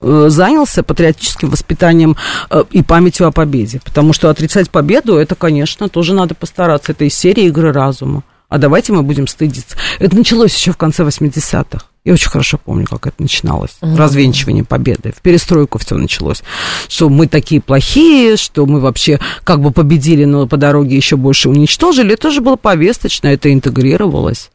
э, 0.00 0.26
занялся 0.28 0.84
патриотическим 0.84 1.50
воспитанием 1.50 2.16
э, 2.48 2.62
и 2.70 2.82
памятью 2.84 3.26
о 3.26 3.32
победе. 3.32 3.80
Потому 3.84 4.12
что 4.12 4.30
отрицать 4.30 4.70
победу, 4.70 5.16
это, 5.16 5.34
конечно, 5.34 5.88
тоже 5.88 6.14
надо 6.14 6.36
постараться. 6.36 6.92
Это 6.92 7.04
из 7.04 7.14
серии 7.14 7.46
игры 7.46 7.72
разума. 7.72 8.22
А 8.48 8.58
давайте 8.58 8.92
мы 8.92 9.02
будем 9.02 9.26
стыдиться. 9.26 9.76
Это 9.98 10.14
началось 10.16 10.54
еще 10.54 10.70
в 10.70 10.76
конце 10.76 11.02
80-х. 11.02 11.84
Я 12.06 12.12
очень 12.12 12.30
хорошо 12.30 12.56
помню, 12.64 12.86
как 12.86 13.08
это 13.08 13.16
начиналось. 13.18 13.76
Mm-hmm. 13.80 13.96
Развенчивание 13.96 14.62
победы. 14.62 15.12
В 15.12 15.20
перестройку 15.20 15.78
все 15.78 15.96
началось. 15.96 16.44
Что 16.86 17.08
мы 17.08 17.26
такие 17.26 17.60
плохие, 17.60 18.36
что 18.36 18.64
мы 18.64 18.78
вообще 18.78 19.18
как 19.42 19.60
бы 19.60 19.72
победили, 19.72 20.24
но 20.24 20.46
по 20.46 20.56
дороге 20.56 20.94
еще 20.94 21.16
больше 21.16 21.48
уничтожили. 21.48 22.12
Это 22.12 22.22
тоже 22.22 22.42
было 22.42 22.54
повесточно, 22.54 23.26
это 23.26 23.52
интегрировалось. 23.52 24.52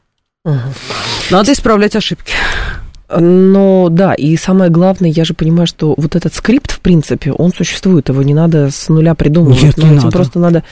Mm-hmm. 0.48 0.60
Надо 1.32 1.52
исправлять 1.52 1.94
ошибки. 1.98 2.32
Но 3.20 3.90
да, 3.90 4.14
и 4.14 4.38
самое 4.38 4.72
главное, 4.72 5.10
я 5.10 5.26
же 5.26 5.34
понимаю, 5.34 5.68
что 5.68 5.94
вот 5.98 6.16
этот 6.16 6.34
скрипт, 6.34 6.72
в 6.72 6.80
принципе, 6.80 7.34
он 7.34 7.52
существует, 7.52 8.08
его 8.08 8.24
не 8.24 8.34
надо 8.34 8.72
с 8.72 8.88
нуля 8.88 9.14
придумывать. 9.14 9.62
Нет, 9.62 9.78
не 9.78 9.90
надо. 9.90 10.10
Просто 10.10 10.40
надо 10.40 10.64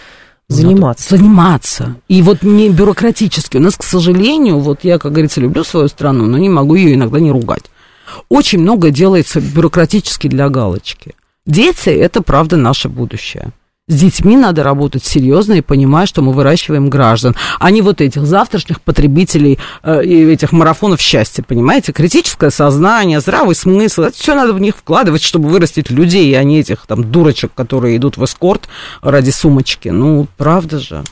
Заниматься. 0.50 1.14
Надо 1.14 1.24
заниматься. 1.24 1.96
И 2.08 2.22
вот 2.24 2.42
не 2.42 2.70
бюрократически. 2.70 3.58
У 3.58 3.62
нас, 3.62 3.78
к 3.78 3.84
сожалению, 3.84 4.60
вот 4.60 4.84
я, 4.84 4.98
как 4.98 5.12
говорится, 5.12 5.40
люблю 5.40 5.64
свою 5.64 5.88
страну, 5.88 6.26
но 6.26 6.38
не 6.38 6.50
могу 6.50 6.76
ее 6.76 6.96
иногда 6.96 7.20
не 7.20 7.32
ругать. 7.32 7.66
Очень 8.30 8.60
много 8.60 8.90
делается 8.90 9.40
бюрократически 9.40 10.28
для 10.28 10.50
галочки. 10.50 11.14
Дети– 11.46 11.90
это, 11.90 12.24
правда, 12.24 12.58
наше 12.58 12.90
будущее. 12.90 13.52
С 13.90 13.96
детьми 13.96 14.38
надо 14.38 14.62
работать 14.62 15.04
серьезно 15.04 15.54
и 15.54 15.62
понимая, 15.62 16.06
что 16.06 16.22
мы 16.22 16.32
выращиваем 16.32 16.92
граждан, 16.92 17.36
а 17.60 17.72
не 17.72 17.82
вот 17.82 18.02
этих 18.02 18.24
завтрашних 18.24 18.82
потребителей 18.82 19.58
э, 19.82 20.06
и 20.06 20.26
этих 20.26 20.52
марафонов 20.52 21.02
счастья, 21.02 21.42
понимаете? 21.42 21.92
Критическое 21.92 22.52
сознание, 22.52 23.20
здравый 23.20 23.56
смысл, 23.56 24.04
это 24.04 24.16
все 24.16 24.36
надо 24.36 24.54
в 24.54 24.62
них 24.62 24.78
вкладывать, 24.78 25.24
чтобы 25.24 25.50
вырастить 25.50 25.90
людей, 25.90 26.40
а 26.40 26.44
не 26.44 26.60
этих 26.60 26.86
там 26.86 27.04
дурочек, 27.04 27.52
которые 27.56 27.98
идут 27.98 28.18
в 28.18 28.26
эскорт 28.26 28.70
ради 29.02 29.32
сумочки. 29.32 29.90
Ну, 29.90 30.28
правда 30.38 30.78
же. 30.78 31.04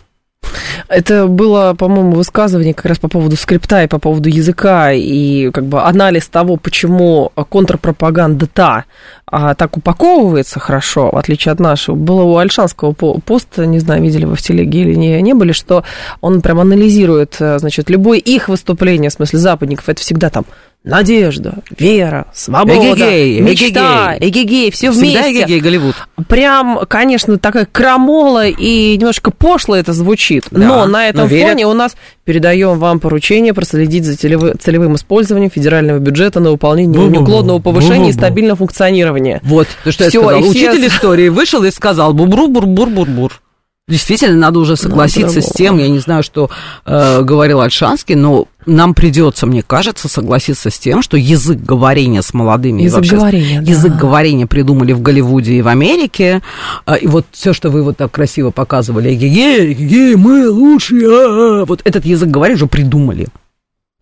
Это 0.88 1.28
было, 1.28 1.74
по-моему, 1.74 2.12
высказывание 2.12 2.74
как 2.74 2.86
раз 2.86 3.00
по 3.00 3.08
поводу 3.08 3.36
скрипта 3.36 3.84
и 3.84 3.88
по 3.88 4.00
поводу 4.00 4.30
языка, 4.30 4.92
и 4.94 5.52
как 5.52 5.66
бы 5.66 5.82
анализ 5.82 6.28
того, 6.28 6.58
почему 6.58 7.32
контрпропаганда 7.50 8.48
та 8.48 8.86
а, 9.26 9.56
так 9.56 9.78
упаковывается 9.78 10.60
хорошо, 10.60 11.10
в 11.12 11.18
отличие 11.18 11.52
от 11.52 11.60
нашего. 11.60 11.96
Было 11.96 12.24
у 12.24 12.38
Альшанского 12.38 12.94
поста, 12.94 13.66
не 13.66 13.80
знаю, 13.80 14.02
видели 14.02 14.26
вы 14.26 14.36
в 14.36 14.42
телеге 14.42 14.82
или 14.82 14.96
не, 14.96 15.22
не 15.22 15.34
были, 15.34 15.52
что 15.52 15.84
он 16.22 16.42
прям 16.42 16.60
анализирует, 16.60 17.36
значит, 17.40 17.90
любое 17.90 18.20
их 18.20 18.48
выступление, 18.48 19.10
в 19.10 19.14
смысле 19.14 19.40
западников, 19.40 19.90
это 19.90 20.02
всегда 20.02 20.30
там 20.30 20.46
надежда, 20.88 21.56
вера, 21.78 22.28
свобода, 22.34 22.74
эгегей, 22.74 23.40
мечта, 23.42 24.16
эгегей, 24.20 24.72
все 24.72 24.92
вместе. 24.92 25.22
Всегда 25.22 25.32
эгегей, 25.32 25.60
Голливуд. 25.60 25.96
Прям, 26.28 26.80
конечно, 26.88 27.38
такая 27.38 27.66
крамола 27.66 28.48
и 28.48 28.98
немножко 28.98 29.32
пошло 29.32 29.76
это 29.76 29.94
звучит, 29.94 30.46
да, 30.52 30.68
но 30.68 30.86
на 30.86 31.08
этом 31.08 31.30
но 31.30 31.30
фоне 31.30 31.68
у 31.68 31.74
нас 31.74 31.96
передаем 32.24 32.80
вам 32.80 33.00
поручение 33.00 33.54
проследить 33.54 34.06
за 34.06 34.16
целевым 34.16 34.96
использованием 34.96 35.52
федерального 35.52 36.00
бюджета 36.00 36.40
на 36.40 36.52
выполнение 36.52 37.00
Бу-бу-бу. 37.00 37.12
неуклонного 37.12 37.60
повышения 37.60 38.06
Бу-бу-бу. 38.06 38.10
и 38.10 38.14
стабильного 38.14 38.58
функционирования. 38.58 39.40
Вот, 39.44 39.68
то, 39.84 39.92
что 39.92 40.10
Всё, 40.10 40.22
я 40.22 40.38
сказал. 40.38 40.50
Учитель 40.50 40.88
истории 40.88 41.30
вышел 41.30 41.64
и 41.64 41.72
сказал 41.72 42.14
бу-бур-бур-бур-бур-бур. 42.14 43.42
Действительно, 43.88 44.36
надо 44.36 44.60
уже 44.60 44.76
согласиться 44.76 45.42
с 45.42 45.50
тем, 45.50 45.78
я 45.78 45.88
не 45.88 46.00
знаю, 46.00 46.22
что 46.22 46.50
э, 46.86 47.22
говорил 47.22 47.62
Альшанский, 47.62 48.16
но 48.16 48.48
нам 48.68 48.94
придется, 48.94 49.46
мне 49.48 49.64
кажется, 49.64 50.08
согласиться 50.08 50.70
с 50.70 50.78
тем, 50.78 51.02
что 51.02 51.18
язык 51.18 51.60
говорения 51.60 52.22
с 52.22 52.34
молодыми... 52.34 52.84
Язык 52.84 52.98
вообще, 52.98 53.16
говорения, 53.16 53.62
да. 53.62 53.72
Язык 53.72 53.96
говорения 53.96 54.46
придумали 54.46 54.94
в 54.94 55.02
Голливуде 55.02 55.54
и 55.54 55.62
в 55.62 55.68
Америке. 55.68 56.42
Э, 56.86 56.98
и 56.98 57.08
вот 57.08 57.26
все, 57.32 57.54
что 57.54 57.70
вы 57.70 57.84
вот 57.84 57.98
так 57.98 58.12
красиво 58.12 58.52
показывали, 58.52 59.14
эгегей, 59.14 59.74
эгегей, 59.74 60.16
мы 60.16 60.50
лучшие, 60.50 61.08
а-а-а. 61.08 61.66
вот 61.66 61.82
этот 61.84 62.06
язык 62.06 62.30
говорения 62.30 62.56
уже 62.58 62.68
придумали. 62.68 63.28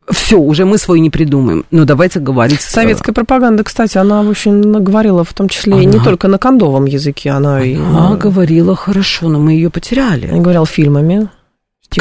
Все, 0.09 0.37
уже 0.37 0.65
мы 0.65 0.77
свой 0.77 0.99
не 0.99 1.09
придумаем. 1.09 1.65
Но 1.71 1.85
давайте 1.85 2.19
говорить... 2.19 2.61
Советская 2.61 3.13
пропаганда, 3.13 3.63
кстати, 3.63 3.97
она 3.97 4.21
очень 4.21 4.61
говорила, 4.61 5.23
в 5.23 5.33
том 5.33 5.49
числе 5.49 5.73
она... 5.73 5.83
не 5.83 5.99
только 5.99 6.27
на 6.27 6.37
кондовом 6.37 6.85
языке, 6.85 7.31
она, 7.31 7.55
она 7.55 7.65
и... 7.65 7.75
Она 7.75 8.15
говорила 8.15 8.75
хорошо, 8.75 9.29
но 9.29 9.39
мы 9.39 9.53
ее 9.53 9.69
потеряли. 9.71 10.27
Она 10.27 10.39
говорила 10.39 10.65
фильмами. 10.65 11.29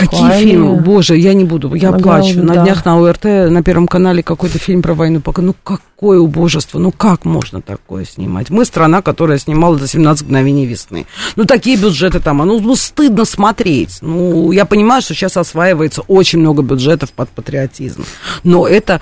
Какие 0.00 0.30
фильмы? 0.40 0.76
Боже, 0.76 1.16
я 1.16 1.34
не 1.34 1.44
буду, 1.44 1.74
я 1.74 1.92
плачу. 1.92 2.36
Да. 2.36 2.42
На 2.42 2.64
днях 2.64 2.84
на 2.84 2.98
ОРТ, 2.98 3.24
на 3.24 3.62
Первом 3.62 3.86
канале 3.86 4.22
какой-то 4.22 4.58
фильм 4.58 4.82
про 4.82 4.94
войну. 4.94 5.22
Ну 5.36 5.54
какое 5.62 6.18
убожество, 6.18 6.78
ну 6.78 6.92
как 6.92 7.24
можно 7.24 7.60
такое 7.60 8.04
снимать? 8.04 8.50
Мы 8.50 8.64
страна, 8.64 9.02
которая 9.02 9.38
снимала 9.38 9.78
до 9.78 9.86
17 9.86 10.26
мгновений 10.26 10.66
весны. 10.66 11.06
Ну 11.36 11.44
такие 11.44 11.76
бюджеты 11.76 12.20
там, 12.20 12.42
а 12.42 12.44
ну, 12.44 12.60
ну 12.60 12.76
стыдно 12.76 13.24
смотреть. 13.24 13.98
Ну 14.00 14.52
я 14.52 14.64
понимаю, 14.64 15.02
что 15.02 15.14
сейчас 15.14 15.36
осваивается 15.36 16.02
очень 16.02 16.40
много 16.40 16.62
бюджетов 16.62 17.12
под 17.12 17.28
патриотизм. 17.30 18.04
Но 18.42 18.66
это 18.66 19.00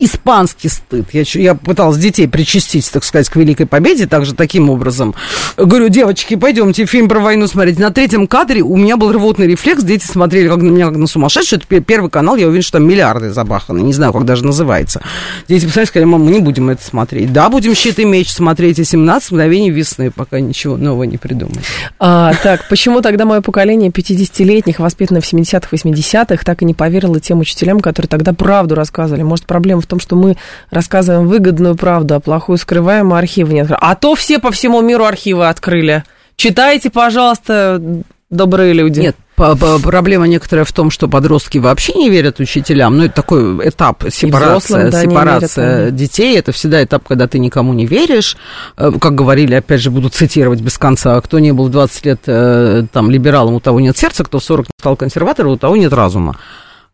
испанский 0.00 0.68
стыд. 0.68 1.06
Я, 1.12 1.22
я 1.34 1.54
пыталась 1.54 1.98
детей 1.98 2.26
причастить, 2.26 2.90
так 2.90 3.04
сказать, 3.04 3.28
к 3.28 3.36
Великой 3.36 3.66
Победе, 3.66 4.06
также 4.06 4.34
таким 4.34 4.70
образом. 4.70 5.14
Говорю, 5.56 5.88
девочки, 5.88 6.34
пойдемте 6.34 6.86
фильм 6.86 7.08
про 7.08 7.20
войну 7.20 7.46
смотреть. 7.46 7.78
На 7.78 7.90
третьем 7.90 8.26
кадре 8.26 8.62
у 8.62 8.76
меня 8.76 8.96
был 8.96 9.12
рвотный 9.12 9.46
рефлекс, 9.46 9.84
дети 9.84 10.04
смотрели 10.04 10.48
как 10.48 10.58
на 10.58 10.70
меня, 10.70 10.86
как 10.86 10.96
на 10.96 11.06
сумасшедшую. 11.06 11.60
Это 11.60 11.80
первый 11.82 12.10
канал, 12.10 12.36
я 12.36 12.46
уверен, 12.46 12.62
что 12.62 12.78
там 12.78 12.88
миллиарды 12.88 13.30
забаханы, 13.30 13.80
не 13.80 13.92
знаю, 13.92 14.14
как 14.14 14.24
даже 14.24 14.44
называется. 14.44 15.02
Дети 15.48 15.66
писали, 15.66 15.84
сказали, 15.84 16.06
мам, 16.06 16.24
мы 16.24 16.32
не 16.32 16.40
будем 16.40 16.70
это 16.70 16.82
смотреть. 16.82 17.32
Да, 17.32 17.50
будем 17.50 17.74
«Щит 17.74 17.98
и 17.98 18.04
меч» 18.06 18.30
смотреть, 18.30 18.78
и 18.78 18.84
17 18.84 19.32
мгновений 19.32 19.70
весны, 19.70 20.10
пока 20.10 20.40
ничего 20.40 20.78
нового 20.78 21.04
не 21.04 21.18
придумали. 21.18 21.60
А, 21.98 22.32
так, 22.42 22.68
почему 22.70 23.02
тогда 23.02 23.26
мое 23.26 23.42
поколение 23.42 23.90
50-летних, 23.90 24.78
воспитанное 24.78 25.20
в 25.20 25.30
70-х, 25.30 25.68
80-х, 25.70 26.44
так 26.44 26.62
и 26.62 26.64
не 26.64 26.72
поверило 26.72 27.20
тем 27.20 27.40
учителям, 27.40 27.80
которые 27.80 28.08
тогда 28.08 28.32
правду 28.32 28.74
рассказывали? 28.74 29.22
Может, 29.22 29.44
проблема 29.44 29.82
в 29.82 29.89
том, 29.90 30.00
что 30.00 30.16
мы 30.16 30.36
рассказываем 30.70 31.26
выгодную 31.28 31.74
правду, 31.74 32.14
а 32.14 32.20
плохую 32.20 32.58
скрываем, 32.58 33.12
а 33.12 33.18
архивы 33.18 33.52
не 33.54 33.60
открываем. 33.60 33.84
А 33.90 33.94
то 33.94 34.14
все 34.14 34.38
по 34.38 34.50
всему 34.50 34.80
миру 34.80 35.04
архивы 35.04 35.48
открыли. 35.48 36.04
Читайте, 36.36 36.90
пожалуйста, 36.90 37.82
добрые 38.30 38.72
люди. 38.72 39.00
Нет, 39.00 39.16
Проблема 39.40 40.26
некоторая 40.26 40.66
в 40.66 40.72
том, 40.72 40.90
что 40.90 41.08
подростки 41.08 41.56
вообще 41.56 41.94
не 41.94 42.10
верят 42.10 42.40
учителям. 42.40 42.98
Ну, 42.98 43.04
это 43.04 43.14
такой 43.14 43.68
этап 43.68 44.04
сепарация, 44.10 44.88
взрослым, 44.88 44.90
да, 44.90 45.02
сепарация 45.02 45.78
верят, 45.78 45.96
детей. 45.96 46.38
Это 46.38 46.52
всегда 46.52 46.84
этап, 46.84 47.08
когда 47.08 47.26
ты 47.26 47.38
никому 47.38 47.72
не 47.72 47.86
веришь. 47.86 48.36
Э, 48.76 48.92
как 49.00 49.14
говорили, 49.14 49.54
опять 49.54 49.80
же, 49.80 49.90
буду 49.90 50.10
цитировать 50.10 50.60
без 50.60 50.76
конца. 50.76 51.18
Кто 51.22 51.38
не 51.38 51.52
был 51.52 51.68
в 51.68 51.70
20 51.70 52.04
лет 52.04 52.20
э, 52.26 52.84
там 52.92 53.10
либералом, 53.10 53.54
у 53.54 53.60
того 53.60 53.80
нет 53.80 53.96
сердца. 53.96 54.24
Кто 54.24 54.40
в 54.40 54.44
40 54.44 54.66
стал 54.78 54.96
консерватором, 54.96 55.52
у 55.52 55.56
того 55.56 55.76
нет 55.76 55.92
разума. 55.92 56.36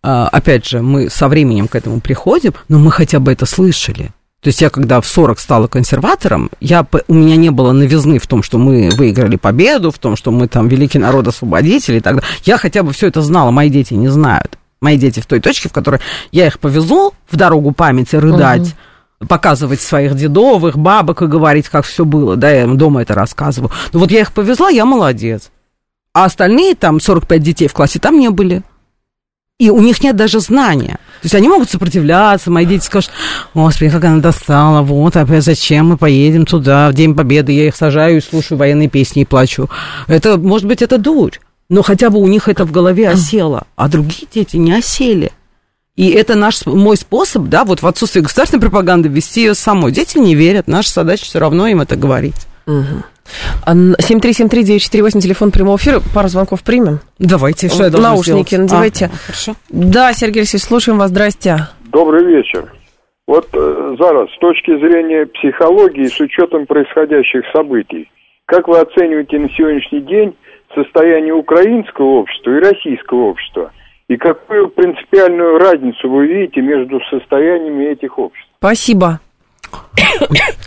А, 0.08 0.28
опять 0.28 0.64
же, 0.64 0.82
мы 0.82 1.10
со 1.10 1.26
временем 1.26 1.66
к 1.66 1.74
этому 1.74 2.00
приходим, 2.00 2.54
но 2.68 2.78
мы 2.78 2.92
хотя 2.92 3.18
бы 3.18 3.32
это 3.32 3.44
слышали. 3.44 4.12
То 4.40 4.48
есть 4.48 4.62
я, 4.62 4.70
когда 4.70 5.00
в 5.00 5.06
40 5.08 5.40
стала 5.40 5.66
консерватором, 5.66 6.48
я, 6.60 6.86
у 7.08 7.14
меня 7.14 7.34
не 7.34 7.50
было 7.50 7.72
новизны 7.72 8.20
в 8.20 8.28
том, 8.28 8.44
что 8.44 8.56
мы 8.56 8.88
выиграли 8.96 9.34
победу, 9.34 9.90
в 9.90 9.98
том, 9.98 10.14
что 10.14 10.30
мы 10.30 10.46
там 10.46 10.68
великий 10.68 11.00
народ-освободитель 11.00 11.96
и 11.96 12.00
так 12.00 12.14
далее. 12.14 12.30
Я 12.44 12.56
хотя 12.56 12.84
бы 12.84 12.92
все 12.92 13.08
это 13.08 13.20
знала, 13.20 13.50
мои 13.50 13.68
дети 13.68 13.94
не 13.94 14.06
знают. 14.06 14.56
Мои 14.80 14.96
дети 14.96 15.18
в 15.18 15.26
той 15.26 15.40
точке, 15.40 15.68
в 15.68 15.72
которой 15.72 16.00
я 16.30 16.46
их 16.46 16.60
повезу 16.60 17.12
в 17.28 17.34
дорогу 17.34 17.72
памяти 17.72 18.14
рыдать, 18.14 18.76
угу. 19.18 19.26
показывать 19.26 19.80
своих 19.80 20.14
дедовых, 20.14 20.78
бабок 20.78 21.22
и 21.22 21.26
говорить, 21.26 21.68
как 21.68 21.84
все 21.84 22.04
было. 22.04 22.36
Да, 22.36 22.48
я 22.48 22.62
им 22.62 22.78
дома 22.78 23.02
это 23.02 23.14
рассказываю. 23.14 23.72
Но 23.92 23.98
вот 23.98 24.12
я 24.12 24.20
их 24.20 24.32
повезла, 24.32 24.68
я 24.70 24.84
молодец. 24.84 25.50
А 26.12 26.26
остальные 26.26 26.76
там 26.76 27.00
45 27.00 27.42
детей 27.42 27.66
в 27.66 27.72
классе 27.72 27.98
там 27.98 28.20
не 28.20 28.30
были. 28.30 28.62
И 29.58 29.70
у 29.70 29.80
них 29.80 30.02
нет 30.02 30.16
даже 30.16 30.40
знания. 30.40 30.98
То 31.22 31.24
есть 31.24 31.34
они 31.34 31.48
могут 31.48 31.70
сопротивляться, 31.70 32.50
мои 32.50 32.66
дети 32.66 32.84
скажут, 32.84 33.10
господи, 33.54 33.90
как 33.90 34.04
она 34.04 34.20
достала, 34.20 34.82
вот, 34.82 35.16
опять 35.16 35.44
зачем 35.44 35.88
мы 35.88 35.96
поедем 35.96 36.44
туда 36.44 36.90
в 36.90 36.94
День 36.94 37.14
Победы, 37.14 37.52
я 37.52 37.68
их 37.68 37.74
сажаю 37.74 38.18
и 38.18 38.20
слушаю 38.20 38.58
военные 38.58 38.90
песни 38.90 39.22
и 39.22 39.24
плачу. 39.24 39.70
Это, 40.08 40.36
может 40.36 40.66
быть, 40.66 40.82
это 40.82 40.98
дурь, 40.98 41.38
но 41.70 41.82
хотя 41.82 42.10
бы 42.10 42.18
у 42.18 42.26
них 42.26 42.48
это 42.48 42.66
в 42.66 42.70
голове 42.70 43.08
осело, 43.08 43.66
а 43.76 43.88
другие 43.88 44.28
дети 44.30 44.58
не 44.58 44.74
осели. 44.74 45.32
И 45.96 46.10
это 46.10 46.34
наш, 46.34 46.66
мой 46.66 46.98
способ, 46.98 47.44
да, 47.44 47.64
вот 47.64 47.80
в 47.80 47.86
отсутствии 47.86 48.20
государственной 48.20 48.60
пропаганды 48.60 49.08
вести 49.08 49.40
ее 49.40 49.54
самой. 49.54 49.90
Дети 49.90 50.18
не 50.18 50.34
верят, 50.34 50.68
наша 50.68 50.92
задача 50.92 51.24
все 51.24 51.38
равно 51.38 51.66
им 51.66 51.80
это 51.80 51.96
говорить. 51.96 52.46
Угу. 52.66 53.02
7373948, 53.66 55.20
телефон 55.20 55.50
прямого 55.50 55.76
эфира. 55.76 56.00
Пару 56.14 56.28
звонков 56.28 56.62
примем. 56.62 57.00
Давайте, 57.18 57.68
что 57.68 57.84
я 57.84 57.90
должна 57.90 58.10
Наушники 58.10 58.54
сделать? 58.54 58.70
надевайте. 58.70 59.06
А, 59.06 59.16
хорошо. 59.16 59.54
Да, 59.68 60.12
Сергей 60.12 60.40
Алексеевич, 60.40 60.66
слушаем 60.66 60.98
вас. 60.98 61.10
Здрасте. 61.10 61.56
Добрый 61.92 62.24
вечер. 62.24 62.72
Вот 63.26 63.48
э, 63.52 63.96
зараз, 63.98 64.30
с 64.30 64.38
точки 64.38 64.70
зрения 64.78 65.26
психологии, 65.26 66.06
с 66.06 66.20
учетом 66.20 66.66
происходящих 66.66 67.42
событий, 67.52 68.08
как 68.46 68.68
вы 68.68 68.78
оцениваете 68.78 69.38
на 69.40 69.48
сегодняшний 69.50 70.00
день 70.00 70.36
состояние 70.74 71.34
украинского 71.34 72.20
общества 72.20 72.50
и 72.50 72.60
российского 72.60 73.30
общества? 73.30 73.72
И 74.08 74.16
какую 74.16 74.68
принципиальную 74.68 75.58
разницу 75.58 76.08
вы 76.08 76.28
видите 76.28 76.60
между 76.60 77.00
состояниями 77.10 77.86
этих 77.86 78.16
обществ? 78.18 78.48
Спасибо. 78.58 79.18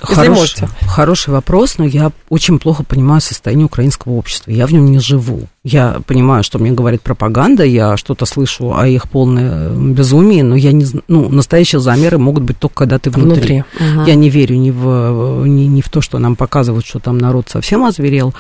Хорош, 0.01 0.55
хороший 0.87 1.29
вопрос, 1.31 1.77
но 1.77 1.85
я 1.85 2.11
очень 2.29 2.59
плохо 2.59 2.83
понимаю 2.83 3.21
состояние 3.21 3.65
украинского 3.65 4.13
общества. 4.13 4.51
Я 4.51 4.65
в 4.65 4.71
нем 4.71 4.85
не 4.85 4.99
живу. 4.99 5.47
Я 5.63 6.01
понимаю, 6.05 6.43
что 6.43 6.57
мне 6.59 6.71
говорит 6.71 7.01
пропаганда, 7.01 7.63
я 7.63 7.97
что-то 7.97 8.25
слышу 8.25 8.73
о 8.75 8.87
их 8.87 9.09
полное 9.09 9.69
безумии, 9.69 10.41
но 10.41 10.55
я 10.55 10.71
не 10.71 10.85
ну, 11.07 11.29
настоящие 11.29 11.79
замеры 11.79 12.17
могут 12.17 12.43
быть 12.43 12.59
только 12.59 12.75
когда 12.75 12.99
ты 12.99 13.09
внутри. 13.09 13.63
внутри. 13.79 13.99
Угу. 13.99 14.05
Я 14.07 14.15
не 14.15 14.29
верю 14.29 14.55
ни 14.55 14.71
в, 14.71 15.45
ни, 15.45 15.63
ни 15.63 15.81
в 15.81 15.89
то, 15.89 16.01
что 16.01 16.17
нам 16.19 16.35
показывают, 16.35 16.85
что 16.85 16.99
там 16.99 17.17
народ 17.17 17.49
совсем 17.49 17.83
озверел 17.83 18.33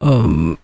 эм, 0.00 0.58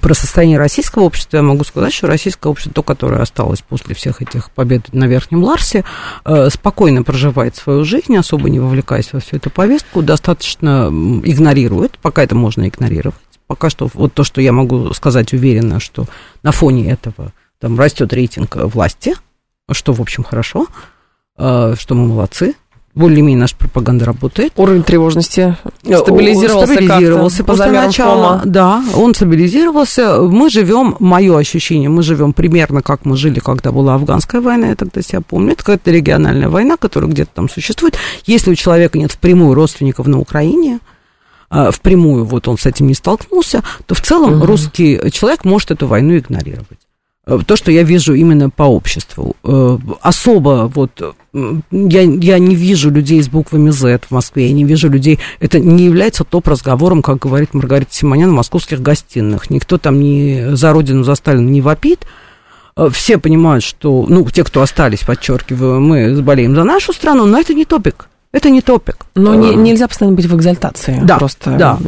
про 0.00 0.14
состояние 0.14 0.58
российского 0.58 1.02
общества 1.02 1.36
я 1.36 1.42
могу 1.42 1.62
сказать, 1.64 1.92
что 1.92 2.06
российское 2.06 2.48
общество, 2.48 2.72
то, 2.72 2.82
которое 2.82 3.20
осталось 3.20 3.60
после 3.60 3.94
всех 3.94 4.22
этих 4.22 4.50
побед 4.50 4.92
на 4.94 5.04
Верхнем 5.04 5.42
Ларсе, 5.42 5.84
э, 6.24 6.48
спокойно 6.50 7.02
проживает 7.02 7.56
свою 7.56 7.84
жизнь, 7.84 8.16
особо 8.16 8.48
не 8.48 8.58
вовлекаясь 8.58 9.12
во 9.12 9.20
всю 9.20 9.36
эту 9.36 9.50
повестку, 9.50 10.02
достаточно 10.02 10.88
игнорирует, 11.24 11.98
пока 12.00 12.22
это 12.22 12.34
можно 12.34 12.66
игнорировать. 12.66 13.20
Пока 13.46 13.68
что 13.68 13.88
вот 13.92 14.14
то, 14.14 14.24
что 14.24 14.40
я 14.40 14.52
могу 14.52 14.92
сказать 14.94 15.32
уверенно, 15.34 15.78
что 15.78 16.06
на 16.42 16.52
фоне 16.52 16.90
этого 16.90 17.32
там 17.60 17.78
растет 17.78 18.12
рейтинг 18.12 18.56
власти, 18.56 19.14
что, 19.70 19.92
в 19.92 20.00
общем, 20.00 20.24
хорошо, 20.24 20.66
э, 21.36 21.74
что 21.78 21.94
мы 21.94 22.06
молодцы, 22.06 22.54
более-менее 22.96 23.40
наша 23.40 23.54
пропаганда 23.56 24.06
работает. 24.06 24.52
Уровень 24.56 24.82
тревожности 24.82 25.56
стабилизировался, 25.82 26.74
стабилизировался 26.74 27.44
по 27.44 27.52
после 27.52 27.70
начала. 27.70 28.40
Фома. 28.40 28.42
Да, 28.46 28.84
он 28.94 29.14
стабилизировался. 29.14 30.22
Мы 30.22 30.48
живем, 30.50 30.96
мое 30.98 31.36
ощущение, 31.38 31.90
мы 31.90 32.02
живем 32.02 32.32
примерно 32.32 32.82
как 32.82 33.04
мы 33.04 33.16
жили, 33.16 33.38
когда 33.38 33.70
была 33.70 33.94
афганская 33.94 34.40
война, 34.40 34.68
я 34.68 34.76
тогда 34.76 35.02
себя 35.02 35.20
помню. 35.20 35.52
Это 35.52 35.58
какая-то 35.58 35.90
региональная 35.90 36.48
война, 36.48 36.76
которая 36.78 37.10
где-то 37.10 37.30
там 37.34 37.50
существует. 37.50 37.96
Если 38.24 38.50
у 38.50 38.54
человека 38.54 38.98
нет 38.98 39.12
впрямую 39.12 39.54
родственников 39.54 40.06
на 40.06 40.18
Украине, 40.18 40.80
а, 41.50 41.70
впрямую 41.70 42.24
вот 42.24 42.48
он 42.48 42.56
с 42.56 42.64
этим 42.64 42.86
не 42.86 42.94
столкнулся, 42.94 43.62
то 43.86 43.94
в 43.94 44.00
целом 44.00 44.38
угу. 44.38 44.46
русский 44.46 45.10
человек 45.12 45.44
может 45.44 45.70
эту 45.70 45.86
войну 45.86 46.16
игнорировать. 46.16 46.85
Э, 47.28 47.40
то, 47.44 47.56
что 47.56 47.72
я 47.72 47.82
вижу 47.82 48.14
именно 48.14 48.50
по 48.50 48.62
обществу. 48.62 49.34
Э, 49.42 49.78
особо 50.00 50.70
вот 50.72 51.16
я, 51.32 52.02
я 52.02 52.38
не 52.38 52.54
вижу 52.54 52.90
людей 52.90 53.20
с 53.20 53.28
буквами 53.28 53.70
Z 53.70 54.00
в 54.08 54.10
Москве, 54.12 54.46
я 54.46 54.52
не 54.52 54.64
вижу 54.64 54.88
людей, 54.88 55.18
это 55.40 55.58
не 55.58 55.84
является 55.84 56.24
топ-разговором, 56.24 57.02
как 57.02 57.18
говорит 57.18 57.52
Маргарита 57.52 57.92
Симонян, 57.92 58.30
в 58.30 58.34
московских 58.34 58.80
гостиных. 58.80 59.50
Никто 59.50 59.76
там 59.76 60.00
не 60.00 60.56
за 60.56 60.72
Родину, 60.72 61.02
за 61.02 61.16
Сталина 61.16 61.48
не 61.48 61.60
вопит. 61.60 62.06
Э, 62.76 62.88
все 62.92 63.18
понимают, 63.18 63.64
что, 63.64 64.06
ну, 64.08 64.24
те, 64.30 64.44
кто 64.44 64.62
остались, 64.62 65.00
подчеркиваю, 65.00 65.80
мы 65.80 66.22
болеем 66.22 66.54
за 66.54 66.62
нашу 66.62 66.92
страну, 66.92 67.26
но 67.26 67.40
это 67.40 67.54
не 67.54 67.64
топик. 67.64 68.08
Это 68.36 68.50
не 68.50 68.60
топик. 68.60 69.06
Но 69.14 69.34
не, 69.34 69.54
эм. 69.54 69.62
нельзя 69.62 69.88
постоянно 69.88 70.14
быть 70.14 70.26
в 70.26 70.36
экзальтации. 70.36 71.00
Да, 71.02 71.16
просто. 71.16 71.52
да. 71.52 71.78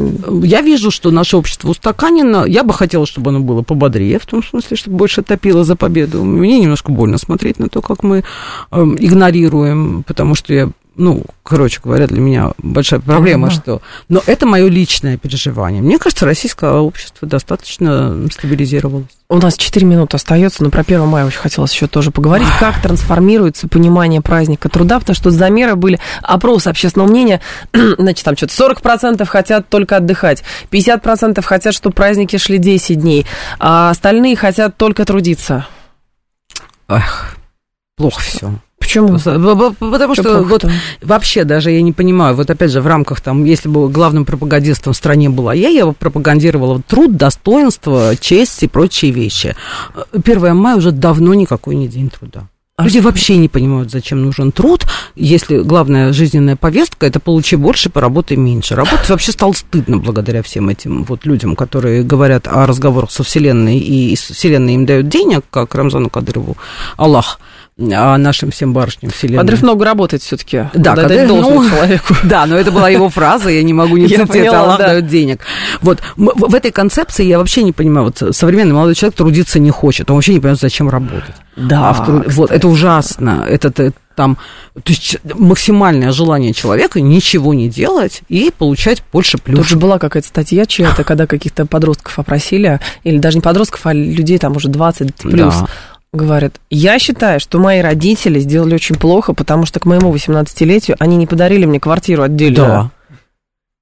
Я 0.43 0.63
вижу, 0.63 0.91
что 0.91 1.11
наше 1.11 1.37
общество 1.37 1.69
устаканено. 1.69 2.47
Я 2.47 2.65
бы 2.65 2.73
хотела, 2.73 3.05
чтобы 3.05 3.29
оно 3.29 3.41
было 3.41 3.61
пободрее, 3.61 4.19
в 4.19 4.25
том 4.25 4.43
смысле, 4.43 4.79
чтобы 4.79 4.97
больше 4.97 5.21
топило 5.23 5.63
за 5.63 5.77
победу. 5.77 6.25
Мне 6.25 6.59
немножко 6.59 6.91
больно 6.91 7.19
смотреть 7.19 7.59
на 7.59 7.69
то, 7.69 7.83
как 7.83 8.03
мы 8.03 8.25
э, 8.71 8.81
игнорируем, 8.81 10.05
потому 10.07 10.35
что 10.35 10.55
я 10.55 10.71
ну, 10.99 11.25
короче 11.45 11.81
говоря, 11.83 12.09
для 12.09 12.21
меня 12.21 12.53
большая 12.59 12.99
проблема, 12.99 13.47
ага. 13.47 13.57
что... 13.57 13.83
Но 14.09 14.21
это 14.27 14.47
мое 14.47 14.69
личное 14.69 15.17
переживание. 15.17 15.81
Мне 15.81 15.97
кажется, 15.97 16.27
российское 16.27 16.73
общество 16.73 17.27
достаточно 17.27 18.27
стабилизировалось. 18.33 19.07
У 19.29 19.37
нас 19.37 19.57
4 19.57 19.87
минуты 19.87 20.17
остается, 20.17 20.65
но 20.65 20.71
про 20.71 20.81
1 20.81 21.07
мая 21.07 21.25
очень 21.25 21.39
хотелось 21.39 21.73
еще 21.73 21.87
тоже 21.87 22.11
поговорить. 22.11 22.49
Как 22.59 22.83
трансформируется 22.83 23.69
понимание 23.69 24.21
праздника 24.21 24.69
труда, 24.69 24.99
потому 24.99 25.15
что 25.15 25.31
замеры 25.31 25.77
были, 25.77 26.01
опрос 26.23 26.67
общественного 26.67 27.09
мнения, 27.09 27.41
значит, 27.73 28.25
там 28.25 28.37
что-то 28.37 28.53
40% 28.55 29.25
хотят 29.25 29.69
только 29.69 29.99
отдыхать, 29.99 30.43
50% 30.73 31.41
хотят, 31.43 31.75
чтобы 31.75 31.95
праздники 31.95 32.37
шли 32.39 32.59
10 32.59 33.01
дней, 33.01 33.25
а 33.61 33.91
остальные 33.91 34.35
хотят 34.35 34.77
только 34.77 35.05
трудиться. 35.05 35.67
Эх, 36.89 37.37
плохо 37.97 38.21
все. 38.21 38.53
Почему? 38.79 39.19
Потому 39.19 40.15
что, 40.15 40.23
что 40.23 40.43
вот 40.45 40.65
вообще 41.03 41.45
даже 41.45 41.71
я 41.71 41.83
не 41.83 41.93
понимаю, 41.93 42.35
вот 42.35 42.49
опять 42.49 42.71
же 42.71 42.81
в 42.81 42.87
рамках 42.87 43.21
там, 43.21 43.45
если 43.45 43.69
бы 43.69 43.89
главным 43.89 44.25
пропагандистом 44.25 44.93
в 44.93 44.97
стране 44.97 45.29
была 45.29 45.53
я, 45.53 45.69
я 45.69 45.87
бы 45.87 45.93
пропагандировала 45.93 46.81
труд, 46.81 47.17
достоинство, 47.17 48.13
честь 48.19 48.63
и 48.63 48.69
прочие 48.69 49.11
вещи. 49.11 49.57
1 50.13 50.57
мая 50.57 50.77
уже 50.77 50.93
давно 50.93 51.35
никакой 51.35 51.75
не 51.75 51.89
день 51.89 52.11
труда. 52.11 52.49
А 52.79 52.85
Люди 52.85 53.01
вообще 53.01 53.39
не 53.39 53.49
понимают, 53.49 53.91
зачем 53.91 54.23
нужен 54.23 54.53
труд, 54.53 54.87
если 55.17 55.59
главная 55.59 56.13
жизненная 56.13 56.55
повестка 56.55 57.07
это 57.07 57.19
получи 57.19 57.57
больше, 57.57 57.91
поработай 57.91 58.37
меньше. 58.37 58.77
Работать 58.77 59.11
вообще 59.11 59.33
стало 59.33 59.53
стыдно 59.53 59.99
благодаря 59.99 60.45
всем 60.45 60.69
этим 60.69 61.03
вот 61.03 61.27
людям, 61.27 61.57
которые 61.57 62.05
говорят 62.05 62.47
о 62.47 62.69
разговорах 62.69 63.11
со 63.11 63.25
Вселенной, 63.25 63.79
и 63.79 64.15
Вселенная 64.15 64.75
им 64.75 64.87
дает 64.87 65.09
денег, 65.09 65.45
как 65.51 65.75
Рамзану 65.75 66.09
Кадырову, 66.09 66.57
Аллах 66.97 67.41
нашим 67.79 68.51
всем 68.51 68.73
барышням 68.73 69.13
вселенной. 69.13 69.39
Подрыв 69.39 69.63
много 69.63 69.85
работает 69.85 70.23
все-таки. 70.23 70.65
Да, 70.75 70.97
когда, 70.97 71.25
ну, 71.27 71.69
человеку. 71.69 72.15
Да, 72.25 72.47
но 72.47 72.57
это 72.57 72.73
была 72.73 72.89
его 72.89 73.09
фраза, 73.09 73.51
я 73.51 73.63
не 73.63 73.73
могу 73.73 73.97
не 73.97 74.09
цитировать, 74.09 74.53
Аллах 74.53 74.79
дает 74.79 75.07
денег. 75.07 75.43
Вот, 75.81 76.01
в 76.17 76.55
этой 76.55 76.73
концепции 76.73 77.25
я 77.25 77.39
вообще 77.39 77.63
не 77.63 77.73
понимаю, 77.73 78.07
вот 78.07 78.37
современный 78.37 78.75
молодой 78.75 78.97
человек 78.97 79.17
трудиться 79.17 79.61
не 79.61 79.71
хочет, 79.71 80.11
он 80.11 80.17
вообще 80.17 80.35
не 80.35 80.41
понимает, 80.41 80.61
зачем 80.61 80.89
работать. 80.89 81.35
Да, 81.57 81.91
а 81.91 82.05
труд... 82.05 82.25
Вот, 82.29 82.51
это 82.51 82.69
ужасно, 82.69 83.45
это, 83.49 83.69
это 83.69 83.93
там, 84.15 84.39
то 84.75 84.93
есть 84.93 85.19
максимальное 85.35 86.11
желание 86.11 86.53
человека 86.53 87.01
ничего 87.01 87.55
не 87.55 87.69
делать 87.69 88.23
и 88.29 88.53
получать 88.57 89.05
больше 89.13 89.39
плюшек. 89.39 89.63
Тут 89.63 89.69
же 89.71 89.77
была 89.77 90.01
какая-то 90.01 90.27
статья 90.27 90.67
чья-то, 90.67 91.05
когда 91.05 91.29
каких-то 91.29 91.67
подростков 91.67 92.19
опросили, 92.19 92.81
или 93.05 93.19
даже 93.19 93.37
не 93.37 93.43
подростков, 93.43 93.87
а 93.87 93.93
людей 93.93 94.39
там 94.39 94.57
уже 94.57 94.69
20 94.69 95.15
плюс. 95.15 95.55
Да 95.55 95.69
говорят, 96.13 96.61
я 96.71 96.99
считаю, 96.99 97.41
что 97.41 97.59
мои 97.59 97.81
родители 97.81 98.39
сделали 98.41 98.75
очень 98.75 98.97
плохо, 98.97 99.35
потому 99.35 99.67
что 99.67 99.81
к 99.81 99.85
моему 99.87 100.13
18-летию 100.15 100.97
они 101.01 101.17
не 101.17 101.27
подарили 101.27 101.65
мне 101.67 101.81
квартиру 101.81 102.23
отдельную. 102.23 102.67
Да. 102.69 102.91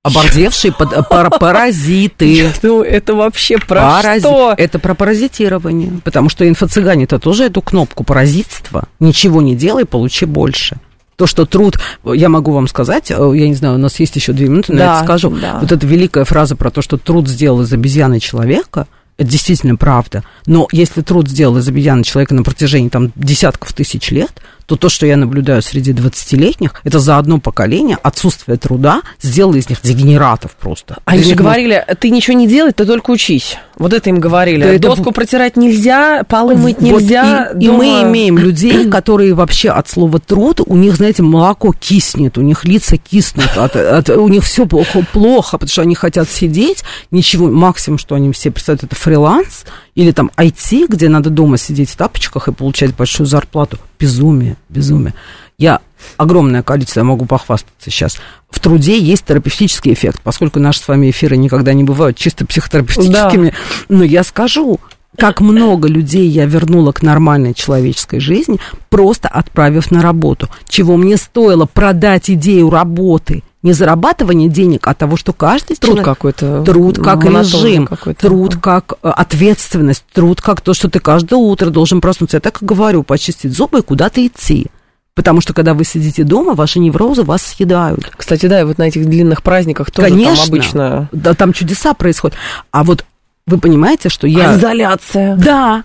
Оборзевшие 0.02 0.72
под, 0.72 1.08
пар, 1.08 1.30
паразиты. 1.30 2.48
Ну, 2.62 2.82
это 2.82 3.14
вообще 3.14 3.58
про 3.58 3.80
Парази... 3.80 4.20
что? 4.20 4.54
Это 4.56 4.78
про 4.78 4.94
паразитирование. 4.94 6.00
Потому 6.04 6.28
что 6.28 6.48
инфо-цыгане-то 6.48 7.18
тоже 7.18 7.44
эту 7.44 7.60
кнопку 7.60 8.04
паразитства. 8.04 8.86
Ничего 9.00 9.42
не 9.42 9.56
делай, 9.56 9.84
получи 9.84 10.24
больше. 10.24 10.76
То, 11.16 11.26
что 11.26 11.44
труд, 11.44 11.78
я 12.04 12.28
могу 12.28 12.52
вам 12.52 12.68
сказать, 12.68 13.10
э, 13.10 13.14
я 13.34 13.48
не 13.48 13.54
знаю, 13.54 13.76
у 13.76 13.78
нас 13.78 13.98
есть 13.98 14.14
еще 14.16 14.32
две 14.32 14.48
минуты, 14.48 14.74
но 14.74 14.78
я 14.80 14.84
Да, 14.84 14.94
это 14.96 15.04
скажу. 15.04 15.30
да. 15.30 15.58
Вот 15.60 15.72
эта 15.72 15.84
великая 15.86 16.24
фраза 16.24 16.54
про 16.56 16.70
то, 16.70 16.82
что 16.82 16.98
труд 16.98 17.26
сделал 17.26 17.62
из 17.62 17.72
обезьяны 17.72 18.20
человека, 18.20 18.86
это 19.18 19.30
действительно 19.30 19.76
правда. 19.76 20.24
Но 20.46 20.68
если 20.72 21.00
труд 21.00 21.28
сделал 21.28 21.56
из 21.58 21.68
обезьяны 21.68 22.04
человека 22.04 22.34
на 22.34 22.42
протяжении 22.42 22.88
там, 22.88 23.12
десятков 23.16 23.72
тысяч 23.72 24.10
лет, 24.10 24.32
то 24.66 24.76
то, 24.76 24.88
что 24.88 25.06
я 25.06 25.16
наблюдаю 25.16 25.62
среди 25.62 25.92
20-летних, 25.92 26.74
это 26.84 26.98
за 26.98 27.18
одно 27.18 27.38
поколение 27.38 27.96
отсутствие 28.02 28.58
труда 28.58 29.02
сделало 29.22 29.54
из 29.56 29.68
них 29.68 29.78
дегенератов 29.82 30.56
просто. 30.56 30.98
Они 31.04 31.20
Из 31.22 31.28
же 31.28 31.34
говорили, 31.36 31.84
ты 32.00 32.10
ничего 32.10 32.36
не 32.36 32.48
делай, 32.48 32.72
ты 32.72 32.84
только 32.84 33.10
учись. 33.12 33.56
Вот 33.78 33.92
это 33.92 34.10
им 34.10 34.18
говорили. 34.20 34.62
Да 34.64 34.70
это 34.70 34.88
Доску 34.88 35.04
б- 35.10 35.12
протирать 35.12 35.56
нельзя, 35.56 36.24
полы 36.24 36.56
мыть 36.56 36.78
Вот 36.80 37.00
нельзя. 37.00 37.52
и, 37.54 37.64
и 37.64 37.66
дома- 37.68 37.78
мы 37.78 38.02
имеем 38.02 38.38
людей, 38.38 38.86
которые 38.90 39.34
вообще 39.34 39.70
от 39.70 39.88
слова 39.88 40.18
труд, 40.18 40.60
у 40.66 40.76
них, 40.76 40.96
знаете, 40.96 41.22
молоко 41.22 41.72
киснет, 41.72 42.36
у 42.38 42.42
них 42.42 42.64
лица 42.64 42.96
киснут, 42.96 43.50
от- 43.56 43.76
от- 43.76 44.08
у 44.10 44.28
них 44.28 44.42
все 44.44 44.66
плохо, 44.66 45.04
плохо, 45.12 45.58
потому 45.58 45.68
что 45.70 45.82
они 45.82 45.94
хотят 45.94 46.28
сидеть, 46.28 46.82
ничего, 47.10 47.48
максимум, 47.50 47.98
что 47.98 48.14
они 48.14 48.32
все 48.32 48.50
представляют, 48.50 48.84
это 48.84 48.96
фриланс 48.96 49.64
или 49.96 50.12
там 50.12 50.30
IT, 50.36 50.86
где 50.88 51.08
надо 51.08 51.30
дома 51.30 51.56
сидеть 51.56 51.90
в 51.90 51.96
тапочках 51.96 52.46
и 52.46 52.52
получать 52.52 52.94
большую 52.94 53.26
зарплату. 53.26 53.78
Безумие, 53.98 54.56
безумие. 54.68 55.14
Я 55.58 55.80
огромное 56.18 56.62
количество, 56.62 57.00
я 57.00 57.04
могу 57.04 57.24
похвастаться 57.24 57.90
сейчас. 57.90 58.18
В 58.50 58.60
труде 58.60 58.98
есть 58.98 59.24
терапевтический 59.24 59.94
эффект, 59.94 60.20
поскольку 60.22 60.60
наши 60.60 60.80
с 60.80 60.88
вами 60.88 61.10
эфиры 61.10 61.38
никогда 61.38 61.72
не 61.72 61.82
бывают 61.82 62.18
чисто 62.18 62.44
психотерапевтическими. 62.46 63.54
Но 63.88 64.04
я 64.04 64.22
скажу, 64.22 64.78
как 65.16 65.40
много 65.40 65.88
людей 65.88 66.28
я 66.28 66.44
вернула 66.44 66.92
к 66.92 67.02
нормальной 67.02 67.54
человеческой 67.54 68.20
жизни, 68.20 68.60
просто 68.90 69.28
отправив 69.28 69.90
на 69.90 70.02
работу. 70.02 70.50
Чего 70.68 70.98
мне 70.98 71.16
стоило 71.16 71.64
продать 71.64 72.30
идею 72.30 72.68
работы. 72.68 73.42
Не 73.66 73.72
зарабатывание 73.72 74.48
денег, 74.48 74.86
а 74.86 74.94
того, 74.94 75.16
что 75.16 75.32
каждый 75.32 75.74
Труд 75.74 75.96
человек- 75.96 76.04
какой-то. 76.04 76.62
Труд 76.62 76.98
как 77.02 77.24
режим, 77.24 77.88
труд 78.16 78.56
как 78.62 78.92
э, 79.02 79.08
ответственность, 79.08 80.04
труд 80.14 80.40
как 80.40 80.60
то, 80.60 80.72
что 80.72 80.88
ты 80.88 81.00
каждое 81.00 81.34
утро 81.34 81.70
должен 81.70 82.00
проснуться. 82.00 82.36
Я 82.36 82.40
так 82.40 82.62
и 82.62 82.64
говорю, 82.64 83.02
почистить 83.02 83.52
зубы 83.52 83.80
и 83.80 83.82
куда-то 83.82 84.24
идти. 84.24 84.68
Потому 85.16 85.40
что, 85.40 85.52
когда 85.52 85.74
вы 85.74 85.82
сидите 85.82 86.22
дома, 86.22 86.54
ваши 86.54 86.78
неврозы 86.78 87.24
вас 87.24 87.42
съедают. 87.42 88.12
Кстати, 88.16 88.46
да, 88.46 88.60
и 88.60 88.64
вот 88.64 88.78
на 88.78 88.84
этих 88.84 89.04
длинных 89.04 89.42
праздниках 89.42 89.90
тоже 89.90 90.10
Конечно. 90.10 90.36
там 90.36 90.46
обычно... 90.46 91.08
Да, 91.10 91.34
там 91.34 91.52
чудеса 91.52 91.92
происходят. 91.94 92.36
А 92.70 92.84
вот 92.84 93.04
вы 93.48 93.58
понимаете, 93.58 94.10
что 94.10 94.28
я... 94.28 94.54
Изоляция. 94.54 95.34
Да. 95.34 95.82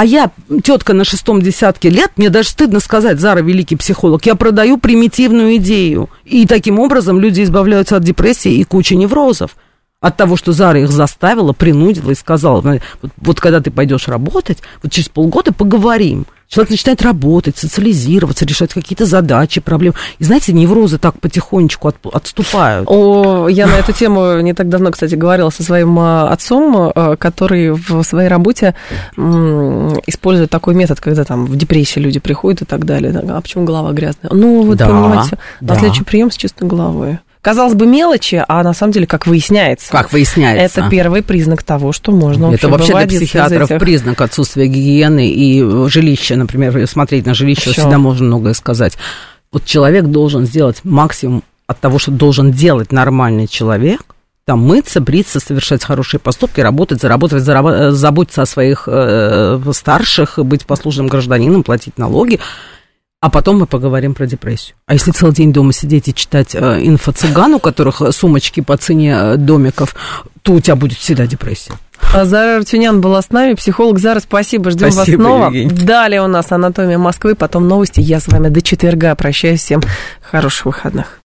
А 0.00 0.04
я, 0.06 0.30
тетка 0.64 0.94
на 0.94 1.04
шестом 1.04 1.42
десятке 1.42 1.90
лет, 1.90 2.12
мне 2.16 2.30
даже 2.30 2.48
стыдно 2.48 2.80
сказать, 2.80 3.20
Зара, 3.20 3.40
великий 3.42 3.76
психолог, 3.76 4.24
я 4.24 4.34
продаю 4.34 4.78
примитивную 4.78 5.56
идею. 5.56 6.08
И 6.24 6.46
таким 6.46 6.78
образом 6.78 7.20
люди 7.20 7.42
избавляются 7.42 7.96
от 7.96 8.02
депрессии 8.02 8.54
и 8.54 8.64
кучи 8.64 8.94
неврозов. 8.94 9.56
От 10.00 10.16
того, 10.16 10.36
что 10.36 10.52
Зара 10.52 10.80
их 10.80 10.88
заставила, 10.88 11.52
принудила 11.52 12.12
и 12.12 12.14
сказала, 12.14 12.62
вот, 12.62 13.10
вот 13.18 13.40
когда 13.42 13.60
ты 13.60 13.70
пойдешь 13.70 14.08
работать, 14.08 14.60
вот 14.82 14.90
через 14.90 15.10
полгода 15.10 15.52
поговорим. 15.52 16.24
Человек 16.50 16.70
начинает 16.70 17.00
работать, 17.02 17.56
социализироваться, 17.56 18.44
решать 18.44 18.74
какие-то 18.74 19.06
задачи, 19.06 19.60
проблемы. 19.60 19.94
И 20.18 20.24
знаете, 20.24 20.52
неврозы 20.52 20.98
так 20.98 21.18
потихонечку 21.20 21.86
от- 21.88 22.06
отступают. 22.12 22.88
О, 22.90 23.46
я 23.48 23.68
на 23.68 23.74
эту 23.74 23.92
тему 23.92 24.40
не 24.40 24.52
так 24.52 24.68
давно, 24.68 24.90
кстати, 24.90 25.14
говорила 25.14 25.50
со 25.50 25.62
своим 25.62 25.96
а, 26.00 26.28
отцом, 26.28 26.90
а, 26.92 27.14
который 27.16 27.70
в 27.70 28.02
своей 28.02 28.28
работе 28.28 28.74
использует 30.06 30.50
такой 30.50 30.74
метод, 30.74 31.00
когда 31.00 31.24
там 31.24 31.46
в 31.46 31.56
депрессии 31.56 32.00
люди 32.00 32.18
приходят 32.18 32.62
и 32.62 32.64
так 32.64 32.84
далее. 32.84 33.16
А 33.28 33.40
почему 33.40 33.64
голова 33.64 33.92
грязная? 33.92 34.32
Ну, 34.32 34.62
вот 34.62 34.76
Да, 34.76 34.86
понимаете, 34.88 35.38
да. 35.60 35.74
на 35.74 35.78
следующий 35.80 36.02
прием 36.04 36.32
с 36.32 36.36
чистой 36.36 36.66
головой. 36.66 37.20
Казалось 37.42 37.74
бы, 37.74 37.86
мелочи, 37.86 38.44
а 38.46 38.62
на 38.62 38.74
самом 38.74 38.92
деле, 38.92 39.06
как 39.06 39.26
выясняется, 39.26 39.90
Как 39.90 40.12
выясняется. 40.12 40.80
это 40.82 40.90
первый 40.90 41.22
признак 41.22 41.62
того, 41.62 41.92
что 41.92 42.12
можно 42.12 42.52
Это 42.52 42.68
вообще 42.68 42.92
для 43.06 43.06
психиатров 43.06 43.68
признак 43.78 44.20
отсутствия 44.20 44.66
гигиены 44.66 45.26
и 45.28 45.62
э, 45.62 45.86
жилища, 45.88 46.36
например, 46.36 46.86
смотреть 46.86 47.24
на 47.24 47.32
жилище 47.32 47.70
Всё. 47.70 47.80
всегда 47.82 47.96
можно 47.98 48.26
многое 48.26 48.52
сказать. 48.52 48.98
Вот 49.52 49.64
человек 49.64 50.04
должен 50.04 50.44
сделать 50.44 50.80
максимум 50.84 51.42
от 51.66 51.80
того, 51.80 51.98
что 51.98 52.10
должен 52.10 52.52
делать 52.52 52.92
нормальный 52.92 53.46
человек, 53.46 54.02
там 54.44 54.60
мыться, 54.60 55.00
бриться, 55.00 55.40
совершать 55.40 55.82
хорошие 55.82 56.20
поступки, 56.20 56.60
работать, 56.60 57.00
зарабатывать, 57.00 57.44
зараба- 57.44 57.72
э, 57.88 57.90
заботиться 57.92 58.42
о 58.42 58.46
своих 58.46 58.84
э, 58.86 59.60
старших, 59.72 60.38
быть 60.40 60.66
послушным 60.66 61.06
гражданином, 61.06 61.62
платить 61.62 61.96
налоги. 61.96 62.38
А 63.20 63.28
потом 63.28 63.58
мы 63.58 63.66
поговорим 63.66 64.14
про 64.14 64.26
депрессию. 64.26 64.76
А 64.86 64.94
если 64.94 65.10
целый 65.10 65.34
день 65.34 65.52
дома 65.52 65.74
сидеть 65.74 66.08
и 66.08 66.14
читать 66.14 66.54
э, 66.54 66.80
инфо-цыган, 66.82 67.52
у 67.54 67.58
которых 67.58 68.00
э, 68.00 68.12
сумочки 68.12 68.60
по 68.60 68.78
цене 68.78 69.14
э, 69.14 69.36
домиков, 69.36 69.94
то 70.40 70.54
у 70.54 70.60
тебя 70.60 70.74
будет 70.74 70.96
всегда 70.96 71.26
депрессия. 71.26 71.74
А 72.14 72.24
Зара 72.24 72.56
Артюнян 72.56 73.02
была 73.02 73.20
с 73.20 73.28
нами, 73.28 73.52
психолог 73.52 73.98
Зара, 73.98 74.20
спасибо, 74.20 74.70
ждем 74.70 74.90
Спасибо, 74.90 75.18
вас 75.18 75.26
снова. 75.26 75.44
Евгений. 75.46 75.70
Далее 75.70 76.22
у 76.22 76.28
нас 76.28 76.50
анатомия 76.50 76.96
Москвы, 76.96 77.34
потом 77.34 77.68
новости. 77.68 78.00
Я 78.00 78.20
с 78.20 78.28
вами 78.28 78.48
до 78.48 78.62
четверга 78.62 79.14
прощаюсь, 79.14 79.60
всем 79.60 79.82
хороших 80.22 80.64
выходных. 80.64 81.18